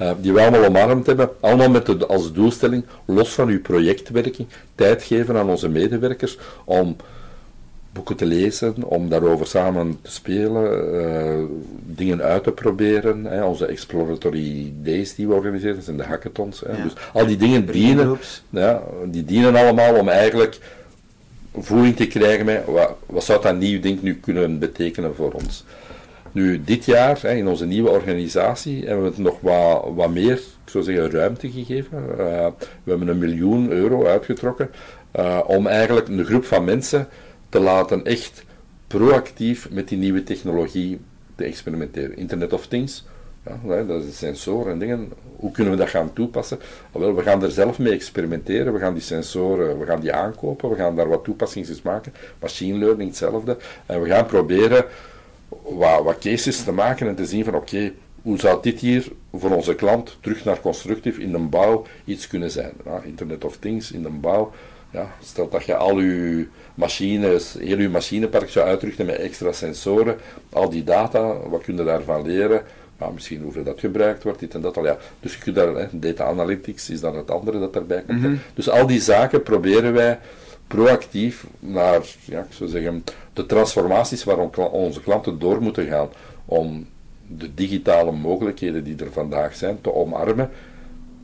uh, 0.00 0.10
die 0.20 0.32
we 0.32 0.40
allemaal 0.40 0.64
omarmd 0.64 1.06
hebben, 1.06 1.30
allemaal 1.40 1.70
met 1.70 1.86
de, 1.86 2.06
als 2.06 2.32
doelstelling, 2.32 2.84
los 3.04 3.28
van 3.28 3.48
uw 3.48 3.60
projectwerking, 3.60 4.48
tijd 4.74 5.02
geven 5.02 5.36
aan 5.36 5.50
onze 5.50 5.68
medewerkers 5.68 6.38
om 6.64 6.96
boeken 7.96 8.16
te 8.16 8.26
lezen, 8.26 8.74
om 8.84 9.08
daarover 9.08 9.46
samen 9.46 9.98
te 10.02 10.10
spelen, 10.10 10.94
uh, 10.94 11.44
dingen 11.86 12.22
uit 12.22 12.42
te 12.42 12.52
proberen. 12.52 13.24
Hè, 13.24 13.44
onze 13.44 13.66
exploratory 13.66 14.72
days 14.82 15.14
die 15.14 15.26
we 15.28 15.34
organiseren, 15.34 15.74
dat 15.74 15.84
zijn 15.84 15.96
de 15.96 16.04
hackathons. 16.04 16.60
Hè, 16.60 16.82
Dus 16.82 16.92
al 17.12 17.26
die 17.26 17.36
dingen 17.36 17.66
dienen, 17.66 18.18
ja, 18.50 18.82
die 19.04 19.24
dienen 19.24 19.56
allemaal 19.56 19.94
om 19.94 20.08
eigenlijk 20.08 20.58
voeling 21.58 21.96
te 21.96 22.06
krijgen 22.06 22.44
met 22.44 22.64
wat, 22.66 22.96
wat 23.06 23.24
zou 23.24 23.42
dat 23.42 23.58
nieuw 23.58 23.80
ding 23.80 24.02
nu 24.02 24.14
kunnen 24.14 24.58
betekenen 24.58 25.14
voor 25.14 25.32
ons. 25.32 25.64
Nu, 26.32 26.62
dit 26.64 26.84
jaar, 26.84 27.18
hè, 27.22 27.34
in 27.34 27.48
onze 27.48 27.66
nieuwe 27.66 27.90
organisatie, 27.90 28.84
hebben 28.84 29.02
we 29.02 29.08
het 29.08 29.18
nog 29.18 29.40
wat, 29.40 29.84
wat 29.94 30.10
meer, 30.10 30.36
ik 30.36 30.70
zou 30.70 30.84
zeggen, 30.84 31.10
ruimte 31.10 31.50
gegeven. 31.50 32.02
Uh, 32.10 32.16
we 32.84 32.90
hebben 32.90 33.08
een 33.08 33.18
miljoen 33.18 33.70
euro 33.70 34.06
uitgetrokken 34.06 34.70
uh, 35.18 35.40
om 35.46 35.66
eigenlijk 35.66 36.08
een 36.08 36.24
groep 36.24 36.44
van 36.44 36.64
mensen 36.64 37.08
te 37.48 37.60
laten 37.60 38.04
echt 38.04 38.44
proactief 38.86 39.70
met 39.70 39.88
die 39.88 39.98
nieuwe 39.98 40.22
technologie 40.22 41.00
te 41.34 41.44
experimenteren. 41.44 42.16
Internet 42.16 42.52
of 42.52 42.66
Things, 42.66 43.04
ja, 43.64 43.82
dat 43.82 44.04
is 44.04 44.18
sensoren 44.18 44.72
en 44.72 44.78
dingen. 44.78 45.12
Hoe 45.36 45.50
kunnen 45.50 45.72
we 45.72 45.78
dat 45.78 45.88
gaan 45.88 46.12
toepassen? 46.12 46.58
Wel, 46.92 47.14
we 47.14 47.22
gaan 47.22 47.42
er 47.42 47.50
zelf 47.50 47.78
mee 47.78 47.92
experimenteren. 47.92 48.72
We 48.72 48.78
gaan 48.78 48.94
die 48.94 49.02
sensoren, 49.02 49.78
we 49.78 49.86
gaan 49.86 50.00
die 50.00 50.12
aankopen. 50.12 50.70
We 50.70 50.76
gaan 50.76 50.96
daar 50.96 51.08
wat 51.08 51.24
toepassingen 51.24 51.76
maken. 51.82 52.12
Machine 52.40 52.78
learning 52.78 53.08
hetzelfde. 53.08 53.56
En 53.86 54.02
we 54.02 54.08
gaan 54.08 54.26
proberen 54.26 54.84
wat, 55.62 56.02
wat 56.02 56.18
cases 56.18 56.64
te 56.64 56.72
maken 56.72 57.08
en 57.08 57.14
te 57.14 57.26
zien 57.26 57.44
van 57.44 57.54
oké, 57.54 57.92
hoe 58.22 58.38
zou 58.38 58.62
dit 58.62 58.80
hier 58.80 59.12
voor 59.32 59.50
onze 59.50 59.74
klant 59.74 60.16
terug 60.20 60.44
naar 60.44 60.60
constructief 60.60 61.18
in 61.18 61.32
de 61.32 61.38
bouw 61.38 61.86
iets 62.04 62.26
kunnen 62.26 62.50
zijn? 62.50 62.72
Internet 63.04 63.44
of 63.44 63.56
Things 63.56 63.92
in 63.92 64.02
de 64.02 64.08
bouw 64.08 64.52
ja, 64.96 65.10
stel 65.22 65.48
dat 65.48 65.64
je 65.64 65.76
al 65.76 66.00
je 66.00 66.46
machines, 66.74 67.56
heel 67.58 67.78
je 67.78 67.88
machinepark 67.88 68.48
zou 68.48 68.66
uitrusten 68.66 69.06
met 69.06 69.16
extra 69.16 69.52
sensoren, 69.52 70.16
al 70.52 70.70
die 70.70 70.84
data, 70.84 71.48
wat 71.48 71.62
kun 71.62 71.76
je 71.76 71.84
daarvan 71.84 72.26
leren? 72.26 72.62
Ja, 72.98 73.10
misschien 73.10 73.42
hoeveel 73.42 73.62
dat 73.62 73.80
gebruikt 73.80 74.22
wordt, 74.22 74.38
dit 74.40 74.54
en 74.54 74.60
dat 74.60 74.76
al. 74.76 74.84
Ja. 74.84 74.98
Dus 75.20 75.34
je 75.34 75.40
kunt 75.40 75.56
daar, 75.56 75.74
hè, 75.74 75.86
data 75.92 76.24
analytics 76.24 76.90
is 76.90 77.00
dan 77.00 77.16
het 77.16 77.30
andere 77.30 77.58
dat 77.58 77.72
daarbij 77.72 78.02
komt. 78.06 78.20
Mhm. 78.20 78.34
Dus 78.54 78.68
al 78.68 78.86
die 78.86 79.00
zaken 79.00 79.42
proberen 79.42 79.92
wij 79.92 80.18
proactief 80.66 81.46
naar, 81.58 82.00
ja, 82.24 82.40
ik 82.40 82.52
zou 82.52 82.70
zeggen, 82.70 83.04
de 83.32 83.46
transformaties 83.46 84.24
waar 84.24 84.38
onze 84.70 85.02
klanten 85.02 85.38
door 85.38 85.62
moeten 85.62 85.86
gaan 85.86 86.08
om 86.44 86.86
de 87.26 87.54
digitale 87.54 88.12
mogelijkheden 88.12 88.84
die 88.84 88.96
er 88.96 89.12
vandaag 89.12 89.54
zijn 89.54 89.80
te 89.80 89.94
omarmen. 89.94 90.50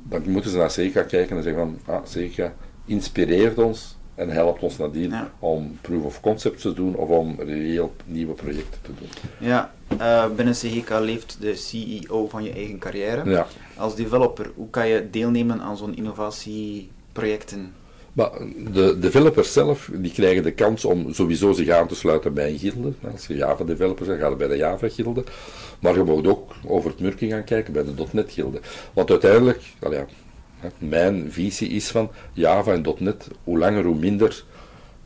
Dan 0.03 0.23
moeten 0.27 0.51
ze 0.51 0.57
naar 0.57 0.71
Seca 0.71 1.03
kijken 1.03 1.37
en 1.37 1.43
zeggen 1.43 1.63
van, 1.63 1.95
ah, 1.95 2.01
Seca, 2.05 2.53
inspireert 2.93 3.59
ons 3.59 3.97
en 4.15 4.31
helpt 4.31 4.63
ons 4.63 4.77
nadien 4.77 5.15
om 5.39 5.79
proof 5.81 6.05
of 6.05 6.21
concept 6.21 6.61
te 6.61 6.73
doen 6.73 6.95
of 6.95 7.09
om 7.09 7.35
reëel 7.41 7.93
nieuwe 8.05 8.35
projecten 8.35 8.81
te 8.83 8.91
doen. 8.99 9.09
Ja, 9.39 9.73
uh, 10.01 10.27
binnen 10.37 10.55
CGK 10.55 10.91
leeft 11.01 11.37
de 11.41 11.55
CEO 11.55 12.29
van 12.29 12.45
je 12.45 12.53
eigen 12.53 12.79
carrière. 12.79 13.31
Ja. 13.31 13.47
Als 13.77 13.97
developer, 13.97 14.51
hoe 14.55 14.71
kan 14.71 14.89
je 14.89 15.09
deelnemen 15.11 15.61
aan 15.61 15.77
zo'n 15.77 15.97
innovatieprojecten? 15.97 17.73
Maar 18.13 18.31
de 18.73 18.99
developers 18.99 19.53
zelf 19.53 19.91
die 19.93 20.13
krijgen 20.13 20.43
de 20.43 20.51
kans 20.51 20.85
om 20.85 21.13
sowieso 21.15 21.53
zich 21.53 21.69
aan 21.69 21.89
te 21.89 21.95
sluiten 21.95 22.35
bij 22.35 22.49
een 22.51 22.59
gilde. 22.59 22.93
Als 23.13 23.27
je 23.27 23.35
Java-developer 23.35 24.07
bent, 24.07 24.21
ga 24.21 24.29
je 24.29 24.37
bij 24.37 24.49
de 24.49 24.57
Java-gilde. 24.57 25.25
Maar 25.81 25.95
je 25.95 26.05
mag 26.05 26.25
ook 26.25 26.55
over 26.67 26.91
het 26.91 27.01
murken 27.01 27.29
gaan 27.29 27.45
kijken 27.45 27.73
bij 27.73 27.85
de 27.85 28.05
.NET-gilde. 28.11 28.61
Want 28.93 29.11
uiteindelijk, 29.11 29.61
ja, 29.81 30.07
mijn 30.79 31.27
visie 31.31 31.69
is 31.69 31.89
van 31.89 32.11
Java 32.33 32.73
en 32.73 32.85
.NET, 32.99 33.29
hoe 33.45 33.59
langer 33.59 33.85
hoe 33.85 33.97
minder 33.99 34.45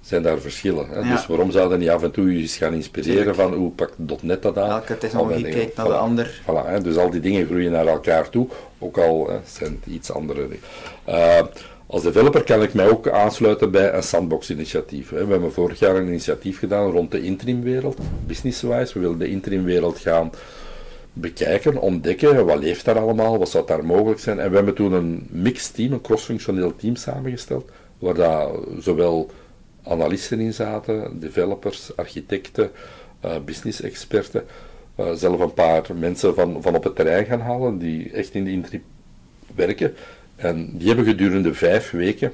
zijn 0.01 0.23
daar 0.23 0.38
verschillen. 0.38 0.88
Hè? 0.88 1.03
Dus 1.03 1.27
waarom 1.27 1.51
zouden 1.51 1.79
niet 1.79 1.88
af 1.88 2.03
en 2.03 2.11
toe 2.11 2.33
je 2.33 2.40
eens 2.40 2.57
gaan 2.57 2.75
inspireren 2.75 3.35
van 3.35 3.55
hoe 3.55 3.71
pakt 3.71 4.23
.NET 4.23 4.42
dat 4.42 4.59
aan? 4.59 4.71
Elke 4.71 4.99
technologie 4.99 5.49
kijkt 5.49 5.77
naar 5.77 5.87
de 5.87 5.95
ander. 5.95 6.40
Voilà, 6.42 6.66
hè? 6.66 6.81
Dus 6.81 6.97
al 6.97 7.11
die 7.11 7.21
dingen 7.21 7.47
groeien 7.47 7.73
naar 7.73 7.87
elkaar 7.87 8.29
toe, 8.29 8.49
ook 8.79 8.99
al 8.99 9.29
hè, 9.31 9.38
zijn 9.45 9.79
het 9.81 9.95
iets 9.95 10.11
andere 10.12 10.40
dingen. 10.40 10.62
Uh, 11.09 11.47
als 11.87 12.03
developer 12.03 12.45
kan 12.45 12.62
ik 12.62 12.75
mij 12.75 12.88
ook 12.88 13.09
aansluiten 13.09 13.71
bij 13.71 13.95
een 13.95 14.03
sandbox-initiatief. 14.03 15.11
We 15.11 15.16
hebben 15.16 15.53
vorig 15.53 15.79
jaar 15.79 15.97
een 15.97 16.07
initiatief 16.07 16.59
gedaan 16.59 16.90
rond 16.90 17.11
de 17.11 17.23
interimwereld, 17.23 17.99
business-wise. 18.27 18.92
We 18.95 19.01
willen 19.01 19.19
de 19.19 19.29
interimwereld 19.29 19.99
gaan 19.99 20.31
bekijken, 21.18 21.81
ontdekken, 21.81 22.46
wat 22.46 22.59
leeft 22.59 22.85
daar 22.85 22.98
allemaal, 22.98 23.38
wat 23.38 23.48
zou 23.48 23.66
daar 23.66 23.85
mogelijk 23.85 24.20
zijn. 24.20 24.40
En 24.40 24.50
we 24.50 24.57
hebben 24.57 24.74
toen 24.74 24.92
een 24.92 25.26
mixed 25.31 25.74
team, 25.74 25.92
een 25.92 26.00
cross-functioneel 26.00 26.76
team 26.76 26.96
samengesteld, 26.96 27.70
waar 27.98 28.14
daar 28.14 28.48
zowel 28.79 29.31
analisten 29.83 30.40
in 30.40 30.55
zaten, 30.55 31.20
developers, 31.20 31.96
architecten, 31.96 32.70
uh, 33.24 33.31
business-experten, 33.44 34.44
uh, 35.00 35.12
zelf 35.12 35.40
een 35.40 35.55
paar 35.55 35.87
mensen 35.98 36.35
van, 36.35 36.62
van 36.62 36.74
op 36.74 36.85
het 36.85 36.96
terrein 36.96 37.24
gaan 37.24 37.40
halen, 37.40 37.79
die 37.79 38.11
echt 38.11 38.35
in 38.35 38.44
de 38.44 38.50
intri 38.50 38.83
werken. 39.55 39.94
En 40.37 40.70
die 40.79 40.87
hebben 40.87 41.05
gedurende 41.05 41.55
vijf 41.55 41.90
weken, 41.90 42.33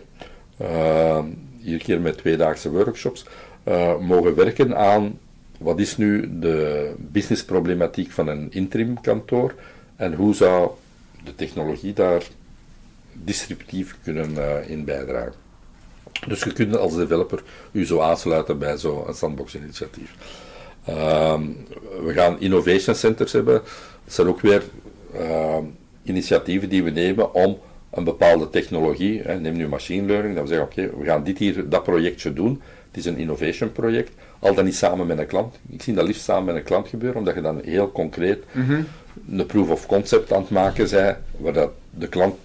uh, 0.60 1.24
iedere 1.58 1.84
keer 1.84 2.00
met 2.00 2.18
tweedaagse 2.18 2.70
workshops, 2.70 3.24
mogen 4.00 4.34
werken 4.34 4.76
aan 4.76 5.18
wat 5.62 5.80
is 5.80 5.96
nu 5.96 6.38
de 6.38 6.92
businessproblematiek 6.98 8.10
van 8.10 8.28
een 8.28 8.46
interim 8.50 9.00
kantoor 9.00 9.54
en 9.96 10.14
hoe 10.14 10.34
zou 10.34 10.70
de 11.24 11.34
technologie 11.34 11.92
daar 11.92 12.22
disruptief 13.12 13.96
kunnen 14.02 14.30
uh, 14.30 14.70
in 14.70 14.84
bijdragen. 14.84 15.34
Dus 16.26 16.42
je 16.42 16.52
kunt 16.52 16.76
als 16.76 16.94
developer 16.96 17.42
u 17.72 17.86
zo 17.86 18.00
aansluiten 18.00 18.58
bij 18.58 18.76
zo'n 18.76 19.14
sandbox-initiatief. 19.14 20.14
Ehm, 20.84 21.42
we 22.04 22.12
gaan 22.12 22.40
innovation 22.40 22.94
centers 22.94 23.32
hebben. 23.32 23.54
Dat 24.04 24.14
zijn 24.14 24.26
ook 24.26 24.40
weer 24.40 24.62
ehm, 25.14 25.64
initiatieven 26.02 26.68
die 26.68 26.82
we 26.82 26.90
nemen 26.90 27.34
om 27.34 27.58
een 27.90 28.04
bepaalde 28.04 28.50
technologie, 28.50 29.22
hè, 29.22 29.40
neem 29.40 29.56
nu 29.56 29.68
machine 29.68 30.06
learning, 30.06 30.34
dat 30.34 30.42
we 30.42 30.48
zeggen 30.48 30.66
oké, 30.66 30.98
we 30.98 31.04
gaan 31.04 31.24
dit 31.24 31.38
hier, 31.38 31.68
dat 31.68 31.82
projectje 31.82 32.32
doen, 32.32 32.62
Het 32.86 33.00
is 33.00 33.06
een 33.06 33.18
innovation 33.18 33.72
project, 33.72 34.12
al 34.42 34.54
dan 34.54 34.64
niet 34.64 34.74
samen 34.76 35.06
met 35.06 35.18
een 35.18 35.26
klant. 35.26 35.58
Ik 35.68 35.82
zie 35.82 35.94
dat 35.94 36.06
liefst 36.06 36.22
samen 36.24 36.44
met 36.44 36.54
een 36.56 36.62
klant 36.62 36.88
gebeuren, 36.88 37.18
omdat 37.18 37.34
je 37.34 37.40
dan 37.40 37.60
heel 37.64 37.92
concreet 37.92 38.44
Mhm. 38.52 38.82
een 39.30 39.46
proof 39.46 39.70
of 39.70 39.86
concept 39.86 40.32
aan 40.32 40.40
het 40.40 40.50
maken 40.50 40.90
bent, 40.90 41.16
waar 41.36 41.52
dat 41.52 41.70
de 41.90 42.08
klant, 42.08 42.36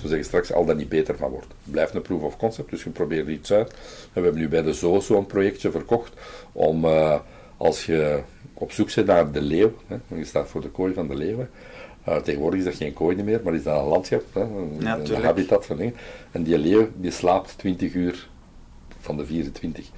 zo 0.00 0.06
zeggen 0.06 0.24
straks, 0.24 0.52
al 0.52 0.64
dan 0.64 0.76
niet 0.76 0.88
beter 0.88 1.16
van 1.16 1.30
wordt. 1.30 1.46
Het 1.62 1.72
blijft 1.72 1.94
een 1.94 2.02
proof 2.02 2.22
of 2.22 2.36
concept, 2.36 2.70
dus 2.70 2.82
je 2.84 2.90
probeert 2.90 3.28
iets 3.28 3.52
uit. 3.52 3.70
En 3.70 3.76
we 4.12 4.20
hebben 4.20 4.40
nu 4.40 4.48
bij 4.48 4.62
de 4.62 4.74
Zo 4.74 5.00
zo'n 5.00 5.26
projectje 5.26 5.70
verkocht, 5.70 6.12
om 6.52 6.84
eh, 6.84 7.18
als 7.56 7.86
je 7.86 8.20
op 8.54 8.72
zoek 8.72 8.94
bent 8.94 9.06
naar 9.06 9.32
de 9.32 9.42
leeuw, 9.42 9.72
hè, 9.86 9.96
want 10.08 10.20
je 10.20 10.26
staat 10.26 10.48
voor 10.48 10.60
de 10.60 10.68
kooi 10.68 10.92
van 10.94 11.08
de 11.08 11.14
leeuwen, 11.16 11.50
eh, 12.04 12.16
tegenwoordig 12.16 12.58
is 12.58 12.64
dat 12.64 12.74
geen 12.74 12.92
kooi 12.92 13.22
meer, 13.22 13.40
maar 13.44 13.54
is 13.54 13.62
dat 13.62 13.80
een 13.80 13.88
landschap, 13.88 14.22
hè, 14.32 14.40
een, 14.40 14.76
Ja, 14.80 14.96
een 14.96 15.02
tuurlijk. 15.04 15.24
habitat 15.26 15.66
van 15.66 15.76
dingen. 15.76 15.94
En 16.30 16.42
die 16.42 16.58
leeuw 16.58 16.88
die 16.96 17.10
slaapt 17.10 17.58
20 17.58 17.94
uur 17.94 18.28
van 19.00 19.16
de 19.16 19.26
24. 19.26 19.90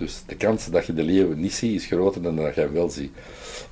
Dus 0.00 0.22
de 0.26 0.34
kans 0.36 0.66
dat 0.70 0.86
je 0.86 0.94
de 0.94 1.02
leeuw 1.02 1.32
niet 1.34 1.52
ziet 1.54 1.74
is 1.80 1.86
groter 1.86 2.22
dan 2.22 2.36
dat 2.36 2.54
je 2.54 2.60
hem 2.60 2.72
wel 2.72 2.90
ziet. 2.90 3.10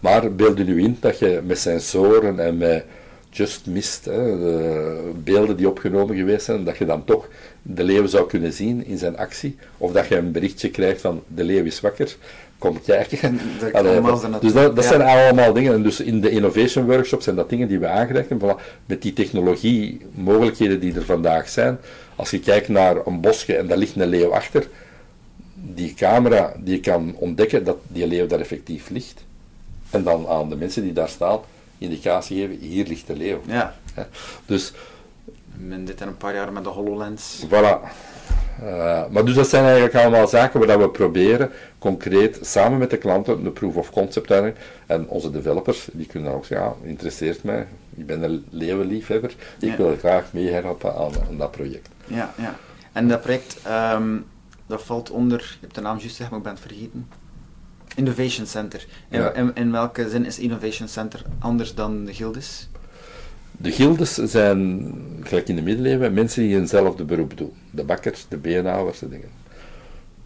Maar 0.00 0.34
beeld 0.34 0.58
je 0.58 0.64
nu 0.64 0.82
in 0.82 0.96
dat 1.00 1.18
je 1.18 1.40
met 1.44 1.58
sensoren 1.58 2.38
en 2.40 2.56
met 2.56 2.84
just 3.30 3.66
mist, 3.66 4.04
hè, 4.04 4.38
de 4.38 5.10
beelden 5.24 5.56
die 5.56 5.68
opgenomen 5.68 6.16
geweest 6.16 6.44
zijn, 6.44 6.64
dat 6.64 6.76
je 6.78 6.84
dan 6.86 7.04
toch 7.04 7.28
de 7.62 7.84
leeuw 7.84 8.06
zou 8.06 8.26
kunnen 8.28 8.52
zien 8.52 8.86
in 8.86 8.98
zijn 8.98 9.16
actie. 9.16 9.56
Of 9.78 9.92
dat 9.92 10.06
je 10.08 10.16
een 10.16 10.32
berichtje 10.32 10.70
krijgt 10.70 11.00
van 11.00 11.22
de 11.34 11.44
leeuw 11.44 11.64
is 11.64 11.80
wakker, 11.80 12.16
kom 12.58 12.80
kijken. 12.84 13.40
Dat 13.60 13.72
Allee, 13.78 13.92
allemaal 13.92 14.20
dat- 14.30 14.40
dus 14.42 14.52
dat, 14.52 14.74
dat 14.76 14.84
Ja. 14.84 14.90
zijn 14.90 15.02
allemaal 15.02 15.52
dingen. 15.52 15.72
En 15.74 15.82
dus 15.82 16.00
in 16.00 16.20
de 16.20 16.30
innovation 16.30 16.84
workshops 16.86 17.24
zijn 17.24 17.36
dat 17.36 17.48
dingen 17.50 17.68
die 17.68 17.78
we 17.78 17.86
aangereikt 17.86 18.28
hebben. 18.28 18.56
Voilà, 18.56 18.60
met 18.86 19.02
die 19.02 19.12
technologie, 19.12 20.00
mogelijkheden 20.14 20.80
die 20.80 20.94
er 20.94 21.04
vandaag 21.04 21.48
zijn. 21.48 21.78
Als 22.16 22.30
je 22.30 22.40
kijkt 22.40 22.68
naar 22.68 23.06
een 23.06 23.20
bosje 23.20 23.56
en 23.56 23.66
daar 23.66 23.78
ligt 23.78 23.96
een 23.96 24.08
leeuw 24.08 24.32
achter, 24.34 24.66
die 25.60 25.94
camera 25.94 26.52
die 26.58 26.80
kan 26.80 27.14
ontdekken 27.16 27.64
dat 27.64 27.76
die 27.86 28.06
leeuw 28.06 28.26
daar 28.26 28.40
effectief 28.40 28.90
ligt. 28.90 29.24
En 29.90 30.02
dan 30.02 30.26
aan 30.28 30.48
de 30.48 30.56
mensen 30.56 30.82
die 30.82 30.92
daar 30.92 31.08
staan 31.08 31.38
indicatie 31.78 32.40
geven, 32.40 32.56
hier 32.66 32.86
ligt 32.86 33.06
de 33.06 33.16
leeuw. 33.16 33.40
Ja. 33.46 33.74
Dus 34.46 34.72
men 35.56 35.84
dit 35.84 36.00
in 36.00 36.06
een 36.08 36.16
paar 36.16 36.34
jaar 36.34 36.52
met 36.52 36.64
de 36.64 36.70
HoloLens. 36.70 37.44
Voilà. 37.46 37.78
Eh, 38.62 39.02
maar 39.10 39.24
dus 39.24 39.34
dat 39.34 39.48
zijn 39.48 39.64
eigenlijk 39.64 39.94
allemaal 39.94 40.28
zaken 40.28 40.66
waar 40.66 40.78
we 40.78 40.88
proberen 40.88 41.50
concreet 41.78 42.38
samen 42.42 42.78
met 42.78 42.90
de 42.90 42.96
klanten 42.96 43.44
een 43.44 43.52
proof 43.52 43.76
of 43.76 43.90
concept 43.90 44.30
uit. 44.30 44.56
En 44.86 45.08
onze 45.08 45.30
developers, 45.30 45.88
die 45.92 46.06
kunnen 46.06 46.28
dan 46.28 46.38
ook 46.38 46.44
zeggen, 46.44 46.66
ja, 46.82 46.88
interesseert 46.88 47.42
mij, 47.42 47.66
ik 47.96 48.06
ben 48.06 48.22
een 48.22 48.44
leeuwenliefhebber, 48.50 49.30
ik 49.60 49.68
Ja. 49.70 49.76
wil 49.76 49.96
graag 49.98 50.24
meehelpen 50.32 50.94
aan, 50.94 51.12
aan 51.28 51.36
dat 51.36 51.50
project. 51.50 51.88
Ja, 52.06 52.34
ja. 52.36 52.56
En 52.92 53.08
dat 53.08 53.20
project, 53.20 53.56
ehm, 53.64 54.16
dat 54.68 54.82
valt 54.82 55.10
onder, 55.10 55.38
je 55.40 55.56
hebt 55.60 55.74
de 55.74 55.80
naam 55.80 55.96
juist 55.96 56.08
gezegd, 56.10 56.30
maar 56.30 56.38
ik 56.38 56.44
ben 56.44 56.54
het 56.54 56.62
vergeten. 56.62 57.08
Innovation 57.96 58.46
Center. 58.46 58.86
In, 59.08 59.20
Ja. 59.20 59.32
in, 59.32 59.50
in 59.54 59.72
welke 59.72 60.08
zin 60.08 60.24
is 60.26 60.38
Innovation 60.38 60.88
Center 60.88 61.22
anders 61.38 61.74
dan 61.74 62.04
de 62.04 62.14
Gildes? 62.14 62.68
De 63.60 63.72
gildes 63.72 64.14
zijn, 64.14 64.92
gelijk 65.22 65.48
in 65.48 65.56
de 65.56 65.62
middeleeuwen, 65.62 66.14
mensen 66.14 66.42
die 66.42 66.56
eenzelfde 66.56 67.04
beroep 67.04 67.36
doen. 67.36 67.52
De 67.70 67.84
bakkers, 67.84 68.26
de 68.28 68.36
beenhouwers, 68.36 68.98
de 68.98 69.08
dingen. 69.08 69.28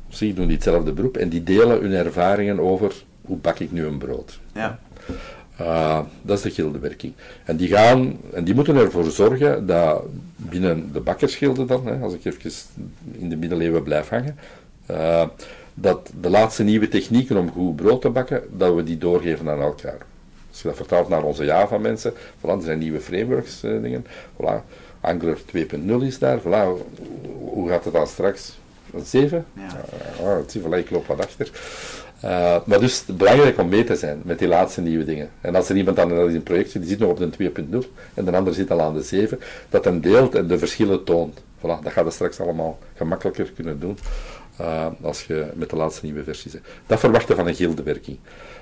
Ze 0.08 0.32
doen 0.34 0.46
die 0.46 0.54
hetzelfde 0.54 0.92
beroep 0.92 1.16
en 1.16 1.28
die 1.28 1.42
delen 1.42 1.80
hun 1.80 1.92
ervaringen 1.92 2.60
over 2.60 2.94
hoe 3.24 3.36
bak 3.36 3.58
ik 3.58 3.72
nu 3.72 3.84
een 3.84 3.98
brood. 3.98 4.40
Ja. 4.54 4.78
Uh, 5.60 6.00
dat 6.22 6.36
is 6.36 6.42
de 6.42 6.50
gildewerking. 6.50 7.12
En 7.44 7.56
die, 7.56 7.68
gaan, 7.68 8.16
en 8.32 8.44
die 8.44 8.54
moeten 8.54 8.76
ervoor 8.76 9.10
zorgen 9.10 9.66
dat 9.66 10.02
binnen 10.36 10.92
de 10.92 11.00
bakkersgilde 11.00 11.64
dan, 11.64 11.86
hè, 11.86 11.98
als 11.98 12.14
ik 12.14 12.24
even 12.24 12.50
in 13.12 13.28
de 13.28 13.36
middeleeuwen 13.36 13.82
blijf 13.82 14.08
hangen, 14.08 14.36
uh, 14.90 15.26
dat 15.74 16.10
de 16.20 16.30
laatste 16.30 16.62
nieuwe 16.62 16.88
technieken 16.88 17.36
om 17.36 17.50
goed 17.50 17.76
brood 17.76 18.00
te 18.00 18.10
bakken, 18.10 18.42
dat 18.50 18.74
we 18.74 18.82
die 18.82 18.98
doorgeven 18.98 19.48
aan 19.48 19.60
elkaar. 19.60 19.98
Als 20.50 20.62
je 20.62 20.68
dat 20.68 20.76
vertaalt 20.76 21.08
naar 21.08 21.22
onze 21.22 21.44
Java-mensen, 21.44 22.12
voilà, 22.12 22.50
er 22.50 22.62
zijn 22.62 22.78
nieuwe 22.78 23.00
frameworks, 23.00 23.64
uh, 23.64 23.82
dingen, 23.82 24.06
voilà, 24.40 24.62
Angular 25.00 25.38
2.0 25.56 26.04
is 26.06 26.18
daar, 26.18 26.40
voilà, 26.40 26.82
hoe 27.38 27.68
gaat 27.68 27.84
het 27.84 27.92
dan 27.92 28.06
straks? 28.06 28.58
Een 28.94 29.04
7? 29.04 29.44
Ja. 29.52 29.84
Uh, 30.22 30.36
zie, 30.46 30.60
voilà, 30.60 30.78
ik 30.78 30.90
loop 30.90 31.06
wat 31.06 31.20
achter. 31.20 31.50
Uh, 32.24 32.56
maar 32.64 32.80
dus 32.80 33.04
belangrijk 33.06 33.58
om 33.58 33.68
mee 33.68 33.84
te 33.84 33.96
zijn 33.96 34.20
met 34.24 34.38
die 34.38 34.48
laatste 34.48 34.80
nieuwe 34.80 35.04
dingen. 35.04 35.30
En 35.40 35.54
als 35.54 35.68
er 35.68 35.76
iemand 35.76 35.98
in 35.98 36.10
een 36.10 36.42
project 36.42 36.70
zit, 36.70 36.80
die 36.80 36.90
zit 36.90 36.98
nog 36.98 37.10
op 37.10 37.18
de 37.18 37.50
2.0 37.50 37.88
en 38.14 38.24
de 38.24 38.32
ander 38.32 38.54
zit 38.54 38.70
al 38.70 38.80
aan 38.80 38.94
de 38.94 39.02
7, 39.02 39.38
dat 39.68 39.84
hem 39.84 40.00
deelt 40.00 40.34
en 40.34 40.46
de 40.46 40.58
verschillen 40.58 41.04
toont. 41.04 41.42
Voilà, 41.58 41.82
dat 41.82 41.92
gaat 41.92 42.04
het 42.04 42.14
straks 42.14 42.40
allemaal 42.40 42.78
gemakkelijker 42.94 43.52
kunnen 43.54 43.80
doen 43.80 43.98
uh, 44.60 44.86
als 45.00 45.24
je 45.24 45.46
met 45.54 45.70
de 45.70 45.76
laatste 45.76 46.04
nieuwe 46.04 46.24
versie 46.24 46.50
zit. 46.50 46.60
Dat 46.86 47.00
verwachten 47.00 47.36
van 47.36 47.46
een 47.46 47.54
gildewerking. 47.54 48.16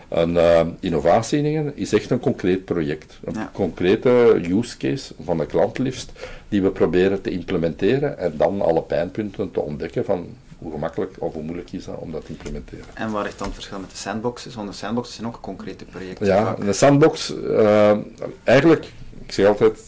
Een 0.09 0.35
uh, 0.35 0.61
innovatie 0.81 1.73
is 1.75 1.93
echt 1.93 2.11
een 2.11 2.21
concreet 2.21 2.65
project. 2.65 3.19
Een 3.25 3.35
Ja. 3.35 3.51
concrete 3.53 4.41
use 4.49 4.77
case 4.77 5.15
van 5.25 5.39
de 5.39 5.47
klant 5.47 5.79
liefst, 5.79 6.13
die 6.49 6.63
we 6.63 6.71
proberen 6.71 7.21
te 7.21 7.31
implementeren 7.31 8.19
en 8.19 8.33
dan 8.37 8.61
alle 8.61 8.83
pijnpunten 8.83 9.51
te 9.51 9.61
ontdekken 9.61 10.05
van 10.05 10.27
hoe 10.61 10.73
gemakkelijk 10.73 11.15
of 11.19 11.33
hoe 11.33 11.43
moeilijk 11.43 11.73
is 11.73 11.85
dat 11.85 11.99
om 11.99 12.13
dat 12.13 12.25
te 12.25 12.33
implementeren. 12.33 12.85
En 12.95 13.11
waar 13.11 13.23
ligt 13.23 13.39
dan 13.39 13.47
het 13.47 13.57
verschil 13.57 13.79
met 13.79 13.91
de 13.91 13.97
sandboxes? 13.97 14.55
Want 14.55 14.69
de 14.69 14.75
sandboxes 14.75 15.15
zijn 15.15 15.27
ook 15.27 15.39
concrete 15.41 15.85
projecten. 15.85 16.27
Ja, 16.27 16.57
een 16.59 16.75
sandbox, 16.75 17.35
uh, 17.35 17.97
eigenlijk, 18.45 18.85
ik 19.25 19.33
zeg 19.33 19.47
altijd, 19.47 19.79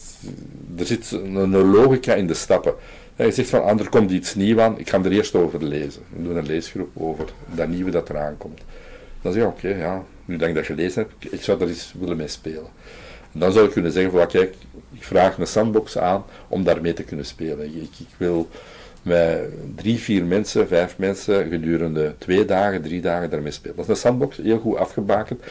er 0.77 0.85
zit 0.85 1.11
een, 1.11 1.35
een 1.35 1.71
logica 1.71 2.13
in 2.13 2.27
de 2.27 2.33
stappen. 2.33 2.73
Je 3.15 3.31
zegt 3.31 3.49
van, 3.49 3.63
ah, 3.63 3.79
er 3.79 3.89
komt 3.89 4.11
iets 4.11 4.35
nieuws 4.35 4.59
aan, 4.59 4.79
ik 4.79 4.89
ga 4.89 5.03
er 5.03 5.11
eerst 5.11 5.35
over 5.35 5.63
lezen. 5.63 6.01
We 6.09 6.23
doen 6.23 6.37
een 6.37 6.45
leesgroep 6.45 6.89
over 6.93 7.25
dat 7.55 7.67
nieuwe 7.67 7.91
dat 7.91 8.09
eraan 8.09 8.37
komt. 8.37 8.61
Dan 9.21 9.33
zeg 9.33 9.41
je, 9.41 9.47
oké, 9.47 9.67
ja, 9.67 10.03
nu 10.25 10.37
dat 10.37 10.47
ik 10.47 10.55
dat 10.55 10.65
gelezen 10.65 11.01
heb, 11.01 11.31
ik 11.31 11.41
zou 11.41 11.61
er 11.61 11.67
eens 11.67 11.93
willen 11.99 12.17
mee 12.17 12.27
spelen. 12.27 12.67
En 13.33 13.39
dan 13.39 13.51
zou 13.51 13.65
ik 13.65 13.71
kunnen 13.71 13.91
zeggen, 13.91 14.11
van, 14.11 14.27
kijk, 14.27 14.55
ik 14.91 15.03
vraag 15.03 15.37
een 15.37 15.47
sandbox 15.47 15.97
aan 15.97 16.23
om 16.47 16.63
daarmee 16.63 16.93
te 16.93 17.03
kunnen 17.03 17.25
spelen. 17.25 17.65
Ik, 17.65 17.99
ik 17.99 18.07
wil 18.17 18.49
met 19.03 19.39
drie, 19.75 19.97
vier 19.97 20.25
mensen, 20.25 20.67
vijf 20.67 20.97
mensen 20.97 21.49
gedurende 21.49 22.13
twee 22.17 22.45
dagen, 22.45 22.81
drie 22.81 23.01
dagen 23.01 23.29
daarmee 23.29 23.51
spelen. 23.51 23.75
Dat 23.75 23.85
is 23.85 23.91
een 23.91 23.97
sandbox, 23.97 24.37
heel 24.37 24.59
goed 24.59 24.77
afgebakend. 24.77 25.43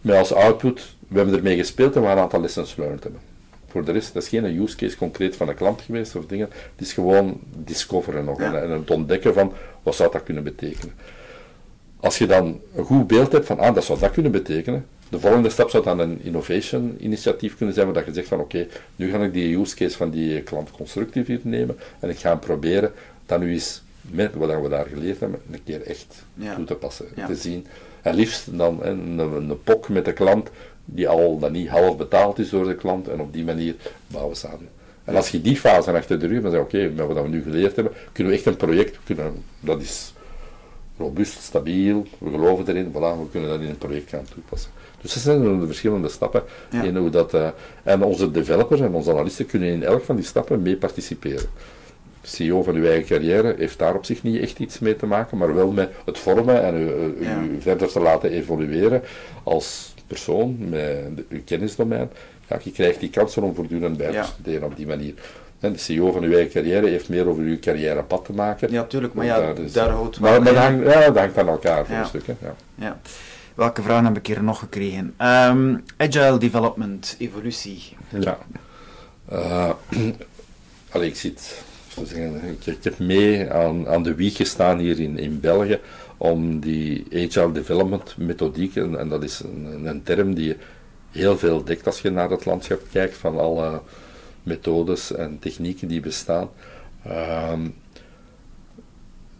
Met 0.00 0.16
als 0.16 0.32
output, 0.32 0.94
we 1.08 1.16
hebben 1.16 1.36
ermee 1.36 1.56
gespeeld 1.56 1.96
en 1.96 2.02
we 2.02 2.08
een 2.08 2.18
aantal 2.18 2.40
lessons 2.40 2.76
learned 2.76 3.02
hebben. 3.02 3.20
Voor 3.68 3.84
de 3.84 3.92
rest, 3.92 4.14
dat 4.14 4.22
is 4.22 4.28
geen 4.28 4.60
use 4.62 4.76
case 4.76 4.96
concreet 4.96 5.36
van 5.36 5.48
een 5.48 5.54
klant 5.54 5.80
geweest 5.80 6.16
of 6.16 6.26
dingen. 6.26 6.48
Het 6.76 6.86
is 6.86 6.92
gewoon 6.92 7.40
discoveren 7.56 8.24
nog 8.24 8.40
Ja. 8.40 8.54
en 8.54 8.70
het 8.70 8.90
ontdekken 8.90 9.34
van 9.34 9.52
wat 9.82 9.94
zou 9.94 10.12
dat 10.12 10.22
kunnen 10.22 10.44
betekenen. 10.44 10.94
Als 12.00 12.18
je 12.18 12.26
dan 12.26 12.60
een 12.74 12.84
goed 12.84 13.06
beeld 13.06 13.32
hebt 13.32 13.46
van, 13.46 13.58
ah, 13.58 13.74
dat 13.74 13.84
zou 13.84 13.98
dat 13.98 14.10
kunnen 14.10 14.32
betekenen. 14.32 14.86
De 15.08 15.20
volgende 15.20 15.50
stap 15.50 15.70
zou 15.70 15.84
dan 15.84 15.98
een 15.98 16.20
innovation 16.22 16.96
initiatief 17.00 17.56
kunnen 17.56 17.74
zijn, 17.74 17.92
waar 17.92 18.04
je 18.06 18.12
zegt 18.14 18.28
van, 18.28 18.40
oké, 18.40 18.66
nu 18.96 19.10
ga 19.10 19.18
ik 19.18 19.32
die 19.32 19.58
use 19.58 19.74
case 19.76 19.96
van 19.96 20.10
die 20.10 20.42
klant 20.42 20.70
constructief 20.70 21.26
hier 21.26 21.40
nemen 21.42 21.76
en 22.00 22.08
ik 22.08 22.18
ga 22.18 22.28
hem 22.30 22.38
proberen 22.38 22.92
dat 23.26 23.40
nu 23.40 23.52
eens 23.52 23.82
met 24.00 24.34
wat 24.34 24.60
we 24.62 24.68
daar 24.68 24.86
geleerd 24.86 25.20
hebben, 25.20 25.40
een 25.52 25.62
keer 25.64 25.82
echt 25.82 26.24
Ja. 26.34 26.54
toe 26.54 26.64
te 26.64 26.74
passen, 26.74 27.06
Ja. 27.14 27.26
te 27.26 27.34
zien. 27.34 27.66
En 28.02 28.14
liefst 28.14 28.56
dan 28.58 28.78
hè, 28.82 28.90
een, 28.90 29.18
een 29.18 29.62
POC 29.62 29.88
met 29.88 30.04
de 30.04 30.12
klant, 30.12 30.48
die 30.84 31.08
al 31.08 31.38
dan 31.38 31.52
niet 31.52 31.68
half 31.68 31.96
betaald 31.96 32.38
is 32.38 32.50
door 32.50 32.64
de 32.66 32.74
klant, 32.74 33.08
en 33.08 33.20
op 33.20 33.32
die 33.32 33.44
manier 33.44 33.74
bouwen 34.06 34.32
we 34.32 34.38
samen. 34.38 34.68
En 35.04 35.16
als 35.16 35.30
je 35.30 35.40
die 35.40 35.56
fase 35.56 35.92
achter 35.92 36.18
de 36.20 36.26
rug, 36.26 36.42
dan 36.42 36.50
zeg 36.50 36.60
je, 36.60 36.66
oké, 36.66 36.92
met 36.94 37.06
wat 37.06 37.22
we 37.22 37.28
nu 37.28 37.42
geleerd 37.42 37.76
hebben, 37.76 37.92
kunnen 38.12 38.32
we 38.32 38.38
echt 38.38 38.46
een 38.48 38.56
project, 38.56 38.98
kunnen, 39.04 39.32
dat 39.60 39.80
is 39.82 40.12
robuust, 40.98 41.42
stabiel, 41.42 42.06
we 42.18 42.30
geloven 42.30 42.68
erin, 42.68 42.90
voilà, 42.90 43.18
we 43.18 43.26
kunnen 43.30 43.48
dat 43.50 43.60
in 43.60 43.68
een 43.68 43.78
project 43.78 44.08
gaan 44.08 44.24
toepassen. 44.34 44.70
Dus 45.06 45.14
dat 45.14 45.22
zijn 45.22 45.60
de 45.60 45.66
verschillende 45.66 46.08
stappen 46.08 46.42
Ja. 46.70 46.82
in 46.82 46.96
hoe 46.96 47.10
dat... 47.10 47.34
eh, 47.34 47.48
en 47.82 48.02
onze 48.02 48.30
developers 48.30 48.80
en 48.80 48.92
onze 48.94 49.10
analisten 49.10 49.46
kunnen 49.46 49.68
in 49.68 49.82
elk 49.84 50.04
van 50.04 50.16
die 50.16 50.24
stappen 50.24 50.62
mee 50.62 50.76
participeren. 50.76 51.46
CEO 52.22 52.62
van 52.62 52.74
uw 52.74 52.84
eigen 52.84 53.06
carrière 53.06 53.54
heeft 53.58 53.78
daar 53.78 53.94
op 53.94 54.04
zich 54.04 54.22
niet 54.22 54.40
echt 54.42 54.58
iets 54.58 54.78
mee 54.78 54.96
te 54.96 55.06
maken, 55.06 55.38
maar 55.38 55.54
wel 55.54 55.70
met 55.70 55.90
het 56.04 56.18
vormen 56.18 56.62
en 56.62 56.74
u, 56.76 56.80
u- 56.90 57.24
Ja. 57.24 57.40
u 57.42 57.56
verder 57.60 57.88
te 57.88 58.00
laten 58.00 58.30
evolueren 58.30 59.02
als 59.42 59.94
persoon 60.06 60.56
met 60.68 61.16
de- 61.16 61.24
uw 61.28 61.40
kennisdomein. 61.44 62.10
Ja, 62.48 62.58
je 62.62 62.72
krijgt 62.72 63.00
die 63.00 63.10
kansen 63.10 63.42
om 63.42 63.54
voortdurend 63.54 63.96
bij 63.96 64.06
te 64.06 64.12
Ja. 64.12 64.22
studeren 64.22 64.64
op 64.66 64.76
die 64.76 64.86
manier. 64.86 65.14
En 65.60 65.72
de 65.72 65.78
CEO 65.78 66.12
van 66.12 66.22
uw 66.22 66.32
eigen 66.32 66.50
carrière 66.52 66.86
heeft 66.88 67.08
meer 67.08 67.28
over 67.28 67.42
uw 67.42 67.58
carrièrepad 67.58 68.24
te 68.24 68.32
maken. 68.32 68.70
Ja, 68.72 68.84
tuurlijk, 68.84 69.14
maar 69.14 69.24
ja, 69.24 69.38
daar 69.40 69.58
is- 69.58 69.72
daar 69.72 69.88
houdt 69.88 70.20
maar, 70.20 70.42
maar 70.42 70.52
dat, 70.54 70.62
hangt, 70.62 70.84
ja, 70.92 71.00
dat 71.04 71.16
hangt 71.16 71.38
aan 71.38 71.48
elkaar 71.48 71.86
voor 71.86 71.94
Ja. 71.94 72.00
een 72.00 72.06
stuk. 72.06 72.26
Hè. 72.26 72.34
Ja. 72.74 73.00
Welke 73.56 73.82
vragen 73.82 74.04
heb 74.04 74.16
ik 74.16 74.26
hier 74.26 74.42
nog 74.42 74.58
gekregen? 74.58 75.14
Ehm, 75.16 75.76
agile 75.96 76.38
development, 76.38 77.16
evolutie. 77.18 77.96
Ja. 78.20 78.38
Allee, 80.92 81.08
ik 81.08 81.16
zit, 81.16 81.64
ik, 82.64 82.84
heb 82.84 82.98
mee 82.98 83.50
aan, 83.50 83.88
aan 83.88 84.02
de 84.02 84.14
wieg 84.14 84.36
gestaan 84.36 84.78
hier 84.78 85.00
in, 85.00 85.18
in 85.18 85.40
België 85.40 85.80
om 86.16 86.60
die 86.60 87.06
agile 87.10 87.52
development 87.52 88.16
methodiek, 88.16 88.76
en, 88.76 88.98
en 88.98 89.08
dat 89.08 89.22
is 89.22 89.40
een, 89.40 89.86
een 89.86 90.02
term 90.02 90.34
die 90.34 90.56
heel 91.10 91.38
veel 91.38 91.64
dekt 91.64 91.86
als 91.86 92.00
je 92.00 92.10
naar 92.10 92.30
het 92.30 92.44
landschap 92.44 92.80
kijkt 92.92 93.16
van 93.16 93.38
alle 93.38 93.80
methodes 94.42 95.12
en 95.12 95.38
technieken 95.38 95.88
die 95.88 96.00
bestaan. 96.00 96.48
Ehm, 97.04 97.68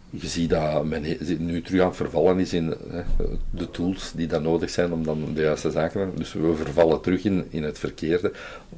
je 0.09 0.27
ziet 0.27 0.49
dat 0.49 0.85
men 0.85 1.03
nu 1.37 1.61
terug 1.61 1.81
aan 1.81 1.87
het 1.87 1.95
vervallen 1.95 2.39
is 2.39 2.53
in 2.53 2.75
hè, 2.89 3.01
de 3.49 3.69
tools 3.71 4.11
die 4.15 4.27
dan 4.27 4.43
nodig 4.43 4.69
zijn 4.69 4.93
om 4.93 5.03
dan 5.03 5.33
de 5.33 5.41
juiste 5.41 5.71
zaken 5.71 5.99
te 5.99 6.05
doen. 6.05 6.15
Dus 6.15 6.33
we 6.33 6.55
vervallen 6.55 7.01
terug 7.01 7.23
in, 7.23 7.45
in 7.49 7.63
het 7.63 7.79
verkeerde. 7.79 8.31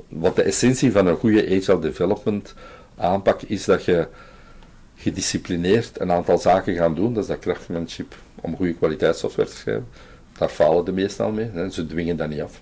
Wat 0.07 0.35
de 0.35 0.43
essentie 0.43 0.91
van 0.91 1.07
een 1.07 1.15
goede 1.15 1.43
agile 1.43 1.79
development 1.79 2.53
aanpak 2.95 3.41
is 3.41 3.65
dat 3.65 3.85
je 3.85 4.07
gedisciplineerd 4.95 5.99
een 5.99 6.11
aantal 6.11 6.37
zaken 6.37 6.75
gaan 6.75 6.95
doen. 6.95 7.13
Dat 7.13 7.23
is 7.23 7.29
dat 7.29 7.39
craftsmanship 7.39 8.15
om 8.35 8.55
goede 8.55 8.73
kwaliteitssoftware 8.73 9.49
te 9.49 9.55
schrijven. 9.55 9.87
Daar 10.37 10.49
falen 10.49 10.85
de 10.85 10.91
meesten 10.91 11.25
al 11.25 11.31
mee. 11.31 11.49
Hè. 11.53 11.69
Ze 11.69 11.85
dwingen 11.85 12.17
dat 12.17 12.29
niet 12.29 12.41
af. 12.41 12.61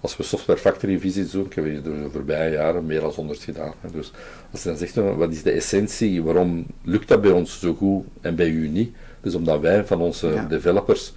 Als 0.00 0.16
we 0.16 0.22
software 0.22 0.58
factory 0.58 0.98
visits 0.98 1.32
doen, 1.32 1.44
ik 1.44 1.54
heb 1.54 1.64
hier 1.64 1.82
de 1.82 2.08
voorbije 2.12 2.50
jaren 2.50 2.86
meer 2.86 3.00
dan 3.00 3.10
100 3.10 3.42
gedaan. 3.42 3.72
Dus 3.92 4.12
als 4.50 4.62
je 4.62 4.68
dan 4.68 4.78
zegt, 4.78 4.94
wat 4.94 5.32
is 5.32 5.42
de 5.42 5.50
essentie, 5.50 6.22
waarom 6.22 6.66
lukt 6.82 7.08
dat 7.08 7.20
bij 7.20 7.30
ons 7.30 7.60
zo 7.60 7.74
goed 7.74 8.04
en 8.20 8.34
bij 8.34 8.48
u 8.48 8.68
niet? 8.68 8.94
Dus 9.20 9.34
omdat 9.34 9.60
wij 9.60 9.84
van 9.84 10.00
onze 10.00 10.44
developers 10.48 11.12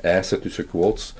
eisen 0.00 0.40
tussen 0.40 0.66
quotes 0.66 1.14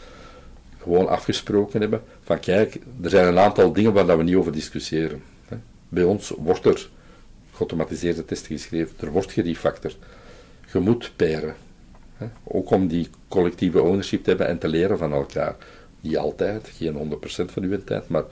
gewoon 0.82 1.08
afgesproken 1.08 1.80
hebben 1.80 2.02
van 2.22 2.40
kijk, 2.40 2.78
er 3.02 3.10
zijn 3.10 3.26
een 3.26 3.38
aantal 3.38 3.72
dingen 3.72 3.92
waar 3.92 4.16
we 4.18 4.22
niet 4.22 4.34
over 4.34 4.52
discussiëren. 4.52 5.22
Hè. 5.48 5.56
Bij 5.88 6.04
ons 6.04 6.32
wordt 6.38 6.64
er 6.64 6.88
geautomatiseerde 7.52 8.24
testen 8.24 8.56
geschreven, 8.56 8.94
er 9.00 9.10
wordt 9.10 9.32
gerefactored. 9.32 9.96
Je 10.72 10.78
moet 10.78 11.12
pairen. 11.16 11.54
Hè. 12.16 12.26
Ook 12.44 12.70
om 12.70 12.86
die 12.86 13.08
collectieve 13.28 13.82
ownership 13.82 14.22
te 14.22 14.28
hebben 14.28 14.48
en 14.48 14.58
te 14.58 14.68
leren 14.68 14.98
van 14.98 15.12
elkaar. 15.12 15.56
Niet 16.04 16.16
altijd, 16.16 16.70
geen 16.76 16.94
100% 16.94 17.52
van 17.52 17.62
uw 17.62 17.84
tijd, 17.84 18.08
maar 18.08 18.24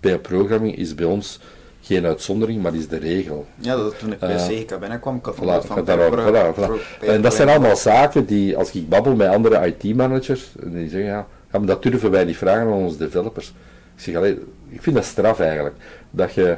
pair 0.00 0.18
programming 0.18 0.76
is 0.76 0.94
bij 0.94 1.06
ons 1.06 1.40
geen 1.82 2.06
uitzondering, 2.06 2.62
maar 2.62 2.74
is 2.74 2.88
de 2.88 2.96
regel. 2.96 3.46
Ja, 3.58 3.76
dat 3.76 3.98
toen 3.98 4.12
ik 4.12 4.18
bij 4.18 4.34
uh, 4.34 4.46
CGK 4.46 4.78
binnenkwam, 4.80 5.16
ik 5.16 5.24
had 5.24 5.34
voilà, 5.34 5.66
van 5.66 5.86
voilà, 5.86 6.54
voilà. 6.54 7.00
En 7.00 7.22
dat 7.22 7.34
zijn 7.34 7.48
allemaal 7.48 7.76
zaken 7.76 8.26
die, 8.26 8.56
als 8.56 8.72
ik 8.72 8.88
babbel 8.88 9.16
met 9.16 9.28
andere 9.28 9.66
IT-managers, 9.66 10.52
die 10.64 10.88
zeggen, 10.88 11.10
ja, 11.10 11.26
ja, 11.52 11.58
maar 11.58 11.66
dat 11.66 11.82
durven 11.82 12.10
wij 12.10 12.24
niet 12.24 12.36
vragen 12.36 12.66
aan 12.66 12.72
onze 12.72 12.96
developers. 12.96 13.52
Ik 13.96 14.02
zeg, 14.02 14.14
allee, 14.14 14.38
ik 14.68 14.82
vind 14.82 14.96
dat 14.96 15.04
straf 15.04 15.40
eigenlijk, 15.40 15.74
dat 16.10 16.34
je 16.34 16.56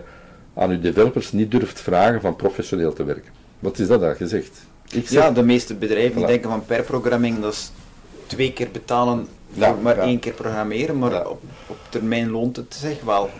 aan 0.54 0.70
je 0.70 0.80
developers 0.80 1.32
niet 1.32 1.50
durft 1.50 1.80
vragen 1.80 2.20
van 2.20 2.36
professioneel 2.36 2.92
te 2.92 3.04
werken. 3.04 3.32
Wat 3.58 3.78
is 3.78 3.86
dat 3.86 4.00
dan 4.00 4.14
gezegd? 4.14 4.60
Ik 4.90 5.08
zeg, 5.08 5.22
ja, 5.22 5.30
de 5.30 5.42
meeste 5.42 5.74
bedrijven 5.74 6.26
denken 6.26 6.50
van 6.50 6.64
per 6.64 6.82
programming, 6.82 7.40
dat 7.40 7.52
is 7.52 7.70
twee 8.26 8.52
keer 8.52 8.68
betalen 8.72 9.26
ja, 9.52 9.76
maar 9.82 9.98
één 9.98 10.18
keer 10.18 10.32
programmeren, 10.32 10.98
maar 10.98 11.28
op, 11.28 11.42
op 11.66 11.78
termijn 11.88 12.30
loont 12.30 12.56
het 12.56 12.74
zich 12.74 13.00
wel. 13.00 13.30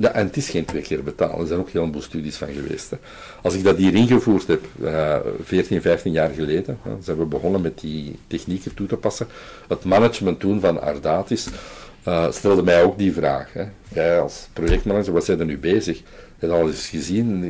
Ja, 0.00 0.12
en 0.12 0.26
het 0.26 0.36
is 0.36 0.48
geen 0.48 0.64
twee 0.64 0.82
keer 0.82 1.02
betalen. 1.02 1.38
Er 1.38 1.46
zijn 1.46 1.60
ook 1.60 1.70
heel 1.70 1.88
veel 1.92 2.02
studies 2.02 2.36
van 2.36 2.48
geweest. 2.48 2.90
Hè. 2.90 2.96
Als 3.42 3.54
ik 3.54 3.64
dat 3.64 3.76
hier 3.76 3.94
ingevoerd 3.94 4.46
heb, 4.46 4.64
uh, 4.82 5.16
14, 5.42 5.82
15 5.82 6.12
jaar 6.12 6.30
geleden, 6.30 6.78
hè, 6.82 6.90
zijn 7.02 7.18
we 7.18 7.24
begonnen 7.24 7.60
met 7.60 7.80
die 7.80 8.18
technieken 8.26 8.74
toe 8.74 8.86
te 8.86 8.96
passen. 8.96 9.26
Het 9.68 9.84
management 9.84 10.40
toen 10.40 10.60
van 10.60 10.80
Ardatis 10.80 11.48
uh, 12.08 12.30
stelde 12.30 12.62
mij 12.62 12.82
ook 12.82 12.98
die 12.98 13.12
vraag. 13.12 13.52
Hè. 13.52 13.64
Jij 13.94 14.20
als 14.20 14.48
projectmanager, 14.52 15.12
wat 15.12 15.24
zijn 15.24 15.40
er 15.40 15.46
nu 15.46 15.58
bezig? 15.58 15.98
Je 15.98 16.46
hebt 16.46 16.52
al 16.52 16.66
eens 16.66 16.88
gezien, 16.88 17.42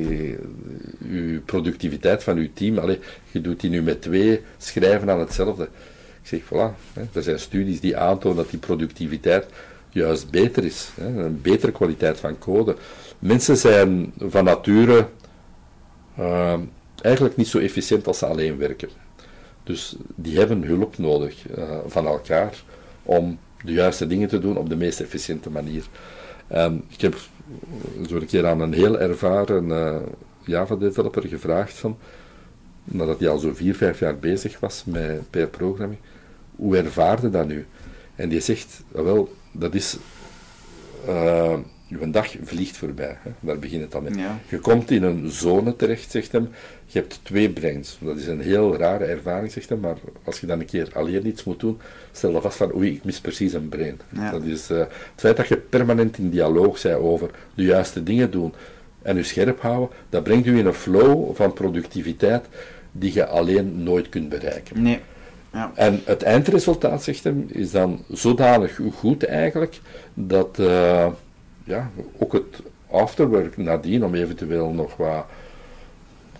uw 1.10 1.42
productiviteit 1.44 2.22
van 2.22 2.36
uw 2.36 2.48
team, 2.54 2.78
allez, 2.78 2.98
je 3.30 3.40
doet 3.40 3.60
die 3.60 3.70
nu 3.70 3.82
met 3.82 4.02
twee 4.02 4.40
schrijven 4.58 5.10
aan 5.10 5.20
hetzelfde. 5.20 5.68
Ik 6.22 6.28
zeg, 6.28 6.40
voilà, 6.42 6.76
hè, 6.92 7.02
er 7.12 7.22
zijn 7.22 7.38
studies 7.38 7.80
die 7.80 7.96
aantonen 7.96 8.36
dat 8.36 8.50
die 8.50 8.58
productiviteit 8.58 9.46
juist 9.88 10.30
beter 10.30 10.64
is. 10.64 10.90
Hè, 10.94 11.06
een 11.06 11.40
betere 11.42 11.72
kwaliteit 11.72 12.18
van 12.20 12.38
code. 12.38 12.76
Mensen 13.18 13.56
zijn 13.56 14.12
van 14.18 14.44
nature 14.44 15.08
uh, 16.18 16.58
eigenlijk 17.02 17.36
niet 17.36 17.46
zo 17.48 17.58
efficiënt 17.58 18.06
als 18.06 18.18
ze 18.18 18.26
alleen 18.26 18.58
werken. 18.58 18.88
Dus 19.62 19.96
die 20.14 20.38
hebben 20.38 20.62
hulp 20.62 20.98
nodig 20.98 21.44
uh, 21.58 21.78
van 21.86 22.06
elkaar 22.06 22.62
om 23.02 23.38
de 23.64 23.72
juiste 23.72 24.06
dingen 24.06 24.28
te 24.28 24.38
doen 24.38 24.56
op 24.56 24.68
de 24.68 24.76
meest 24.76 25.00
efficiënte 25.00 25.50
manier. 25.50 25.84
Um, 26.52 26.84
ik 26.88 27.00
heb 27.00 27.16
zo 28.08 28.16
een 28.16 28.26
keer 28.26 28.46
aan 28.46 28.60
een 28.60 28.72
heel 28.72 28.98
ervaren 28.98 29.68
uh, 29.68 29.96
Java-developer 30.44 31.28
gevraagd 31.28 31.72
van, 31.72 31.98
nadat 32.84 33.18
hij 33.18 33.28
al 33.28 33.38
zo 33.38 33.54
vier, 33.54 33.74
vijf 33.74 33.98
jaar 33.98 34.18
bezig 34.18 34.60
was 34.60 34.84
met 34.86 35.30
pair 35.30 35.48
programming, 35.48 36.00
hoe 36.60 36.76
ervaarde 36.76 37.30
dat 37.30 37.46
nu? 37.46 37.66
En 38.14 38.28
die 38.28 38.40
zegt, 38.40 38.82
ah, 38.94 39.02
wel, 39.02 39.32
dat 39.52 39.74
is, 39.74 39.96
uh, 41.08 41.58
uw 41.88 42.10
dag 42.10 42.34
vliegt 42.42 42.76
voorbij, 42.76 43.16
hè? 43.22 43.30
daar 43.40 43.58
begint 43.58 43.82
het 43.82 43.92
dan 43.92 44.02
mee. 44.02 44.26
Je 44.48 44.58
komt 44.58 44.90
in 44.90 45.02
een 45.02 45.30
zone 45.30 45.76
terecht, 45.76 46.10
zegt 46.10 46.32
hem, 46.32 46.48
je 46.86 46.98
hebt 46.98 47.20
twee 47.22 47.50
brains. 47.50 47.98
Dat 48.00 48.16
is 48.16 48.26
een 48.26 48.40
heel 48.40 48.76
rare 48.76 49.04
ervaring, 49.04 49.52
zegt 49.52 49.68
hem, 49.68 49.80
maar 49.80 49.96
als 50.24 50.40
je 50.40 50.46
dan 50.46 50.60
een 50.60 50.66
keer 50.66 50.88
alleen 50.92 51.26
iets 51.26 51.44
moet 51.44 51.60
doen, 51.60 51.80
stel 52.12 52.32
dan 52.32 52.42
vast 52.42 52.56
van, 52.56 52.74
oei, 52.74 52.94
ik 52.94 53.04
mis 53.04 53.20
precies 53.20 53.52
een 53.52 53.68
brain. 53.68 54.00
Dat 54.30 54.42
is 54.42 54.70
uh, 54.70 54.78
het 54.78 54.88
feit 55.16 55.36
dat 55.36 55.48
je 55.48 55.56
permanent 55.56 56.18
in 56.18 56.30
dialoog 56.30 56.82
bent 56.82 56.98
over 56.98 57.30
de 57.54 57.64
juiste 57.64 58.02
dingen 58.02 58.30
doen 58.30 58.54
en 59.02 59.16
je 59.16 59.22
scherp 59.22 59.60
houden, 59.60 59.88
dat 60.08 60.22
brengt 60.22 60.46
u 60.46 60.58
in 60.58 60.66
een 60.66 60.74
flow 60.74 61.34
van 61.34 61.52
productiviteit 61.52 62.46
die 62.92 63.14
je 63.14 63.26
alleen 63.26 63.82
nooit 63.82 64.08
kunt 64.08 64.28
bereiken. 64.28 64.82
Nee. 64.82 65.00
En 65.74 66.00
het 66.04 66.22
eindresultaat, 66.22 67.02
zegt 67.02 67.24
hem, 67.24 67.46
is 67.48 67.70
dan 67.70 68.04
zodanig 68.08 68.80
goed 68.94 69.24
eigenlijk, 69.24 69.80
dat 70.14 70.58
uh, 70.60 71.06
ja, 71.64 71.90
ook 72.18 72.32
het 72.32 72.62
afterwork 72.90 73.56
nadien, 73.56 74.04
om 74.04 74.14
eventueel 74.14 74.70
nog 74.70 74.96
wat 74.96 75.24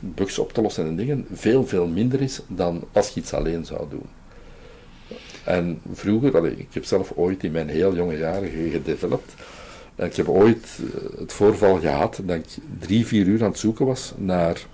bugs 0.00 0.38
op 0.38 0.52
te 0.52 0.62
lossen 0.62 0.86
en 0.86 0.96
dingen, 0.96 1.26
veel, 1.32 1.66
veel 1.66 1.86
minder 1.86 2.20
is 2.20 2.40
dan 2.46 2.84
als 2.92 3.08
je 3.08 3.20
iets 3.20 3.34
alleen 3.34 3.64
zou 3.64 3.88
doen. 3.90 4.06
En 5.44 5.80
vroeger, 5.92 6.46
ik 6.46 6.68
heb 6.70 6.84
zelf 6.84 7.12
ooit 7.16 7.44
in 7.44 7.52
mijn 7.52 7.68
heel 7.68 7.94
jonge 7.94 8.18
jaren 8.18 8.50
gedevelopt, 8.50 9.34
en 9.96 10.06
ik 10.06 10.16
heb 10.16 10.28
ooit 10.28 10.78
eh, 10.78 11.18
het 11.18 11.32
voorval 11.32 11.78
gehad 11.78 12.20
dat 12.24 12.36
ik 12.36 12.46
drie, 12.78 13.06
vier 13.06 13.26
uur 13.26 13.42
aan 13.42 13.50
het 13.50 13.58
zoeken 13.58 13.86
was 13.86 14.12
naar 14.16 14.66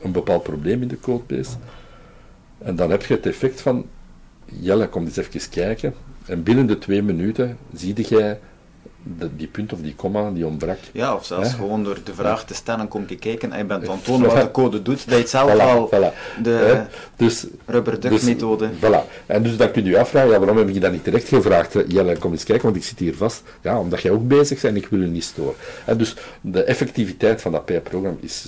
een 0.00 0.12
bepaald 0.12 0.42
probleem 0.42 0.82
in 0.82 0.88
de 0.88 1.00
codebase. 1.00 1.56
En 2.58 2.76
dan 2.76 2.90
heb 2.90 3.04
je 3.04 3.14
het 3.14 3.26
effect 3.26 3.60
van, 3.60 3.86
Jelle, 4.44 4.88
kom 4.88 5.04
eens 5.04 5.16
even 5.16 5.50
kijken. 5.50 5.94
En 6.26 6.42
binnen 6.42 6.66
de 6.66 6.78
twee 6.78 7.02
minuten 7.02 7.58
zie 7.72 7.94
jij 8.08 8.38
die 9.36 9.46
punt 9.46 9.72
of 9.72 9.80
die 9.80 9.94
komma 9.94 10.30
die 10.30 10.46
ontbrak. 10.46 10.78
Ja, 10.92 11.14
of 11.14 11.24
zelfs 11.24 11.54
gewoon 11.54 11.84
door 11.84 11.98
de 12.04 12.14
vraag 12.14 12.44
te 12.44 12.54
stellen, 12.54 12.88
kom 12.88 13.04
je 13.06 13.16
kijken 13.16 13.52
en 13.52 13.58
je 13.58 13.64
bent 13.64 13.88
aan 13.88 14.02
tonen 14.02 14.28
wat 14.28 14.40
de 14.40 14.50
code 14.50 14.82
doet, 14.82 15.04
dat 15.04 15.14
je 15.14 15.20
het 15.20 15.28
zelf 15.28 15.58
al 15.58 15.90
de 16.42 16.84
dus, 17.16 17.46
rubber 17.66 18.00
duck 18.00 18.10
dus, 18.10 18.22
methode. 18.22 18.70
Voilà. 18.80 19.26
En 19.26 19.42
dus 19.42 19.56
dan 19.56 19.70
kun 19.70 19.84
je 19.84 19.90
je 19.90 19.98
afvragen, 19.98 20.30
ja, 20.30 20.38
waarom 20.38 20.56
heb 20.56 20.68
je 20.68 20.80
dat 20.80 20.92
niet 20.92 21.04
terecht 21.04 21.28
gevraagd? 21.28 21.76
Jelle, 21.86 22.16
kom 22.16 22.32
eens 22.32 22.44
kijken, 22.44 22.64
want 22.64 22.76
ik 22.76 22.84
zit 22.84 22.98
hier 22.98 23.14
vast. 23.14 23.42
Ja, 23.60 23.78
omdat 23.78 24.02
jij 24.02 24.12
ook 24.12 24.28
bezig 24.28 24.60
bent 24.60 24.76
en 24.76 24.82
ik 24.82 24.88
wil 24.88 25.00
je 25.00 25.06
niet 25.06 25.24
storen. 25.24 25.54
En 25.84 25.96
dus 25.96 26.16
de 26.40 26.62
effectiviteit 26.62 27.42
van 27.42 27.52
dat 27.52 27.64
PR-programma 27.64 28.18
is, 28.20 28.46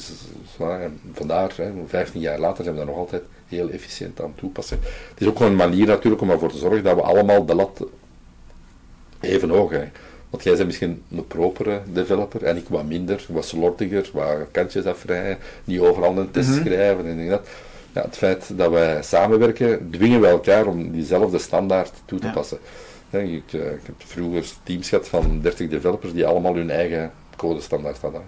vandaar, 1.13 1.53
hè, 1.57 1.73
15 1.87 2.21
jaar 2.21 2.39
later 2.39 2.65
zijn 2.65 2.77
we 2.77 2.81
daar 2.81 2.91
nog 2.91 3.01
altijd 3.01 3.23
heel 3.49 3.71
efficiënt 3.71 4.21
aan 4.21 4.35
toepassen. 4.35 4.79
Het 4.83 5.21
is 5.21 5.27
ook 5.27 5.37
gewoon 5.37 5.51
een 5.51 5.59
manier 5.59 5.87
natuurlijk 5.87 6.23
om 6.23 6.31
ervoor 6.31 6.51
te 6.51 6.59
zorgen 6.59 6.83
dat 6.85 6.95
we 6.95 7.03
allemaal 7.03 7.45
de 7.45 7.55
lat 7.55 7.87
even 9.21 9.49
hoog 9.49 9.71
hebben. 9.71 9.93
Want 10.31 10.43
jij 10.43 10.55
bent 10.55 10.67
misschien 10.67 11.03
een 11.11 11.27
propere 11.27 11.81
developer 11.93 12.45
en 12.45 12.57
ik 12.57 12.69
wat 12.69 12.85
minder, 12.85 13.25
wat 13.29 13.45
slordiger, 13.45 14.11
wat 14.13 14.51
kantjes 14.51 14.85
afvrijen, 14.85 15.39
niet 15.65 15.81
overal 15.81 16.17
een 16.17 16.31
test 16.31 16.49
mhm. 16.49 16.61
schrijven 16.61 17.07
en 17.07 17.29
dat. 17.29 17.49
Ja, 17.93 18.03
het 18.03 18.17
feit 18.17 18.59
dat 18.59 18.71
wij 18.71 19.03
samenwerken, 19.03 19.91
dwingen 19.91 20.21
we 20.21 20.27
elkaar 20.27 20.67
om 20.67 20.93
diezelfde 20.93 21.39
standaard 21.39 21.93
toe 22.05 22.19
te 22.19 22.31
passen. 22.31 22.59
ik, 23.11 23.21
eh, 23.21 23.61
ik, 23.61 23.81
heb 23.83 23.95
vroeger 23.97 24.45
teams 24.63 24.89
gehad 24.89 25.09
van 25.09 25.41
30 25.43 25.69
developers 25.69 26.13
die 26.13 26.27
allemaal 26.27 26.55
hun 26.55 26.71
eigen 26.71 27.13
codestandaard 27.37 27.99
hadden. 27.99 28.23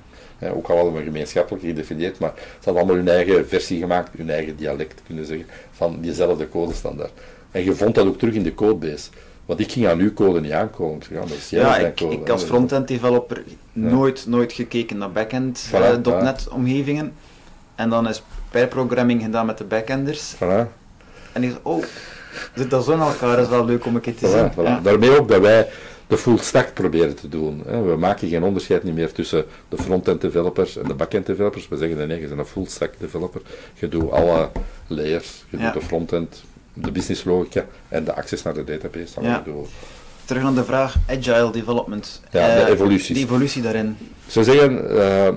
Ook 0.50 0.68
al 0.68 0.76
hadden 0.76 0.94
we 0.94 1.02
gemeenschappelijk 1.02 1.64
gedefinieerd, 1.64 2.18
maar 2.18 2.32
ze 2.36 2.64
hadden 2.64 2.82
allemaal 2.82 2.96
hun 2.96 3.08
eigen 3.08 3.48
versie 3.48 3.78
gemaakt, 3.78 4.10
hun 4.16 4.30
eigen 4.30 4.56
dialect 4.56 5.00
kunnen 5.06 5.24
zeggen, 5.24 5.46
van 5.70 5.98
diezelfde 6.00 6.48
codestandaard. 6.48 7.12
En 7.50 7.64
je 7.64 7.74
vond 7.74 7.94
dat 7.94 8.06
ook 8.06 8.18
terug 8.18 8.34
in 8.34 8.42
de 8.42 8.54
codebase. 8.54 9.08
Want 9.46 9.60
ik 9.60 9.72
ging 9.72 9.86
aan 9.86 9.98
uw 9.98 10.12
code 10.12 10.40
niet 10.40 10.52
aankomen. 10.52 10.96
Ik, 10.96 11.08
ja, 11.10 11.20
dat 11.20 11.30
is 11.30 11.50
ja, 11.50 11.76
ik, 11.76 11.96
code, 11.96 12.14
ik 12.14 12.28
als 12.28 12.44
front-end 12.44 12.88
developer 12.88 13.42
nooit, 13.72 14.26
nooit 14.26 14.52
gekeken 14.52 14.98
naar 14.98 15.12
back-end 15.12 15.68
voilà, 15.70 16.06
uh, 16.06 16.22
.NET 16.22 16.48
omgevingen. 16.48 17.12
En 17.74 17.90
dan 17.90 18.08
is 18.08 18.22
per 18.50 18.66
programming 18.66 19.22
gedaan 19.22 19.46
met 19.46 19.58
de 19.58 19.64
backenders. 19.64 20.34
Voilà. 20.34 20.66
En 21.32 21.42
ik 21.42 21.58
oh, 21.62 21.84
zit 22.54 22.70
dat 22.70 22.84
zo 22.84 22.92
in 22.92 23.00
elkaar, 23.00 23.38
is 23.38 23.48
wel 23.48 23.64
leuk 23.64 23.84
om 23.86 23.94
een 23.94 24.00
keer 24.00 24.16
te 24.16 24.28
zien. 24.28 24.64
Ja. 24.64 24.80
Daarmee 24.82 25.18
ook 25.18 25.28
dat 25.28 25.40
wij 25.40 25.68
de 26.12 26.18
full 26.18 26.38
stack 26.38 26.74
proberen 26.74 27.14
te 27.14 27.28
doen. 27.28 27.62
We 27.64 27.96
maken 27.98 28.28
geen 28.28 28.42
onderscheid 28.42 28.82
niet 28.82 28.94
meer 28.94 29.12
tussen 29.12 29.44
de 29.68 29.76
front-end 29.76 30.20
developers 30.20 30.76
en 30.76 30.88
de 30.88 30.94
back-end 30.94 31.26
developers. 31.26 31.68
We 31.68 31.76
zeggen 31.76 32.08
nee, 32.08 32.20
je 32.20 32.26
bent 32.26 32.38
een 32.38 32.46
full 32.46 32.66
stack 32.66 32.92
developer. 32.98 33.40
Je 33.74 33.88
doet 33.88 34.10
alle 34.10 34.50
layers. 34.86 35.44
Je 35.48 35.56
doet 35.56 35.72
de 35.72 35.80
front-end, 35.80 36.42
de 36.72 36.90
business 36.90 37.24
logica 37.24 37.66
en 37.88 38.04
de 38.04 38.14
access 38.14 38.42
naar 38.42 38.54
de 38.54 38.64
database. 38.64 39.20
Ja. 39.20 39.44
Terug 40.24 40.42
aan 40.42 40.54
de 40.54 40.64
vraag 40.64 40.96
agile 41.08 41.52
development. 41.52 42.20
Ja, 42.30 42.64
de 42.64 42.70
evolutie. 42.70 43.14
De 43.14 43.20
evolutie 43.20 43.62
daarin. 43.62 43.96
Ik 44.26 44.32
zou 44.32 44.44
zeggen, 44.44 44.94
uh, 44.94 45.28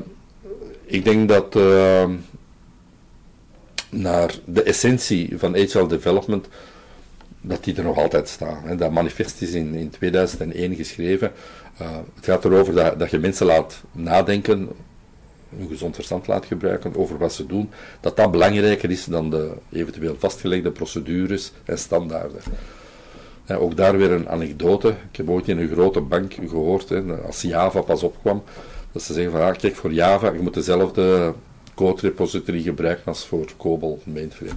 ik 0.85 1.03
denk 1.03 1.29
dat 1.29 1.55
uh, 1.55 2.03
naar 3.89 4.33
de 4.45 4.63
essentie 4.63 5.33
van 5.37 5.55
agile 5.55 5.87
development, 5.87 6.47
dat 7.47 7.63
die 7.63 7.75
er 7.75 7.83
nog 7.83 7.97
altijd 7.97 8.27
staat. 8.27 8.63
Hè. 8.63 8.75
Dat 8.75 8.91
manifest 8.91 9.41
is 9.41 9.53
in, 9.53 9.73
in 9.73 9.89
2001 9.89 10.75
geschreven. 10.75 11.31
Uh, 11.81 11.87
het 12.15 12.25
gaat 12.25 12.45
erover 12.45 12.73
dat, 12.73 12.99
dat 12.99 13.11
je 13.11 13.19
mensen 13.19 13.45
laat 13.45 13.81
nadenken, 13.91 14.69
een 15.59 15.67
gezond 15.67 15.95
verstand 15.95 16.27
laat 16.27 16.45
gebruiken 16.45 16.95
over 16.95 17.17
wat 17.17 17.33
ze 17.33 17.45
doen, 17.45 17.69
dat 17.99 18.15
dat 18.15 18.31
belangrijker 18.31 18.91
is 18.91 19.05
dan 19.05 19.29
de 19.29 19.51
eventueel 19.71 20.15
vastgelegde 20.19 20.71
procedures 20.71 21.51
en 21.65 21.77
standaarden. 21.77 22.41
ook 23.47 23.77
daar 23.77 23.97
weer 23.97 24.11
een 24.11 24.29
anekdote. 24.29 24.87
Ik 24.89 25.17
heb 25.17 25.29
ooit 25.29 25.47
in 25.47 25.57
een 25.57 25.69
grote 25.69 26.01
bank 26.01 26.33
gehoord, 26.33 26.89
hè, 26.89 27.15
als 27.15 27.41
Java 27.41 27.81
pas 27.81 28.03
opkwam, 28.03 28.43
dat 28.91 29.01
ze 29.01 29.13
zeggen 29.13 29.31
van, 29.31 29.41
ah, 29.41 29.57
kijk, 29.57 29.75
voor 29.75 29.93
Java, 29.93 30.31
je 30.31 30.39
moet 30.39 30.53
dezelfde 30.53 31.33
code 31.73 32.01
repository 32.01 32.61
gebruiken 32.61 33.05
als 33.05 33.25
voor 33.25 33.45
COBOL 33.57 34.01
mainframe. 34.03 34.51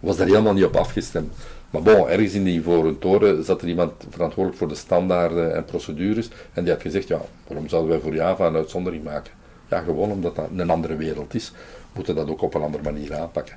Was 0.00 0.16
daar 0.16 0.26
helemaal 0.26 0.52
niet 0.52 0.64
op 0.64 0.76
afgestemd. 0.76 1.34
Maar 1.72 1.82
bon, 1.82 2.08
ergens 2.08 2.34
in 2.34 2.44
die 2.44 2.62
voor 2.62 2.86
een 2.86 2.98
toren 2.98 3.44
zat 3.44 3.62
er 3.62 3.68
iemand 3.68 3.92
verantwoordelijk 4.10 4.58
voor 4.58 4.68
de 4.68 4.74
standaarden 4.74 5.54
en 5.54 5.64
procedures. 5.64 6.28
En 6.52 6.64
die 6.64 6.72
had 6.72 6.82
gezegd, 6.82 7.08
ja, 7.08 7.20
waarom 7.46 7.68
zouden 7.68 7.90
wij 7.90 8.00
voor 8.00 8.14
Java 8.14 8.46
een 8.46 8.56
uitzondering 8.56 9.04
maken? 9.04 9.32
Ja, 9.70 9.80
gewoon 9.80 10.10
omdat 10.10 10.36
dat 10.36 10.48
een 10.56 10.70
andere 10.70 10.96
wereld 10.96 11.34
is, 11.34 11.52
moeten 11.92 12.14
dat 12.14 12.28
ook 12.28 12.42
op 12.42 12.54
een 12.54 12.62
andere 12.62 12.82
manier 12.82 13.14
aanpakken. 13.14 13.56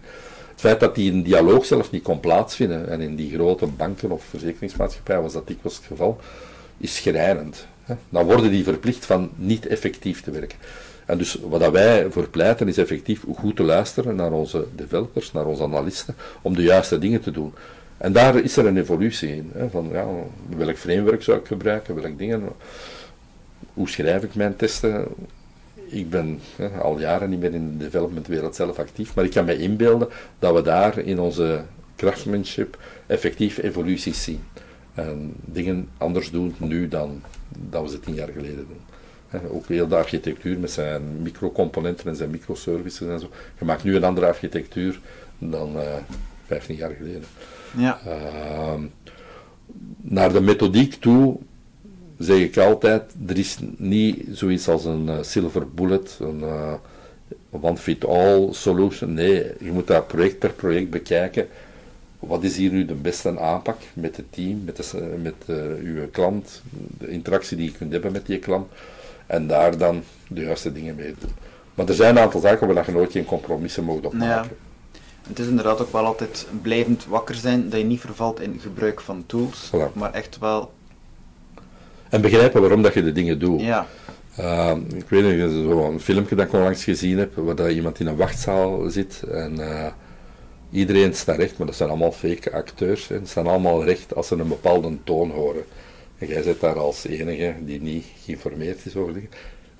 Het 0.52 0.60
feit 0.60 0.80
dat 0.80 0.96
die 0.96 1.12
een 1.12 1.24
dialoog 1.24 1.66
zelf 1.66 1.92
niet 1.92 2.04
kon 2.04 2.20
plaatsvinden, 2.20 2.90
en 2.90 3.02
in 3.02 3.16
die 3.16 3.34
grote 3.34 3.68
banken 3.68 4.12
of 4.12 4.24
verzekeringsmaatschappijen 4.24 5.22
was 5.22 5.34
dat 5.34 5.48
dikwijls 5.48 5.78
het 5.78 5.86
geval, 5.86 6.20
is 6.78 6.96
schrijnend. 6.96 7.68
Dan 8.10 8.26
worden 8.26 8.52
die 8.52 8.64
verplicht 8.64 9.06
van 9.06 9.30
niet 9.36 9.68
effectief 9.68 10.22
te 10.22 10.32
werken. 10.32 10.58
En 11.06 11.18
dus 11.18 11.40
wat 11.50 11.72
wij 11.72 12.08
voor 12.10 12.30
pleiten 12.30 12.68
is 12.68 12.78
effectief 12.78 13.24
goed 13.36 13.56
te 13.56 13.64
luisteren 13.64 14.16
naar 14.16 14.32
onze 14.32 14.66
developers, 14.76 15.32
naar 15.32 15.46
onze 15.46 15.64
analisten, 15.64 16.16
om 16.42 16.56
de 16.56 16.64
juiste 16.64 17.00
dingen 17.00 17.22
te 17.22 17.32
doen. 17.32 17.54
En 17.98 18.14
daar 18.14 18.36
is 18.36 18.58
er 18.58 18.66
een 18.66 18.78
evolutie 18.78 19.36
in. 19.36 19.52
Hè, 19.54 19.70
van 19.70 19.90
ja, 19.92 20.08
welk 20.58 20.78
framework 20.78 21.24
zou 21.24 21.40
ik 21.40 21.48
gebruiken, 21.48 21.96
welke 21.96 22.16
dingen, 22.16 22.44
hoe 23.74 23.90
schrijf 23.90 24.24
ik 24.24 24.36
mijn 24.36 24.56
testen. 24.56 25.08
Ik 25.86 26.10
ben 26.10 26.40
hè, 26.56 26.68
al 26.68 27.00
jaren 27.00 27.30
niet 27.30 27.40
meer 27.40 27.54
in 27.54 27.78
de 27.78 27.84
developmentwereld 27.84 28.56
zelf 28.56 28.80
actief, 28.80 29.16
maar 29.16 29.26
ik 29.26 29.32
kan 29.32 29.46
me 29.46 29.58
inbeelden 29.58 30.08
dat 30.40 30.56
we 30.56 30.62
daar 30.62 30.98
in 30.98 31.20
onze 31.20 31.62
craftsmanship 31.96 32.78
effectief 33.06 33.58
evoluties 33.58 34.24
zien. 34.24 34.44
En 34.94 35.34
dingen 35.46 35.90
anders 35.98 36.32
doen 36.32 36.56
nu 36.58 36.88
dan 36.88 37.22
dat 37.70 37.84
we 37.84 37.90
ze 37.90 38.00
tien 38.00 38.14
jaar 38.14 38.30
geleden 38.34 38.68
doen. 38.68 38.82
Ook 39.52 39.68
heel 39.68 39.88
de 39.88 39.96
architectuur 39.96 40.60
met 40.60 40.72
zijn 40.72 41.22
microcomponenten 41.22 42.08
en 42.08 42.16
zijn 42.16 42.30
microservices 42.30 43.08
en 43.08 43.20
zo. 43.20 43.30
Je 43.60 43.66
maakt 43.66 43.84
nu 43.84 43.96
een 43.96 44.04
andere 44.04 44.28
architectuur 44.28 45.00
dan 45.38 45.76
uh, 45.76 45.96
eh, 45.96 46.04
15 46.46 46.76
jaar 46.76 46.92
geleden. 46.98 47.24
Ja. 47.78 48.00
Uh, 48.08 48.74
naar 50.02 50.34
de 50.34 50.42
methodiek 50.42 50.94
toe 50.94 51.38
zeg 52.18 52.38
ik 52.38 52.58
altijd, 52.58 53.14
er 53.28 53.38
is 53.38 53.58
niet 53.78 54.26
zoiets 54.32 54.68
als 54.68 54.86
een 54.86 55.06
uh, 55.06 55.18
silver 55.22 55.70
bullet, 55.70 56.18
een 56.20 56.40
uh, 56.40 56.74
one-fit-all 57.50 58.54
solution. 58.54 59.14
Nee, 59.14 59.52
je 59.60 59.72
moet 59.72 59.88
dat 59.88 60.08
project 60.08 60.40
per 60.40 60.54
project 60.54 60.90
bekijken. 60.90 61.48
Wat 62.20 62.44
is 62.44 62.58
hier 62.58 62.72
nu 62.72 62.86
de 62.86 62.94
beste 62.94 63.40
aanpak 63.40 63.78
met 63.94 64.18
het 64.18 64.26
team, 64.30 64.64
met, 64.64 64.76
de, 64.78 65.16
met 65.22 65.60
uw 65.84 66.10
klant, 66.12 66.62
de 66.98 67.08
interactie 67.08 67.58
die 67.58 67.72
je 67.72 67.78
kunt 67.78 67.92
hebben 67.92 68.12
met 68.12 68.26
die 68.26 68.40
klant 68.40 68.72
en 69.28 69.48
daar 69.48 69.78
dan 69.78 70.04
de 70.28 70.42
juiste 70.42 70.72
dingen 70.72 70.96
mee 70.96 71.16
doen. 71.20 71.32
Maar 71.74 71.88
er 71.88 71.94
zijn 71.94 72.16
een 72.16 72.24
aantal 72.24 72.40
zaken 72.40 72.74
waar 72.74 72.86
je 72.86 72.92
nooit 72.92 73.12
geen 73.12 73.26
compromissen 73.26 73.84
mag 73.84 73.96
op 73.96 74.14
maken. 74.14 74.26
Ja. 74.26 74.46
Het 75.28 75.40
is 75.40 75.48
inderdaad 75.48 75.82
ook 75.82 75.92
wel 75.92 76.06
altijd 76.06 76.48
blijvend 76.62 77.06
wakker 77.06 77.36
zijn 77.36 77.70
dat 77.70 77.80
je 77.80 77.86
niet 77.86 78.00
vervalt 78.00 78.40
in 78.40 78.60
gebruik 78.62 79.02
van 79.02 79.24
tools, 79.26 79.72
maar 79.94 80.14
echt 80.14 80.38
wel. 80.40 80.72
En 82.10 82.22
begrijpen 82.22 82.62
waarom 82.62 82.82
dat 82.82 82.94
je 82.94 83.04
de 83.04 83.12
dingen 83.12 83.40
doet. 83.40 83.62
Ja. 83.62 83.88
Uh, 84.40 84.76
ik 84.96 85.10
weet 85.10 85.24
niet, 85.24 85.42
een 85.42 86.00
filmpje 86.00 86.36
dat 86.36 86.46
ik 86.46 86.54
onlangs 86.54 86.84
gezien 86.84 87.18
heb, 87.18 87.36
waar 87.36 87.56
dat 87.56 87.72
iemand 87.72 88.00
in 88.00 88.08
een 88.08 88.16
wachtzaal 88.16 88.90
zit 88.90 89.24
en 89.32 89.56
uh, 89.60 89.88
iedereen 90.72 91.14
staat 91.14 91.38
recht, 91.38 91.58
maar 91.58 91.68
dat 91.68 91.76
zijn 91.76 91.90
allemaal 91.90 92.12
fake 92.12 92.52
acteurs. 92.52 93.06
Ze 93.06 93.20
staan 93.24 93.48
allemaal 93.48 93.84
recht 93.84 94.16
als 94.16 94.28
ze 94.28 94.36
een 94.36 94.48
bepaalde 94.48 94.98
toon 95.04 95.30
horen. 95.30 95.64
En 96.18 96.28
jij 96.28 96.42
zit 96.42 96.60
daar 96.60 96.80
als 96.80 97.06
enige 97.06 97.54
die 97.60 97.82
niet 97.82 98.06
geïnformeerd 98.24 98.86
is 98.86 98.96
over 98.96 99.14
dingen. 99.14 99.30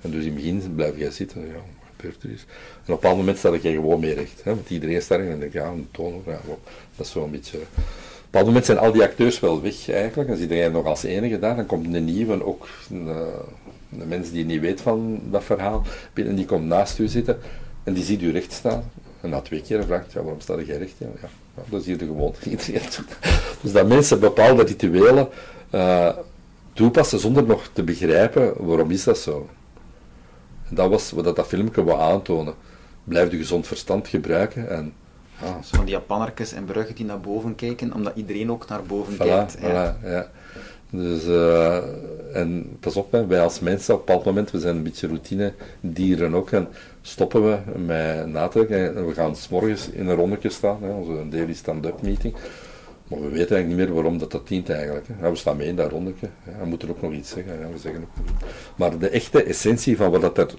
En 0.00 0.10
dus 0.10 0.24
in 0.24 0.32
het 0.32 0.34
begin 0.34 0.74
blijf 0.74 0.98
jij 0.98 1.10
zitten, 1.10 1.40
ja, 1.40 1.75
is. 2.06 2.20
En 2.22 2.28
op 2.30 2.88
een 2.88 2.94
bepaald 2.94 3.16
moment 3.16 3.38
sta 3.38 3.52
je 3.52 3.58
gewoon 3.60 4.00
mee 4.00 4.14
recht. 4.14 4.44
Hè, 4.44 4.54
want 4.54 4.70
iedereen 4.70 5.02
staat 5.02 5.18
en 5.18 5.40
denk 5.40 5.52
ja, 5.52 5.66
een 5.66 5.88
toon, 5.90 6.22
dat 6.96 7.06
is 7.06 7.10
zo'n 7.10 7.30
beetje... 7.30 7.58
Op 7.58 7.64
een 7.64 8.42
bepaald 8.42 8.46
moment 8.46 8.66
zijn 8.66 8.78
al 8.78 8.92
die 8.92 9.02
acteurs 9.02 9.40
wel 9.40 9.62
weg 9.62 9.90
eigenlijk. 9.90 10.30
En 10.30 10.36
zit 10.36 10.50
jij 10.50 10.68
nog 10.68 10.84
als 10.84 11.02
enige 11.02 11.38
daar, 11.38 11.56
dan 11.56 11.66
komt 11.66 11.94
een 11.94 12.04
nieuwe, 12.04 12.44
ook 12.44 12.68
een, 12.90 13.06
een 14.00 14.08
mens 14.08 14.30
die 14.30 14.44
niet 14.44 14.60
weet 14.60 14.80
van 14.80 15.20
dat 15.30 15.44
verhaal, 15.44 15.82
binnen 16.12 16.34
die 16.34 16.44
komt 16.44 16.64
naast 16.64 16.98
u 16.98 17.08
zitten 17.08 17.38
en 17.84 17.92
die 17.92 18.04
ziet 18.04 18.22
u 18.22 18.30
recht 18.30 18.52
staan. 18.52 18.90
En 19.20 19.30
na 19.30 19.40
twee 19.40 19.62
keer 19.62 19.84
vraagt, 19.84 20.12
ja, 20.12 20.22
waarom 20.22 20.40
sta 20.40 20.60
jij 20.60 20.76
recht? 20.76 20.94
Ja, 20.98 21.06
ja, 21.22 21.28
dat 21.68 21.80
is 21.80 21.86
hier 21.86 21.98
de 21.98 22.04
gewoonte. 22.04 22.50
Iedereen 22.50 22.82
Dus 23.62 23.72
dat 23.72 23.88
mensen 23.88 24.20
bepaalde 24.20 24.62
rituelen 24.62 25.28
uh, 25.74 26.16
toepassen 26.72 27.18
zonder 27.18 27.44
nog 27.44 27.70
te 27.72 27.82
begrijpen 27.82 28.66
waarom 28.66 28.90
is 28.90 29.04
dat 29.04 29.18
zo. 29.18 29.48
Dat 30.68 30.90
was 30.90 31.10
wat 31.10 31.36
dat 31.36 31.46
filmpje 31.46 31.84
wou 31.84 32.00
aantonen. 32.00 32.54
Blijf 33.04 33.30
je 33.30 33.36
gezond 33.36 33.66
verstand 33.66 34.08
gebruiken 34.08 34.70
en 34.70 34.92
ja. 35.42 35.62
Zo 35.62 35.76
van 35.76 35.84
die 35.84 35.94
Japannertjes 35.94 36.52
en 36.52 36.64
bruggen 36.64 36.94
die 36.94 37.04
naar 37.04 37.20
boven 37.20 37.54
kijken, 37.54 37.94
omdat 37.94 38.12
iedereen 38.16 38.50
ook 38.50 38.68
naar 38.68 38.82
boven 38.82 39.14
voilà, 39.14 39.16
kijkt. 39.16 39.56
Ja. 39.60 39.96
ja. 40.04 40.30
Dus, 40.90 41.26
uh, 41.26 41.76
en 42.32 42.76
pas 42.80 42.96
op, 42.96 43.12
hè, 43.12 43.26
wij 43.26 43.40
als 43.40 43.60
mensen 43.60 43.94
op 43.94 44.00
een 44.00 44.06
bepaald 44.06 44.24
moment, 44.24 44.50
we 44.50 44.60
zijn 44.60 44.76
een 44.76 44.82
beetje 44.82 45.06
routine 45.06 45.52
dieren 45.80 46.34
ook, 46.34 46.50
en 46.50 46.68
stoppen 47.02 47.44
we 47.44 47.78
met 47.78 48.26
na 48.26 48.48
te 48.48 48.66
denken. 48.66 49.06
We 49.06 49.14
gaan 49.14 49.36
s 49.36 49.48
morgens 49.48 49.88
in 49.88 50.08
een 50.08 50.16
rondetje 50.16 50.50
staan, 50.50 50.82
hè, 50.82 50.90
onze 50.90 51.28
daily 51.28 51.54
stand-up 51.54 52.02
meeting. 52.02 52.34
Maar 53.08 53.20
we 53.20 53.28
weten 53.28 53.56
eigenlijk 53.56 53.66
niet 53.66 53.76
meer 53.76 53.94
waarom 53.94 54.18
dat, 54.18 54.30
dat 54.30 54.48
dient 54.48 54.70
eigenlijk. 54.70 55.06
Hè. 55.12 55.30
we 55.30 55.36
staan 55.36 55.56
mee 55.56 55.68
in 55.68 55.76
dat 55.76 55.90
rondetje. 55.90 56.28
Hè. 56.42 56.58
We 56.58 56.66
moeten 56.66 56.88
ook 56.88 57.02
nog 57.02 57.12
iets 57.12 57.30
zeggen. 57.30 57.60
Hè. 57.60 57.72
We 57.72 57.78
zeggen 57.78 58.00
ook 58.00 58.24
Maar 58.76 58.98
de 58.98 59.08
echte 59.08 59.42
essentie 59.42 59.96
van 59.96 60.10
wat 60.10 60.20
dat 60.20 60.38
er 60.38 60.54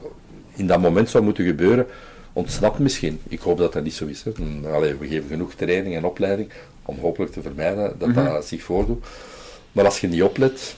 in 0.56 0.68
dat 0.68 0.82
moment 0.82 1.10
zou 1.10 1.24
moeten 1.24 1.46
gebeuren, 1.46 1.86
ontsnapt 2.34 2.80
misschien. 2.80 3.20
Ik 3.28 3.40
hoop 3.40 3.58
dat 3.58 3.74
dat 3.74 3.84
niet 3.84 3.94
zo 3.94 4.06
is. 4.06 4.24
Hè. 4.24 4.32
Allee, 4.72 4.96
we 4.96 5.08
geven 5.08 5.30
genoeg 5.30 5.54
training 5.54 5.96
en 5.96 6.06
opleiding 6.06 6.50
om 6.86 6.98
hopelijk 7.00 7.32
te 7.32 7.42
vermijden 7.42 7.96
dat 7.98 8.14
dat 8.14 8.24
mhm. 8.24 8.42
zich 8.42 8.64
voordoet. 8.64 9.06
Maar 9.72 9.86
als 9.86 10.02
je 10.02 10.08
niet 10.08 10.24
oplet, 10.24 10.76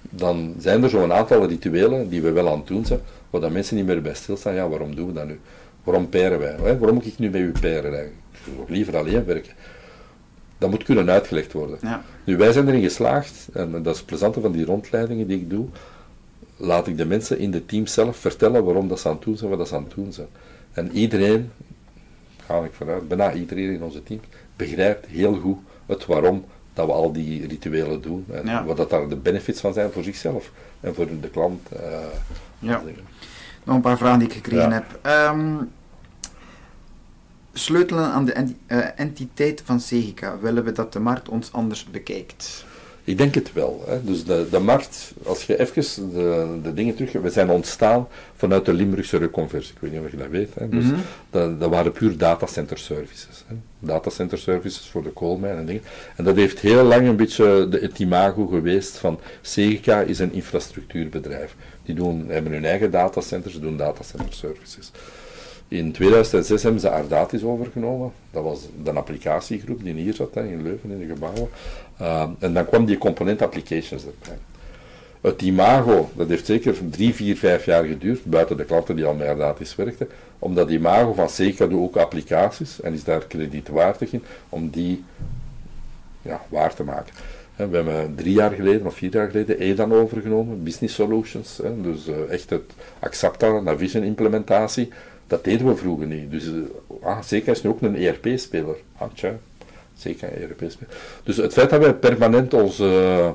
dan 0.00 0.54
zijn 0.58 0.82
er 0.82 0.90
zo'n 0.90 1.12
aantal 1.12 1.46
rituelen 1.46 2.08
die 2.08 2.22
we 2.22 2.30
wel 2.30 2.48
aan 2.48 2.58
het 2.58 2.66
doen 2.66 2.84
zijn, 2.84 3.00
waar 3.30 3.40
dat 3.40 3.50
mensen 3.50 3.76
niet 3.76 3.86
meer 3.86 4.02
bij 4.02 4.14
stilstaan. 4.14 4.54
Ja, 4.54 4.68
waarom 4.68 4.94
doen 4.94 5.06
we 5.06 5.12
dat 5.12 5.26
nu? 5.26 5.40
Waarom 5.84 6.08
peren 6.08 6.38
wij? 6.38 6.56
Hè? 6.62 6.78
Waarom 6.78 6.94
moet 6.94 7.06
ik 7.06 7.18
nu 7.18 7.30
bij 7.30 7.40
u 7.40 7.52
peren 7.60 7.84
eigenlijk? 7.84 8.14
Ik 8.32 8.52
wil 8.56 8.64
liever 8.68 8.96
alleen 8.96 9.24
werken 9.24 9.52
dat 10.64 10.72
moet 10.72 10.84
kunnen 10.84 11.10
uitgelegd 11.10 11.52
worden. 11.52 11.78
Ja. 11.82 12.02
Nu, 12.24 12.36
wij 12.36 12.52
zijn 12.52 12.68
erin 12.68 12.82
geslaagd, 12.82 13.48
en 13.52 13.70
dat 13.82 13.92
is 13.92 13.96
het 13.96 14.06
plezante 14.06 14.40
van 14.40 14.52
die 14.52 14.64
rondleidingen 14.64 15.26
die 15.26 15.38
ik 15.38 15.50
doe, 15.50 15.66
laat 16.56 16.86
ik 16.86 16.96
de 16.96 17.06
mensen 17.06 17.38
in 17.38 17.50
de 17.50 17.66
team 17.66 17.86
zelf 17.86 18.16
vertellen 18.16 18.64
waarom 18.64 18.88
dat 18.88 19.00
ze 19.00 19.08
aan 19.08 19.14
het 19.14 19.24
doen 19.24 19.36
zijn, 19.36 19.50
wat 19.50 19.58
dat 19.58 19.68
ze 19.68 19.74
aan 19.74 19.84
het 19.84 19.94
doen 19.94 20.12
zijn. 20.12 20.28
En 20.72 20.92
iedereen, 20.92 21.50
ga 22.46 22.64
ik 22.64 22.72
vanuit, 22.72 23.08
bijna 23.08 23.32
iedereen 23.32 23.70
in 23.70 23.82
onze 23.82 24.02
team, 24.02 24.20
begrijpt 24.56 25.06
heel 25.06 25.34
goed 25.34 25.58
het 25.86 26.06
waarom 26.06 26.44
dat 26.72 26.86
we 26.86 26.92
al 26.92 27.12
die 27.12 27.46
rituelen 27.46 28.00
doen. 28.00 28.26
En 28.30 28.64
wat 28.66 28.76
dat 28.76 28.90
daar 28.90 29.08
de 29.08 29.16
benefits 29.16 29.60
van 29.60 29.72
zijn 29.72 29.90
voor 29.90 30.02
zichzelf 30.02 30.50
en 30.80 30.94
voor 30.94 31.06
de 31.20 31.30
klant. 31.30 31.68
Uh, 31.72 31.80
ja. 32.58 32.82
Nog 33.64 33.74
een 33.74 33.82
paar 33.82 33.98
vragen 33.98 34.18
die 34.18 34.28
ik 34.28 34.34
gekregen 34.34 34.72
heb. 34.72 34.84
Ehm, 35.02 35.56
sleutelen 37.54 38.04
aan 38.04 38.24
de 38.24 38.32
eh, 38.66 38.78
entiteit 38.96 39.62
van 39.64 39.80
Segica? 39.80 40.38
Willen 40.38 40.64
we 40.64 40.72
dat 40.72 40.92
de 40.92 41.00
markt 41.00 41.28
ons 41.28 41.52
anders 41.52 41.84
bekijkt? 41.84 42.64
Ik 43.06 43.18
denk 43.18 43.34
het 43.34 43.52
wel. 43.52 43.84
Hè. 43.86 44.04
Dus 44.04 44.24
de, 44.24 44.46
de 44.50 44.58
markt, 44.58 45.12
als 45.24 45.44
je 45.44 45.58
even 45.58 46.10
de, 46.12 46.58
de 46.62 46.74
dingen 46.74 46.94
terug... 46.94 47.12
We 47.12 47.30
zijn 47.30 47.50
ontstaan 47.50 48.08
vanuit 48.36 48.64
de 48.64 48.72
Limburgse 48.72 49.16
reconversie. 49.16 49.74
Ik 49.74 49.80
weet 49.80 49.92
niet 49.92 50.00
of 50.00 50.10
je 50.10 50.16
dat 50.16 50.28
weet. 50.28 50.54
Hè. 50.54 50.68
Dus 50.68 50.84
mhm. 50.84 50.98
dat, 51.30 51.60
dat, 51.60 51.70
waren 51.70 51.92
puur 51.92 52.16
datacenter 52.16 52.78
services. 52.78 53.44
Hè. 53.46 53.54
Datacenter 53.78 54.38
services 54.38 54.88
voor 54.88 55.02
de 55.02 55.10
koolmijn 55.10 55.56
en 55.56 55.66
dingen. 55.66 55.82
En 56.16 56.24
dat 56.24 56.36
heeft 56.36 56.58
heel 56.60 56.84
lang 56.84 57.08
een 57.08 57.16
beetje 57.16 57.68
de, 57.70 57.78
het 57.78 57.98
imago 57.98 58.46
geweest 58.46 58.96
van... 58.96 59.20
Segica 59.40 60.00
is 60.00 60.18
een 60.18 60.32
infrastructuurbedrijf. 60.32 61.54
Die 61.82 61.94
doen, 61.94 62.24
hebben 62.28 62.52
hun 62.52 62.64
eigen 62.64 62.90
datacenters, 62.90 63.60
doen 63.60 63.76
datacenter 63.76 64.34
services. 64.34 64.90
In 65.68 65.92
2006 65.92 66.62
hebben 66.62 66.80
ze 66.80 66.90
Ardatis 66.90 67.42
overgenomen. 67.42 68.12
Dat 68.30 68.42
was 68.42 68.68
de 68.82 68.92
applicatiegroep 68.92 69.84
die 69.84 69.94
hier 69.94 70.14
zat, 70.14 70.36
in 70.36 70.62
Leuven, 70.62 70.90
in 70.90 70.98
de 70.98 71.06
gebouwen. 71.06 71.48
Uh, 72.00 72.28
en 72.38 72.54
dan 72.54 72.66
kwam 72.66 72.84
die 72.84 72.98
component 72.98 73.42
applications 73.42 74.04
erbij. 74.04 74.38
het 75.20 75.42
imago, 75.42 76.10
dat 76.16 76.28
heeft 76.28 76.46
zeker 76.46 76.76
drie, 76.90 77.14
vier, 77.14 77.36
vijf 77.36 77.64
jaar 77.64 77.84
geduurd, 77.84 78.24
buiten 78.24 78.56
de 78.56 78.64
klanten 78.64 78.96
die 78.96 79.04
al 79.04 79.14
met 79.14 79.36
gratis 79.36 79.74
werkten, 79.74 80.08
om 80.38 80.54
dat 80.54 80.70
imago 80.70 81.12
van 81.12 81.28
Seca 81.28 81.66
doet 81.66 81.80
ook 81.80 81.96
applicaties 81.96 82.80
en 82.80 82.92
is 82.92 83.04
daar 83.04 83.26
kredietwaardig 83.26 84.12
in, 84.12 84.22
om 84.48 84.70
die 84.70 85.04
ja, 86.22 86.42
waar 86.48 86.74
te 86.74 86.84
maken. 86.84 87.14
We 87.56 87.76
hebben 87.76 88.14
drie 88.14 88.34
jaar 88.34 88.50
geleden 88.50 88.86
of 88.86 88.94
vier 88.94 89.12
jaar 89.12 89.30
geleden 89.30 89.58
EDAN 89.58 89.92
overgenomen, 89.92 90.62
Business 90.62 90.94
Solutions. 90.94 91.60
Dus 91.82 92.06
eh, 92.06 92.30
echt 92.30 92.50
het 92.50 92.72
Accepta 92.98 93.60
Navision 93.60 94.02
implementatie. 94.02 94.92
Dat 95.26 95.44
deden 95.44 95.66
we 95.66 95.76
vroeger 95.76 96.06
niet. 96.06 96.30
Dus 96.30 96.44
uh, 96.46 96.62
ah, 97.02 97.22
zeker 97.22 97.52
is 97.52 97.62
nu 97.62 97.70
ook 97.70 97.80
een 97.80 97.96
ERP-speler. 97.96 98.76
Ah, 98.96 99.08
tja, 99.14 99.38
zeker 99.94 100.32
een 100.32 100.42
ERP-speler. 100.42 100.94
Dus 101.22 101.36
het 101.36 101.52
feit 101.52 101.70
dat 101.70 101.80
wij 101.80 101.94
permanent 101.94 102.54
onze 102.54 102.84
uh, 102.84 103.30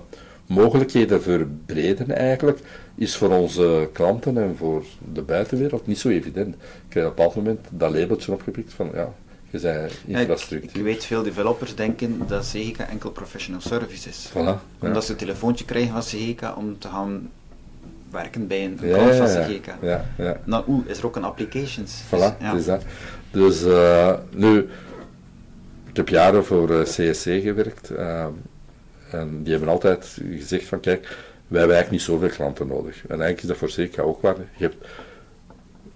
mogelijkheden 0.56 1.22
verbreden 1.22 2.18
eigenlijk, 2.18 2.60
is 2.96 3.16
voor 3.16 3.30
onze 3.30 3.90
klanten 3.94 4.38
en 4.38 4.56
voor 4.58 4.84
de 5.14 5.22
buitenwereld 5.22 5.88
niet 5.88 6.00
zo 6.00 6.10
evident. 6.10 6.56
Ik 6.56 6.62
krijg 6.90 7.06
op 7.06 7.12
een 7.12 7.18
bepaald 7.18 7.36
moment 7.36 7.68
dat 7.70 7.92
labeltje 7.92 8.32
opgepikt 8.32 8.74
van 8.74 8.90
ja, 8.94 9.14
je 9.50 9.60
zei 9.60 9.90
infrastructuur. 10.06 10.78
ik, 10.78 10.84
weet 10.84 11.06
veel 11.06 11.24
developers 11.24 11.76
denken 11.76 12.22
dat 12.28 12.46
CGK 12.54 12.78
enkel 12.78 13.12
professional 13.12 13.62
service 13.62 14.10
is. 14.10 14.30
Voilà, 14.32 14.80
Omdat 14.80 15.06
ze 15.06 15.12
een 15.12 15.18
telefoontje 15.18 15.66
krijgen 15.66 15.92
van 15.92 16.02
CGK 16.02 16.58
om 16.58 16.80
te 16.80 16.88
gaan 16.88 17.30
werken 18.12 18.48
bij 18.48 18.66
een 18.66 18.80
klant 18.82 19.16
van 19.16 19.26
CGK. 19.26 19.66
Ja, 19.82 20.06
ja. 20.18 20.38
Nou, 20.44 20.64
oeh, 20.68 20.88
is 20.88 20.98
er 20.98 21.06
ook 21.06 21.16
een 21.16 21.24
applications. 21.24 22.04
Voilà, 22.08 22.38
dus, 22.40 22.60
is 22.60 22.66
dat. 22.66 22.84
Dus 23.32 23.66
uh, 23.66 24.14
nu, 24.30 24.70
ik 25.90 25.96
heb 25.96 26.10
jaren 26.10 26.46
voor 26.46 26.72
uh, 26.72 26.82
CSC 26.82 27.24
gewerkt. 27.24 27.92
Uh, 27.92 28.26
en 29.12 29.44
die 29.44 29.52
hebben 29.52 29.70
altijd 29.70 30.18
gezegd 30.38 30.66
van, 30.66 30.80
kijk, 30.80 31.02
wij 31.48 31.60
hebben 31.60 31.78
eigenlijk 31.78 31.92
niet 31.92 32.02
zoveel 32.02 32.30
klanten 32.30 32.68
nodig. 32.68 32.96
En 32.96 33.22
eigenlijk 33.22 33.42
is 33.42 33.48
dat 33.48 33.58
voor 33.58 33.68
CGK 33.68 34.00
ook 34.00 34.22
waar. 34.22 34.36
Je 34.56 34.64
hebt 34.64 34.86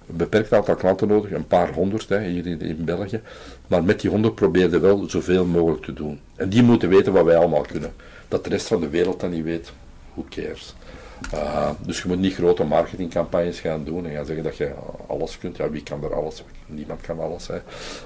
een 0.07 0.18
beperkt 0.18 0.53
aantal 0.53 0.76
klanten 0.76 1.07
nodig, 1.07 1.32
een 1.32 1.47
paar 1.47 1.74
honderd 1.74 2.09
hè, 2.09 2.22
hier 2.22 2.47
in, 2.47 2.61
in, 2.61 2.86
België. 2.86 3.22
Maar 3.68 3.84
met 3.84 4.01
die 4.01 4.09
honderd 4.09 4.36
probeer 4.36 4.70
je 4.70 4.80
wel 4.80 5.09
zoveel 5.09 5.45
mogelijk 5.45 5.84
te 5.84 5.93
doen. 5.93 6.20
En 6.36 6.49
die 6.49 6.64
moeten 6.64 6.89
weten 6.89 7.14
wat 7.14 7.26
wij 7.26 7.38
allemaal 7.38 7.61
kunnen. 7.61 7.93
Dat 8.28 8.43
de 8.43 8.49
rest 8.49 8.68
van 8.68 8.82
de 8.82 8.89
wereld 8.89 9.20
dan 9.20 9.30
niet 9.30 9.43
weet, 9.43 9.72
who 10.14 10.26
cares. 10.30 10.76
Uh, 11.34 11.69
dus 11.86 12.01
je 12.01 12.07
moet 12.07 12.19
niet 12.19 12.34
grote 12.34 12.63
marketingcampagnes 12.63 13.59
gaan 13.59 13.84
doen 13.84 14.05
en 14.05 14.15
gaan 14.15 14.26
zeggen 14.26 14.43
dat 14.43 14.57
je 14.57 14.71
alles 15.07 15.38
kunt. 15.38 15.57
Ja, 15.57 15.69
wie 15.69 15.84
kan 15.84 16.03
er 16.03 16.13
alles? 16.13 16.43
Niemand 16.65 17.01
kan 17.01 17.19
alles. 17.19 17.49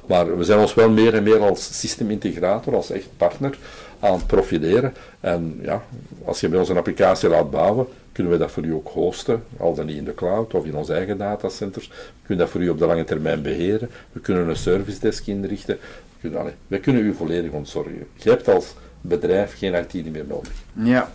Maar 0.05 0.37
we 0.37 0.43
zijn 0.43 0.59
ons 0.59 0.73
wel 0.73 0.89
meer 0.89 1.13
en 1.13 1.23
meer 1.23 1.39
als 1.39 1.79
systeemintegrator, 1.79 2.75
als 2.75 2.89
echt 2.89 3.07
partner, 3.17 3.57
aan 3.99 4.13
het 4.13 4.27
profileren. 4.27 4.93
En 5.19 5.59
ja, 5.61 5.83
als 6.25 6.39
je 6.39 6.49
bij 6.49 6.59
ons 6.59 6.69
een 6.69 6.77
applicatie 6.77 7.29
laat 7.29 7.51
bouwen, 7.51 7.87
kunnen 8.11 8.33
we 8.33 8.39
dat 8.39 8.51
voor 8.51 8.63
u 8.63 8.73
ook 8.73 8.87
hosten, 8.87 9.43
al 9.57 9.73
dan 9.73 9.85
niet 9.85 9.97
in 9.97 10.05
de 10.05 10.13
cloud 10.13 10.53
of 10.53 10.65
in 10.65 10.75
onze 10.75 10.93
eigen 10.93 11.17
datacenters. 11.17 11.87
We 11.87 11.93
kunnen 12.25 12.45
dat 12.45 12.53
voor 12.53 12.63
u 12.63 12.69
op 12.69 12.79
de 12.79 12.85
lange 12.85 13.03
termijn 13.03 13.41
beheren. 13.41 13.89
We 14.11 14.19
kunnen 14.19 14.47
een 14.49 14.55
service 14.55 14.99
desk 14.99 15.27
inrichten. 15.27 15.77
We 16.19 16.29
kunnen, 16.29 16.53
wij 16.67 16.79
kunnen 16.79 17.03
u 17.03 17.13
volledig 17.13 17.51
ontzorgen. 17.51 18.07
Je 18.15 18.29
hebt 18.29 18.47
als 18.47 18.73
bedrijf 19.01 19.57
geen 19.57 19.73
IT 19.73 20.11
meer 20.11 20.25
nodig. 20.27 20.51
Ja. 20.73 21.11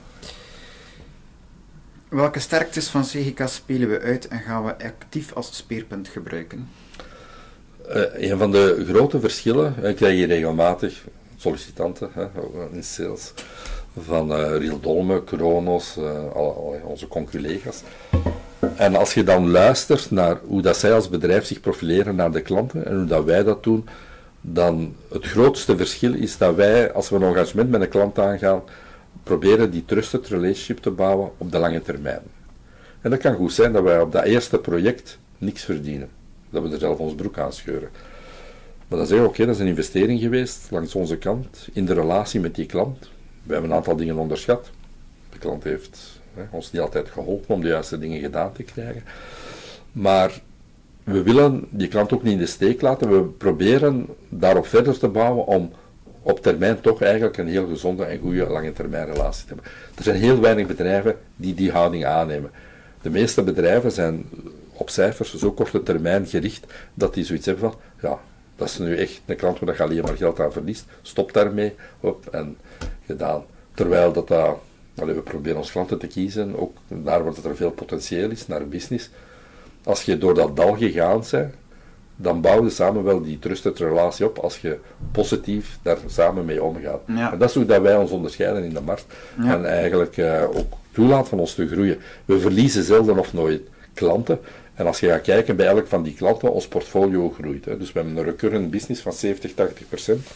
Welke 2.13 2.39
sterktes 2.39 2.89
van 2.89 3.03
CGK 3.03 3.43
spelen 3.47 3.89
we 3.89 4.01
uit 4.01 4.29
en 4.29 4.39
gaan 4.39 4.65
we 4.65 4.85
actief 4.85 5.33
als 5.33 5.57
speerpunt 5.57 6.09
gebruiken? 6.09 6.69
Uh, 7.89 8.31
een 8.31 8.39
van 8.39 8.51
de 8.51 8.85
grote 8.89 9.21
verschillen, 9.21 9.75
ik 9.83 9.97
krijg 9.97 10.15
hier 10.15 10.27
regelmatig 10.27 11.05
sollicitanten 11.37 12.11
hè, 12.13 12.27
in 12.73 12.85
sales, 12.85 13.33
van 13.99 14.33
uh, 14.33 14.57
Riel 14.57 14.81
Dolme, 14.81 15.25
Kronos, 15.25 15.99
onze 16.85 17.09
conculega's. 17.09 17.83
En 18.77 18.95
als 18.95 19.15
je 19.15 19.25
dan 19.25 19.51
luistert 19.51 20.11
naar 20.11 20.41
hoe 20.47 20.63
dat 20.63 20.77
zij 20.77 20.93
als 20.95 21.09
bedrijf 21.09 21.47
zich 21.47 21.61
profileren 21.61 22.15
naar 22.15 22.31
de 22.31 22.43
klanten 22.43 22.87
en 22.87 22.97
hoe 22.97 23.07
dat 23.07 23.25
wij 23.25 23.43
dat 23.45 23.63
doen, 23.63 23.89
dan 24.41 24.95
het 25.09 25.27
grootste 25.27 25.77
verschil 25.77 26.15
is 26.15 26.37
dat 26.37 26.55
wij, 26.55 26.93
als 26.93 27.09
we 27.09 27.17
een 27.17 27.23
engagement 27.23 27.71
met 27.71 27.81
een 27.81 27.89
klant 27.89 28.19
aangaan, 28.19 28.63
proberen 29.23 29.71
die 29.71 29.85
trusted 29.85 30.29
relationship 30.29 30.79
te 30.79 30.91
bouwen 30.91 31.31
op 31.39 31.53
de 31.53 31.59
lange 31.59 31.83
termijn. 31.83 32.23
En 33.01 33.11
dat 33.11 33.19
kan 33.19 33.35
goed 33.35 33.53
zijn 33.53 33.73
dat 33.73 33.83
wij 33.83 34.01
op 34.01 34.13
dat 34.13 34.25
eerste 34.25 34.59
project 34.59 35.19
niks 35.39 35.65
verdienen. 35.65 36.09
Dat 36.51 36.63
we 36.63 36.69
er 36.69 36.79
zelf 36.79 36.99
ons 36.99 37.15
broek 37.15 37.39
aan 37.39 37.53
scheuren. 37.53 37.89
Maar 38.89 38.99
dan 38.99 39.07
zeggen 39.07 39.27
we, 39.27 39.33
oké, 39.33 39.47
dat 39.47 39.55
is 39.55 39.61
een 39.61 39.67
investering 39.67 40.21
geweest 40.21 40.71
langs 40.71 40.95
onze 40.95 41.17
kant, 41.17 41.69
in 41.73 41.85
de 41.87 41.95
relatie 41.95 42.41
met 42.41 42.55
die 42.55 42.67
klant. 42.67 43.11
We 43.43 43.53
hebben 43.53 43.71
een 43.71 43.77
aantal 43.77 43.97
dingen 43.97 44.17
onderschat. 44.17 44.71
De 45.31 45.39
klant 45.39 45.65
heeft 45.65 46.21
hè, 46.35 46.43
ons 46.51 46.73
niet 46.73 46.83
altijd 46.83 47.11
geholpen 47.11 47.55
om 47.55 47.61
de 47.61 47.69
juiste 47.69 47.99
dingen 47.99 48.21
gedaan 48.21 48.53
te 48.53 48.63
krijgen. 48.63 49.03
Maar 49.93 50.41
we 51.05 51.23
willen 51.23 51.67
die 51.71 51.89
klant 51.89 52.13
ook 52.13 52.23
niet 52.23 52.33
in 52.33 52.39
de 52.39 52.47
steek 52.47 52.81
laten. 52.81 53.11
We 53.11 53.23
proberen 53.23 54.07
daarop 54.29 54.67
verder 54.67 54.99
te 54.99 55.09
bouwen 55.09 55.47
om 55.47 55.73
op 56.23 56.43
termijn 56.43 56.81
toch 56.81 57.03
eigenlijk 57.03 57.37
een 57.37 57.49
heel 57.49 57.67
gezonde 57.67 58.05
en 58.05 58.19
goede 58.19 58.47
lange 58.47 58.73
termijn 58.73 59.13
relatie 59.13 59.47
te 59.47 59.55
hebben. 59.55 59.73
Er 59.97 60.03
zijn 60.03 60.17
heel 60.17 60.41
weinig 60.41 60.67
bedrijven 60.67 61.17
die 61.37 61.55
die 61.55 61.71
houding 61.71 62.05
aannemen. 62.05 62.51
De 63.03 63.11
meeste 63.11 63.43
bedrijven 63.43 63.93
zijn 63.93 64.25
op 64.73 64.91
cijfers 64.91 65.35
zo 65.35 65.53
korte 65.53 65.83
termijn 65.83 66.27
gericht 66.27 66.67
dat 66.95 67.15
die 67.15 67.25
zoiets 67.25 67.47
hebben 67.47 67.71
van, 67.71 67.81
ja, 68.01 68.19
dat 68.57 68.69
is 68.69 68.79
nu 68.79 68.97
echt 68.97 69.21
een 69.27 69.37
klant 69.37 69.59
waar 69.59 69.77
je 69.77 69.83
alleen 69.83 70.03
maar 70.03 70.17
geld 70.17 70.41
aan 70.41 70.53
verliest, 70.53 70.85
stop 71.03 71.33
daarmee, 71.33 71.75
op 72.01 72.27
en 72.27 72.57
gedaan. 73.07 73.45
Terwijl 73.75 74.13
dat, 74.13 74.29
dat 74.29 74.59
we 74.95 75.13
proberen 75.13 75.59
ons 75.59 75.73
klanten 75.73 75.99
te 75.99 76.07
kiezen, 76.07 76.59
ook 76.59 76.77
daar 76.89 77.25
waar 77.25 77.35
er 77.45 77.57
veel 77.57 77.71
potentieel 77.71 78.31
is, 78.31 78.47
naar 78.47 78.69
business. 78.69 79.11
Als 79.85 80.03
je 80.03 80.19
door 80.19 80.35
dat 80.35 80.57
dal 80.57 80.77
gegaan 80.77 81.23
bent, 81.31 81.55
dan 82.17 82.41
bouw 82.41 82.65
je 82.65 82.71
samen 82.71 83.05
wel 83.05 83.23
die 83.23 83.39
trusted 83.39 83.79
relatie 83.79 84.27
op 84.27 84.39
als 84.39 84.59
je 84.59 84.79
positief 85.13 85.79
daar 85.83 85.99
samen 86.07 86.45
mee 86.45 86.63
omgaat. 86.63 87.01
En 87.07 87.39
dat 87.39 87.49
is 87.49 87.55
hoe 87.55 87.67
dat 87.67 87.83
wij 87.83 87.97
ons 87.97 88.11
onderscheiden 88.11 88.65
in 88.65 88.75
de 88.75 88.81
markt 88.81 89.07
en 89.37 89.65
eigenlijk 89.65 90.17
uh, 90.17 90.43
ook 90.55 90.73
toelaat 90.93 91.29
van 91.29 91.39
ons 91.39 91.55
te 91.55 91.69
groeien. 91.69 91.99
We 92.25 92.41
verliezen 92.41 92.83
zelden 92.83 93.19
of 93.19 93.33
nooit 93.33 93.63
klanten. 93.95 94.39
En 94.75 94.87
als 94.87 95.01
je 95.01 95.09
gaat 95.09 95.21
kijken 95.21 95.57
bij 95.57 95.67
elk 95.67 95.87
van 95.87 96.03
die 96.03 96.15
klanten, 96.15 96.53
ons 96.53 96.69
portfolio 96.69 97.31
groeit. 97.31 97.65
Hè. 97.65 97.79
Dus 97.79 97.93
we 97.93 97.99
hebben 97.99 98.19
een 98.19 98.25
recurrent 98.25 98.71
business 98.71 99.03
van 99.03 99.13
70, 99.13 99.55
80 99.55 99.89
procent 99.89 100.27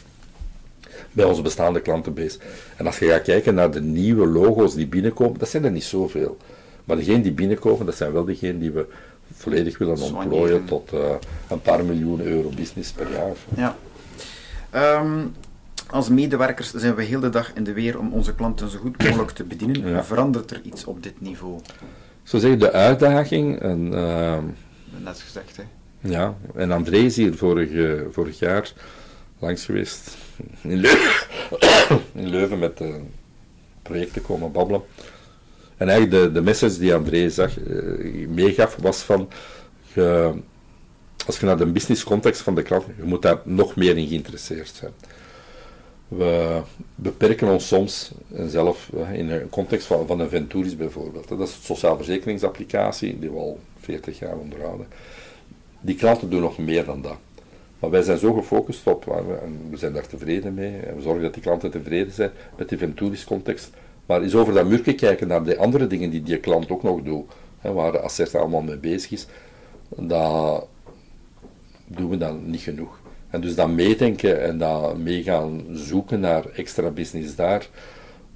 bij 1.13 1.25
onze 1.25 1.43
bestaande 1.43 1.81
klantenbase. 1.81 2.39
En 2.77 2.87
als 2.87 2.99
je 2.99 3.07
gaat 3.07 3.23
kijken 3.23 3.55
naar 3.55 3.71
de 3.71 3.81
nieuwe 3.81 4.27
logo's 4.27 4.75
die 4.75 4.87
binnenkomen, 4.87 5.39
dat 5.39 5.49
zijn 5.49 5.65
er 5.65 5.71
niet 5.71 5.85
zoveel. 5.85 6.37
Maar 6.85 6.97
degenen 6.97 7.23
die 7.23 7.33
binnenkomen, 7.33 7.87
dat 7.87 7.95
zijn 7.97 8.13
wel 8.13 8.25
degenen 8.25 8.59
die 8.59 8.71
we 8.71 8.87
volledig 9.33 9.79
willen 9.79 9.99
ontplooien 10.01 10.65
tot 10.65 10.93
uh, 10.93 11.01
een 11.49 11.61
paar 11.61 11.85
miljoen 11.85 12.21
euro 12.21 12.49
business 12.49 12.93
per 12.93 13.13
jaar. 13.13 13.37
Ja. 13.57 13.77
Um, 15.01 15.35
als 15.91 16.09
medewerkers 16.09 16.73
zijn 16.73 16.95
we 16.95 17.03
heel 17.03 17.21
de 17.21 17.29
dag 17.29 17.53
in 17.55 17.65
de 17.65 17.73
weer 17.73 17.99
om 17.99 18.13
onze 18.13 18.35
klanten 18.35 18.71
zo 18.71 18.79
goed 18.79 19.05
mogelijk 19.05 19.31
te 19.31 19.45
bedienen. 19.45 19.89
Ja. 19.89 20.05
Verandert 20.05 20.51
er 20.51 20.61
iets 20.63 20.85
op 20.85 21.03
dit 21.03 21.21
niveau? 21.21 21.61
Zo 22.23 22.39
zeg 22.39 22.57
de 22.57 22.73
uitdaging. 22.73 23.61
En, 23.61 23.93
uh, 23.93 24.39
Net 25.05 25.21
gezegd, 25.21 25.57
hè? 25.57 25.63
Ja, 26.01 26.35
en 26.55 26.71
André 26.71 26.97
is 26.97 27.17
hier 27.17 27.35
vorig, 27.35 27.71
vorig 28.13 28.39
jaar 28.39 28.73
langs 29.39 29.65
geweest 29.65 30.17
in 30.61 30.77
Leuven, 30.77 31.27
in 32.23 32.29
Leuven 32.29 32.59
met 32.59 32.81
uh, 32.81 32.95
projecten 33.83 34.23
komen 34.23 34.53
babbelen. 34.53 34.83
En 35.77 35.89
eigenlijk 35.89 36.23
de, 36.23 36.33
de 36.33 36.41
message 36.43 36.79
die 36.79 36.95
André 36.95 37.31
zag, 37.31 37.59
uh, 37.59 38.29
meegaf 38.29 38.77
was 38.81 38.99
van, 38.99 39.29
als 41.27 41.39
je 41.41 41.47
naar 41.47 41.57
de 41.57 41.67
business 41.67 42.05
context 42.05 42.41
van 42.41 42.55
de 42.55 42.63
klant, 42.63 42.85
je 42.97 43.03
moet 43.03 43.23
daar 43.23 43.39
nog 43.45 43.77
meer 43.77 43.97
in 43.97 44.09
geïnteresseerd 44.09 44.73
zijn. 44.75 44.93
We 46.09 46.61
beperken 46.95 47.49
ons 47.49 47.67
soms 47.67 48.13
zelf 48.47 48.91
in 49.13 49.31
een 49.31 49.49
context 49.49 49.87
van, 49.87 50.07
van 50.07 50.21
een 50.21 50.29
Venturis 50.29 50.77
bijvoorbeeld. 50.77 51.29
Dat 51.29 51.41
is 51.41 51.55
een 51.55 51.63
sociaal 51.63 51.97
verzekeringsapplicatie 51.97 53.19
die 53.19 53.31
we 53.31 53.37
al 53.37 53.61
40 53.81 54.19
jaar 54.19 54.37
onderhouden. 54.37 54.87
Die 55.81 55.95
klanten 55.95 56.31
doen 56.31 56.41
nog 56.41 56.59
meer 56.59 56.85
dan 56.85 57.03
dat. 57.03 57.17
Maar 57.79 57.91
wij 57.91 58.03
zijn 58.03 58.19
zo 58.19 58.33
gefocust 58.33 58.87
op, 58.87 59.09
en 59.43 59.61
we 59.71 59.77
zijn 59.77 59.93
daar 59.93 60.07
tevreden 60.07 60.55
mee, 60.55 60.77
en 60.79 60.97
we 60.97 61.03
zorgen 61.03 61.23
dat 61.23 61.35
die 61.35 61.43
klanten 61.43 61.71
tevreden 61.71 62.13
zijn 62.13 62.31
met 62.57 62.69
die 62.69 62.79
Venturis 62.79 63.25
context. 63.25 63.71
Maar 64.07 64.23
eens 64.23 64.35
over 64.35 64.55
dat 64.55 64.67
muurtje 64.67 64.95
kijken 64.95 65.29
naar 65.29 65.45
de 65.45 65.59
andere 65.59 65.87
dingen 65.87 66.11
die 66.11 66.23
die 66.23 66.39
klant 66.39 66.71
ook 66.71 66.83
nog 66.83 67.03
doet, 67.03 67.33
hè, 67.59 67.73
waar 67.73 67.93
de 67.93 68.01
Acerta 68.01 68.39
allemaal 68.39 68.63
mee 68.63 68.77
bezig 68.77 69.11
is, 69.11 69.27
dat 69.89 70.67
doen 71.87 72.11
we 72.11 72.17
dan 72.17 72.51
niet 72.51 72.61
genoeg. 72.61 72.99
En 73.31 73.41
dus 73.41 73.55
dat 73.55 73.69
meedenken 73.69 74.43
en 74.43 74.59
dat 74.59 74.99
mee 74.99 75.23
gaan 75.23 75.65
zoeken 75.73 76.21
naar 76.21 76.45
extra 76.45 76.91
business 76.91 77.37
daar, 77.37 77.69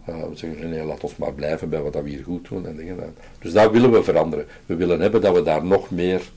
uh, 0.08 0.22
we 0.22 0.36
zeggen 0.36 0.70
nee, 0.70 0.84
laat 0.84 1.04
ons 1.04 1.16
maar 1.16 1.32
blijven 1.32 1.68
bij 1.68 1.80
wat 1.80 1.94
we 1.94 2.08
hier 2.08 2.24
goed 2.24 2.48
doen 2.48 2.66
en 2.66 2.76
dingen. 2.76 3.14
Dus 3.38 3.52
dat 3.52 3.70
willen 3.70 3.92
we 3.92 4.02
veranderen. 4.02 4.46
We 4.66 4.76
willen 4.76 5.00
hebben 5.00 5.20
dat 5.20 5.34
we 5.34 5.42
daar 5.42 5.64
nog 5.64 5.90
meer 5.90 6.30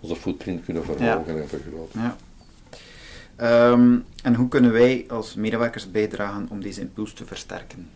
onze 0.00 0.16
footprint 0.16 0.64
kunnen 0.64 0.84
verhogen 0.84 1.34
ja. 1.34 1.40
en 1.40 1.48
vergroten. 1.48 2.00
Ja. 2.00 3.70
Um, 3.70 4.04
en 4.22 4.34
hoe 4.34 4.48
kunnen 4.48 4.72
wij 4.72 5.04
als 5.08 5.34
medewerkers 5.34 5.90
bijdragen 5.90 6.46
om 6.50 6.60
deze 6.60 6.80
impuls 6.80 7.12
te 7.12 7.24
versterken? 7.24 7.88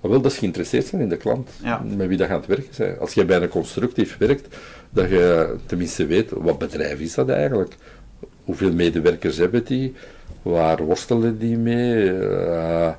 Maar 0.00 0.10
wel 0.10 0.20
dat 0.20 0.32
ze 0.32 0.38
geïnteresseerd 0.38 0.86
zijn 0.86 1.02
in 1.02 1.08
de 1.08 1.16
klant, 1.16 1.50
Ja. 1.62 1.82
met 1.96 2.08
wie 2.08 2.16
dat 2.16 2.28
het 2.28 2.46
werken 2.46 2.74
zijn. 2.74 2.98
Als 2.98 3.12
je 3.12 3.24
bij 3.24 3.42
een 3.42 3.48
constructief 3.48 4.16
werkt, 4.18 4.56
dat 4.90 5.08
je 5.08 5.56
tenminste 5.66 6.06
weet, 6.06 6.30
wat 6.30 6.58
bedrijf 6.58 6.98
is 7.00 7.14
dat 7.14 7.28
eigenlijk? 7.28 7.76
Hoeveel 8.44 8.72
medewerkers 8.72 9.36
hebben 9.36 9.64
die? 9.64 9.94
Waar 10.42 10.82
worstelen 10.82 11.38
die 11.38 11.56
mee? 11.56 12.18
Eh, 12.18 12.92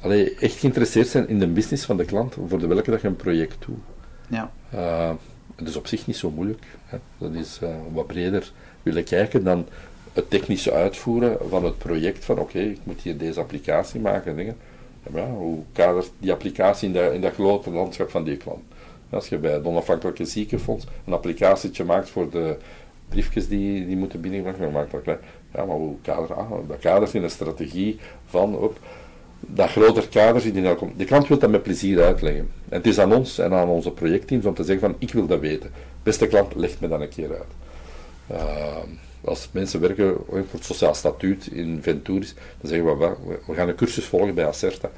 allee, 0.00 0.34
echt 0.34 0.58
geïnteresseerd 0.58 1.08
zijn 1.08 1.28
in 1.28 1.38
de 1.38 1.46
business 1.46 1.84
van 1.84 1.96
de 1.96 2.04
klant, 2.04 2.36
voor 2.48 2.58
de 2.58 2.66
welke 2.66 2.90
dat 2.90 3.00
je 3.00 3.06
een 3.06 3.16
project 3.16 3.56
doet. 3.66 3.78
Ja. 4.28 4.50
Uh, 4.74 5.10
dat 5.56 5.68
is 5.68 5.76
op 5.76 5.86
zich 5.86 6.06
niet 6.06 6.16
zo 6.16 6.30
moeilijk. 6.30 6.62
Hè. 6.86 6.98
Dat 7.18 7.34
is 7.34 7.58
uh, 7.62 7.68
wat 7.92 8.06
breder 8.06 8.52
willen 8.82 9.04
kijken 9.04 9.44
dan 9.44 9.66
het 10.12 10.30
technische 10.30 10.72
uitvoeren 10.72 11.38
van 11.48 11.64
het 11.64 11.78
project 11.78 12.24
van 12.24 12.38
oké, 12.38 12.58
ik 12.58 12.78
moet 12.82 13.00
hier 13.00 13.16
deze 13.18 13.40
applicatie 13.40 14.00
maken. 14.00 14.36
Dingen. 14.36 14.56
Hoe 15.12 15.58
kadert 15.72 16.10
die 16.18 16.32
applicatie 16.32 16.88
in 16.88 16.94
dat, 16.94 17.12
in 17.12 17.30
grote 17.30 17.70
landschap 17.70 18.10
van 18.10 18.24
die 18.24 18.36
klant? 18.36 18.62
Als 19.10 19.28
je 19.28 19.38
bij 19.38 19.52
het 19.52 19.64
onafhankelijke 19.64 20.24
ziekenfonds 20.24 20.86
een 21.06 21.12
applicatietje 21.12 21.84
maakt 21.84 22.10
voor 22.10 22.30
de 22.30 22.56
briefjes 23.08 23.48
die, 23.48 23.86
die 23.86 23.96
moeten 23.96 24.20
binnenkomen, 24.20 24.72
maakt 24.72 24.90
dat. 24.90 25.18
Ja, 25.54 25.64
maar 25.64 25.76
hoe 25.76 25.96
kader, 26.02 26.34
ah, 26.34 26.50
dat 26.68 26.78
kadert 26.78 27.14
in 27.14 27.22
een 27.22 27.30
strategie 27.30 27.98
van 28.26 28.56
op 28.56 28.78
dat 29.40 29.70
groter 29.70 30.08
kader 30.08 30.40
zit 30.40 30.56
in 30.56 30.76
De 30.96 31.04
klant 31.04 31.28
wil 31.28 31.38
dat 31.38 31.50
met 31.50 31.62
plezier 31.62 32.02
uitleggen. 32.02 32.50
En 32.68 32.76
het 32.76 32.86
is 32.86 32.98
aan 32.98 33.14
ons 33.14 33.38
en 33.38 33.52
aan 33.52 33.68
onze 33.68 33.90
projectteams 33.90 34.44
om 34.44 34.54
te 34.54 34.64
zeggen 34.64 34.90
van 34.90 34.98
ik 34.98 35.12
wil 35.12 35.26
dat 35.26 35.40
weten. 35.40 35.70
Beste 36.02 36.26
klant, 36.26 36.54
leg 36.54 36.80
me 36.80 36.88
dat 36.88 37.00
een 37.00 37.08
keer 37.08 37.30
uit. 37.30 37.52
Uh, 38.30 38.76
als 39.24 39.48
mensen 39.50 39.80
werken 39.80 40.16
voor 40.26 40.44
het 40.50 40.64
sociaal 40.64 40.94
statuut 40.94 41.46
in 41.46 41.78
Venturis, 41.82 42.34
dan 42.60 42.70
zeggen 42.70 42.98
we, 42.98 43.16
we 43.46 43.54
gaan 43.54 43.68
een 43.68 43.74
cursus 43.74 44.04
volgen 44.04 44.34
bij 44.34 44.46
Acerta. 44.46 44.90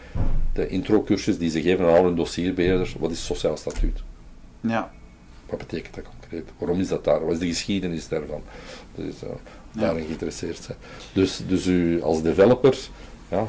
De 0.53 0.69
intro-cursus 0.69 1.39
die 1.39 1.51
ze 1.51 1.63
geven 1.63 1.85
aan 1.85 1.95
al 1.97 2.05
hun 2.05 2.17
dossierbeheerders, 2.17 2.95
wat 2.99 3.11
is 3.11 3.25
sociaal 3.25 3.57
statuut? 3.57 4.03
Ja. 4.61 4.93
Wat 5.47 5.59
betekent 5.59 5.95
dat 5.95 6.05
concreet? 6.05 6.49
Waarom 6.59 6.81
is 6.81 6.89
dat 6.89 7.05
daar? 7.05 7.25
Wat 7.25 7.33
is 7.33 7.39
de 7.39 7.47
geschiedenis 7.47 8.09
daarvan? 8.09 8.43
Dus 8.95 9.15
uh, 9.25 9.31
daarin 9.73 10.05
geïnteresseerd 10.05 10.63
zijn. 10.63 10.79
Dus, 11.13 11.43
dus 11.47 11.67
u 11.67 12.03
als 12.03 12.23
developer, 12.23 12.79
ja, 13.29 13.47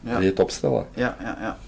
ja. 0.00 0.16
breed 0.16 0.40
opstellen. 0.40 0.86
Ja, 0.94 1.16
ja, 1.20 1.38
ja. 1.40 1.58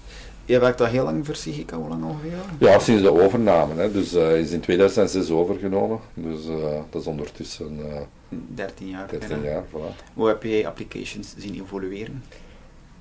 Je 0.45 0.59
werkt 0.59 0.81
al 0.81 0.87
heel 0.87 1.03
lang 1.03 1.25
voor 1.25 1.35
Sigica, 1.35 1.77
hoe 1.77 1.89
lang 1.89 2.03
ongeveer? 2.03 2.31
Ja, 2.57 2.79
sinds 2.79 3.01
de 3.01 3.21
overname. 3.21 3.81
Hè. 3.81 3.91
Dus 3.91 4.13
uh, 4.13 4.39
is 4.39 4.51
in 4.51 4.59
2006 4.59 5.29
overgenomen. 5.29 5.99
Dus 6.13 6.45
uh, 6.45 6.55
dat 6.89 7.01
is 7.01 7.07
ondertussen... 7.07 7.79
Uh, 7.79 8.37
13 8.47 8.89
jaar. 8.89 9.07
13 9.09 9.43
jaar, 9.43 9.63
voilà. 9.63 10.13
Hoe 10.13 10.27
heb 10.27 10.43
jij 10.43 10.67
applications 10.67 11.33
zien 11.37 11.61
evolueren? 11.61 12.23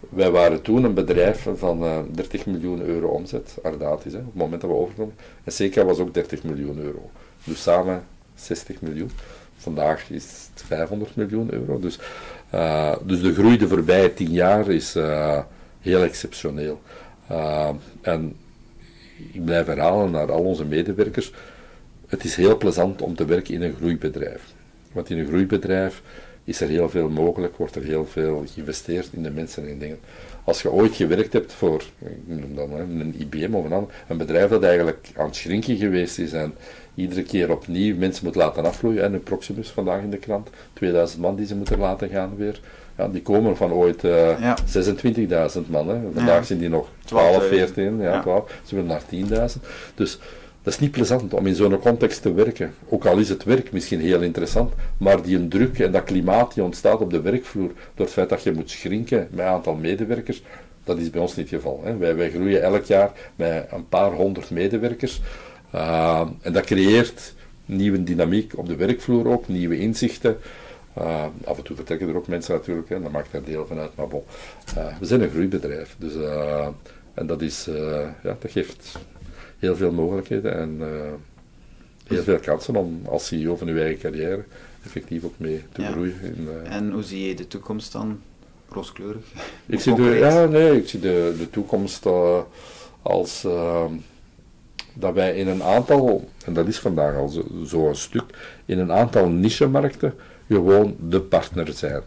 Wij 0.09 0.31
waren 0.31 0.63
toen 0.63 0.85
een 0.85 0.95
bedrijf 0.95 1.47
van 1.55 2.07
30 2.11 2.47
miljoen 2.47 2.83
euro 2.83 3.09
omzet, 3.09 3.59
Ardatis, 3.63 4.13
hè, 4.13 4.19
op 4.19 4.25
het 4.25 4.35
moment 4.35 4.61
dat 4.61 4.71
we 4.71 4.77
overgenomen. 4.77 5.15
En 5.45 5.53
CK 5.53 5.75
was 5.75 5.99
ook 5.99 6.15
30 6.15 6.43
miljoen 6.43 6.79
euro. 6.79 7.11
Dus 7.45 7.63
samen 7.63 8.05
60 8.35 8.81
miljoen. 8.81 9.11
Vandaag 9.57 10.11
is 10.11 10.49
het 10.55 10.63
500 10.67 11.17
miljoen 11.17 11.53
euro. 11.53 11.79
Dus, 11.79 11.99
dus 13.03 13.21
de 13.21 13.35
groei 13.35 13.57
de 13.57 13.69
voorbije 13.69 14.15
10 14.15 14.31
jaar 14.31 14.69
is 14.69 14.97
heel 15.81 16.03
exceptioneel. 16.03 16.81
Uh, 17.31 17.71
en 18.01 18.37
ik 19.33 19.45
blijf 19.45 19.67
herhalen 19.67 20.11
naar 20.11 20.33
al 20.33 20.43
onze 20.43 20.65
medewerkers, 20.65 21.33
het 22.07 22.25
is 22.25 22.37
heel 22.37 22.57
plezant 22.57 23.03
om 23.03 23.15
te 23.15 23.25
werken 23.25 23.55
in 23.55 23.63
een 23.63 23.75
groeibedrijf. 23.75 24.43
Want 24.93 25.11
in 25.11 25.19
een 25.19 25.27
groeibedrijf 25.27 26.03
is 26.45 26.61
er 26.61 26.69
heel 26.69 26.89
veel 26.89 27.09
mogelijk, 27.09 27.57
wordt 27.57 27.77
er 27.77 27.83
heel 27.83 28.07
veel 28.07 28.45
geïnvesteerd 28.53 29.09
in 29.13 29.23
de 29.23 29.31
mensen 29.31 29.69
en 29.69 29.79
dingen. 29.79 29.99
Als 30.45 30.63
je 30.63 30.71
ooit 30.71 30.95
gewerkt 30.95 31.33
hebt 31.33 31.53
voor 31.53 31.85
een 32.29 33.15
IBM 33.19 33.55
of 33.55 33.65
een 33.65 33.73
ander, 33.73 33.95
een 34.09 34.17
bedrijf 34.17 34.51
dat 34.51 34.63
eigenlijk 34.63 35.09
aan 35.17 35.27
het 35.27 35.37
schrinken 35.37 35.77
geweest 35.77 36.19
is 36.19 36.33
en 36.33 36.55
iedere 36.95 37.23
keer 37.23 37.51
opnieuw 37.51 37.97
mensen 37.97 38.25
moet 38.25 38.35
laten 38.35 38.65
afvloeien, 38.65 39.03
en 39.03 39.13
een 39.13 39.23
Proximus 39.23 39.69
vandaag 39.69 40.03
in 40.03 40.11
de 40.11 40.17
krant, 40.17 40.51
2000 40.73 41.21
man 41.21 41.37
die 41.37 41.47
ze 41.47 41.57
moeten 41.57 41.79
laten 41.79 42.09
gaan 42.09 42.37
weer, 42.37 42.61
ja, 42.97 43.09
die 43.09 43.23
komen 43.23 43.57
van 43.57 43.73
ooit 43.73 44.05
uh, 44.05 44.41
ja. 44.41 44.57
26.000 45.57 45.61
man. 45.67 45.89
Hè. 45.89 45.97
Vandaag 46.15 46.39
ja. 46.39 46.43
zijn 46.43 46.59
die 46.59 46.69
nog 46.69 46.89
12, 47.05 47.47
14, 47.47 48.01
ja, 48.01 48.21
12. 48.21 48.61
Ze 48.65 48.75
willen 48.75 48.91
naar 48.91 49.51
10.000. 49.55 49.61
Dus 49.95 50.19
dat 50.63 50.73
is 50.73 50.79
niet 50.79 50.91
plezant 50.91 51.35
om 51.35 51.47
in 51.47 51.55
zo'n 51.55 51.79
context 51.79 52.23
te 52.23 52.33
werken. 52.35 52.75
Ook 52.89 53.07
al 53.07 53.19
is 53.19 53.29
het 53.29 53.45
werk 53.45 53.73
misschien 53.73 54.01
heel 54.01 54.21
interessant, 54.21 54.73
maar 54.97 55.23
die 55.23 55.49
druk 55.49 55.79
en 55.79 55.93
dat 55.93 56.05
klimaat 56.05 56.55
die 56.55 56.63
ontstaat 56.63 57.01
op 57.01 57.11
de 57.11 57.21
werkvloer, 57.21 57.71
door 57.95 58.07
het 58.07 58.15
feit 58.15 58.29
dat 58.29 58.43
je 58.43 58.53
moet 58.53 58.71
schrinken 58.71 59.29
met 59.31 59.41
een 59.41 59.53
aantal 59.53 59.75
medewerkers, 59.75 60.43
dat 60.85 60.99
is 60.99 61.11
bij 61.11 61.21
ons 61.21 61.37
niet 61.37 61.51
het 61.51 61.61
geval. 61.61 61.81
Hè. 61.85 61.97
Wij, 61.97 62.17
wij 62.17 62.31
groeien 62.31 62.63
elk 62.63 62.85
jaar 62.85 63.13
met 63.37 63.67
een 63.71 63.89
paar 63.89 64.13
honderd 64.13 64.51
medewerkers. 64.51 65.21
Uh, 65.75 66.29
en 66.41 66.53
dat 66.53 66.65
creëert 66.65 67.35
nieuwe 67.67 68.03
dynamiek 68.03 68.59
op 68.59 68.67
de 68.67 68.77
werkvloer 68.77 69.29
ook, 69.29 69.49
nieuwe 69.49 69.79
inzichten. 69.79 70.37
Uh, 70.99 71.25
af 71.45 71.57
en 71.57 71.65
toe 71.65 71.77
vertrekken 71.77 72.09
er 72.09 72.17
ook 72.17 72.27
mensen 72.27 72.55
natuurlijk, 72.55 72.91
en 72.91 73.03
dat 73.03 73.13
maakt 73.13 73.33
daar 73.33 73.45
deel 73.45 73.67
van 73.67 73.79
uit. 73.79 73.97
Maar 73.97 74.09
bon, 74.09 74.23
uh, 74.77 74.99
we 74.99 75.07
zijn 75.07 75.23
een 75.23 75.31
groeibedrijf. 75.31 75.97
Dus, 75.99 76.15
uh, 76.15 76.67
en 77.15 77.27
dat, 77.27 77.43
is, 77.43 77.65
ja, 78.23 78.37
dat 78.41 78.51
geeft 78.51 78.99
heel 79.59 79.77
veel 79.77 79.93
mogelijkheden 79.93 80.55
en 80.55 80.81
heel 82.07 82.23
veel 82.23 82.39
kansen 82.39 82.77
om 82.77 83.01
als 83.07 83.27
CEO 83.27 83.57
van 83.57 83.69
uw 83.69 83.79
eigen 83.79 83.99
carrière 83.99 84.45
effectief 84.85 85.25
ook 85.25 85.35
mee 85.37 85.63
te 85.73 85.83
ja. 85.83 85.91
groeien. 85.91 86.21
In, 86.23 86.49
en 86.65 86.91
hoe 86.91 87.03
zie 87.03 87.29
je 87.29 87.35
de 87.35 87.47
toekomst 87.47 87.93
dan? 87.93 88.21
Rooskleurig? 88.69 89.25
Ik 89.67 89.81
zie, 89.81 89.95
de, 89.95 90.03
ja, 90.03 90.45
nee, 90.45 90.77
ik 90.77 90.89
zie 90.89 91.01
de, 91.01 91.35
de 91.39 91.51
toekomst 91.51 92.07
als 93.03 93.47
dat 94.95 95.15
wij 95.15 95.37
in 95.37 95.49
een 95.49 95.63
aantal, 95.63 96.29
en 96.45 96.55
dat 96.55 96.67
is 96.69 96.79
vandaag 96.79 97.17
al 97.17 97.29
zo, 97.29 97.45
zo 97.67 97.89
een 97.89 97.97
stuk, 97.97 98.25
in 98.65 98.79
een 98.79 98.93
aantal 98.93 99.29
niche-markten 99.29 100.15
gewoon 100.49 100.97
de 101.09 101.21
partner 101.21 101.73
zijn. 101.73 102.03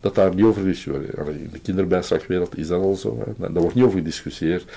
Dat 0.00 0.14
daar 0.14 0.34
niet 0.34 0.44
over 0.44 0.60
gediscussieerd 0.60 1.28
In 1.28 1.48
de 1.52 1.58
kinderbijslagwereld 1.58 2.58
is 2.58 2.66
dat 2.66 2.82
al 2.82 2.94
zo. 2.94 3.24
Hè. 3.24 3.32
Daar 3.52 3.62
wordt 3.62 3.74
niet 3.74 3.84
over 3.84 3.98
gediscussieerd. 3.98 4.72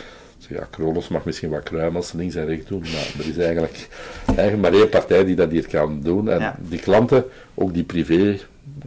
Ja, 0.50 0.68
Kronos 0.70 1.08
mag 1.08 1.26
misschien 1.26 1.50
wat 1.50 1.64
kruimels 1.64 2.12
links 2.12 2.36
en 2.36 2.46
rechts 2.46 2.68
doen, 2.68 2.80
maar 2.80 3.14
er 3.20 3.30
is 3.30 3.38
eigenlijk, 3.38 3.88
eigenlijk 4.26 4.62
maar 4.62 4.74
één 4.74 4.90
partij 4.90 5.26
die 5.26 5.36
dat 5.36 5.52
hier 5.52 5.68
kan 5.68 6.02
doen. 6.04 6.30
En 6.30 6.40
Ja. 6.40 6.58
die 6.60 6.80
klanten, 6.80 7.26
ook 7.54 7.74
die 7.74 7.84
privé 7.84 8.38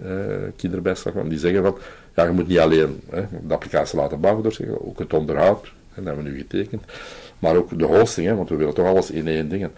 eh, 0.05 0.13
kinderbijslag, 0.57 1.15
die 1.15 1.39
zeggen 1.39 1.63
van, 1.63 1.79
ja, 2.15 2.25
je 2.25 2.31
moet 2.33 2.49
niet 2.49 2.59
alleen 2.59 3.01
hè, 3.11 3.23
de 3.47 3.55
applicatie 3.55 3.99
laten 3.99 4.21
bouwen, 4.21 4.43
door 4.43 4.53
zeggen, 4.53 4.87
ook 4.87 4.99
het 4.99 5.13
onderhoud, 5.13 5.65
en 5.65 5.73
dat 5.95 6.05
hebben 6.05 6.25
we 6.25 6.31
nu 6.31 6.39
getekend, 6.39 6.83
maar 7.39 7.57
ook 7.57 7.79
de 7.79 7.85
hosting, 7.85 8.27
hè, 8.27 8.35
want 8.35 8.49
we 8.49 8.57
willen 8.57 8.75
toch 8.75 8.87
alles 8.87 9.11
in 9.11 9.29
één 9.29 9.49
ding. 9.49 9.69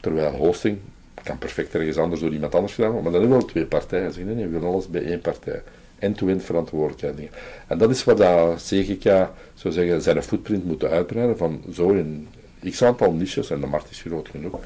Terwijl 0.00 0.30
hosting 0.30 0.78
kan 1.26 1.38
perfect 1.38 1.74
ergens 1.74 1.96
anders 1.96 2.20
door 2.20 2.32
iemand 2.32 2.54
anders 2.54 2.74
gedaan 2.74 2.90
worden, 2.90 3.10
maar 3.10 3.20
dan 3.20 3.30
hebben 3.30 3.38
we 3.38 3.44
wel 3.44 3.54
twee 3.54 3.66
partijen. 3.78 4.12
Zeggen, 4.12 4.26
nee, 4.26 4.34
nee, 4.34 4.44
we 4.44 4.50
willen 4.58 4.68
alles 4.74 4.88
bij 4.88 5.04
één 5.04 5.20
partij. 5.20 5.62
End-to-end 5.98 6.42
verantwoordelijkheid. 6.44 7.30
En 7.66 7.78
dat 7.78 7.90
is 7.90 8.04
waar 8.04 8.16
dat 8.16 8.62
CGK, 8.62 9.28
zo 9.54 9.70
zeggen, 9.70 10.02
zijn 10.02 10.22
footprint 10.22 10.64
moet 10.64 10.84
uitbreiden, 10.84 11.36
van 11.36 11.62
zo 11.72 11.88
in 11.90 12.28
x 12.70 12.82
aantal 12.82 13.12
niches, 13.12 13.50
en 13.50 13.60
de 13.60 13.66
markt 13.66 13.90
is 13.90 14.00
groot 14.00 14.28
genoeg, 14.28 14.58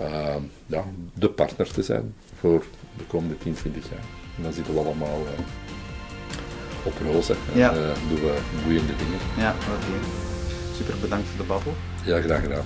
uh, 0.00 0.34
ja, 0.66 0.84
de 1.14 1.28
partner 1.30 1.72
te 1.72 1.82
zijn 1.82 2.14
voor 2.38 2.64
de 2.96 3.04
komende 3.04 3.38
10, 3.38 3.54
20 3.54 3.90
jaar. 3.90 4.04
En 4.36 4.42
dan 4.42 4.52
zitten 4.52 4.74
we 4.74 4.80
allemaal 4.80 5.18
uh, 5.22 5.44
op 6.86 6.92
roze 7.12 7.32
en 7.52 7.58
Ja. 7.58 7.72
uh, 7.74 7.78
doen 8.08 8.20
we 8.20 8.38
boeiende 8.64 8.96
dingen. 8.96 9.18
Ja, 9.38 9.50
oké. 9.74 10.06
Super 10.76 10.94
bedankt 11.00 11.28
voor 11.28 11.38
de 11.40 11.46
babbel. 11.52 11.72
Ja, 12.04 12.20
graag 12.20 12.40
gedaan. 12.42 12.64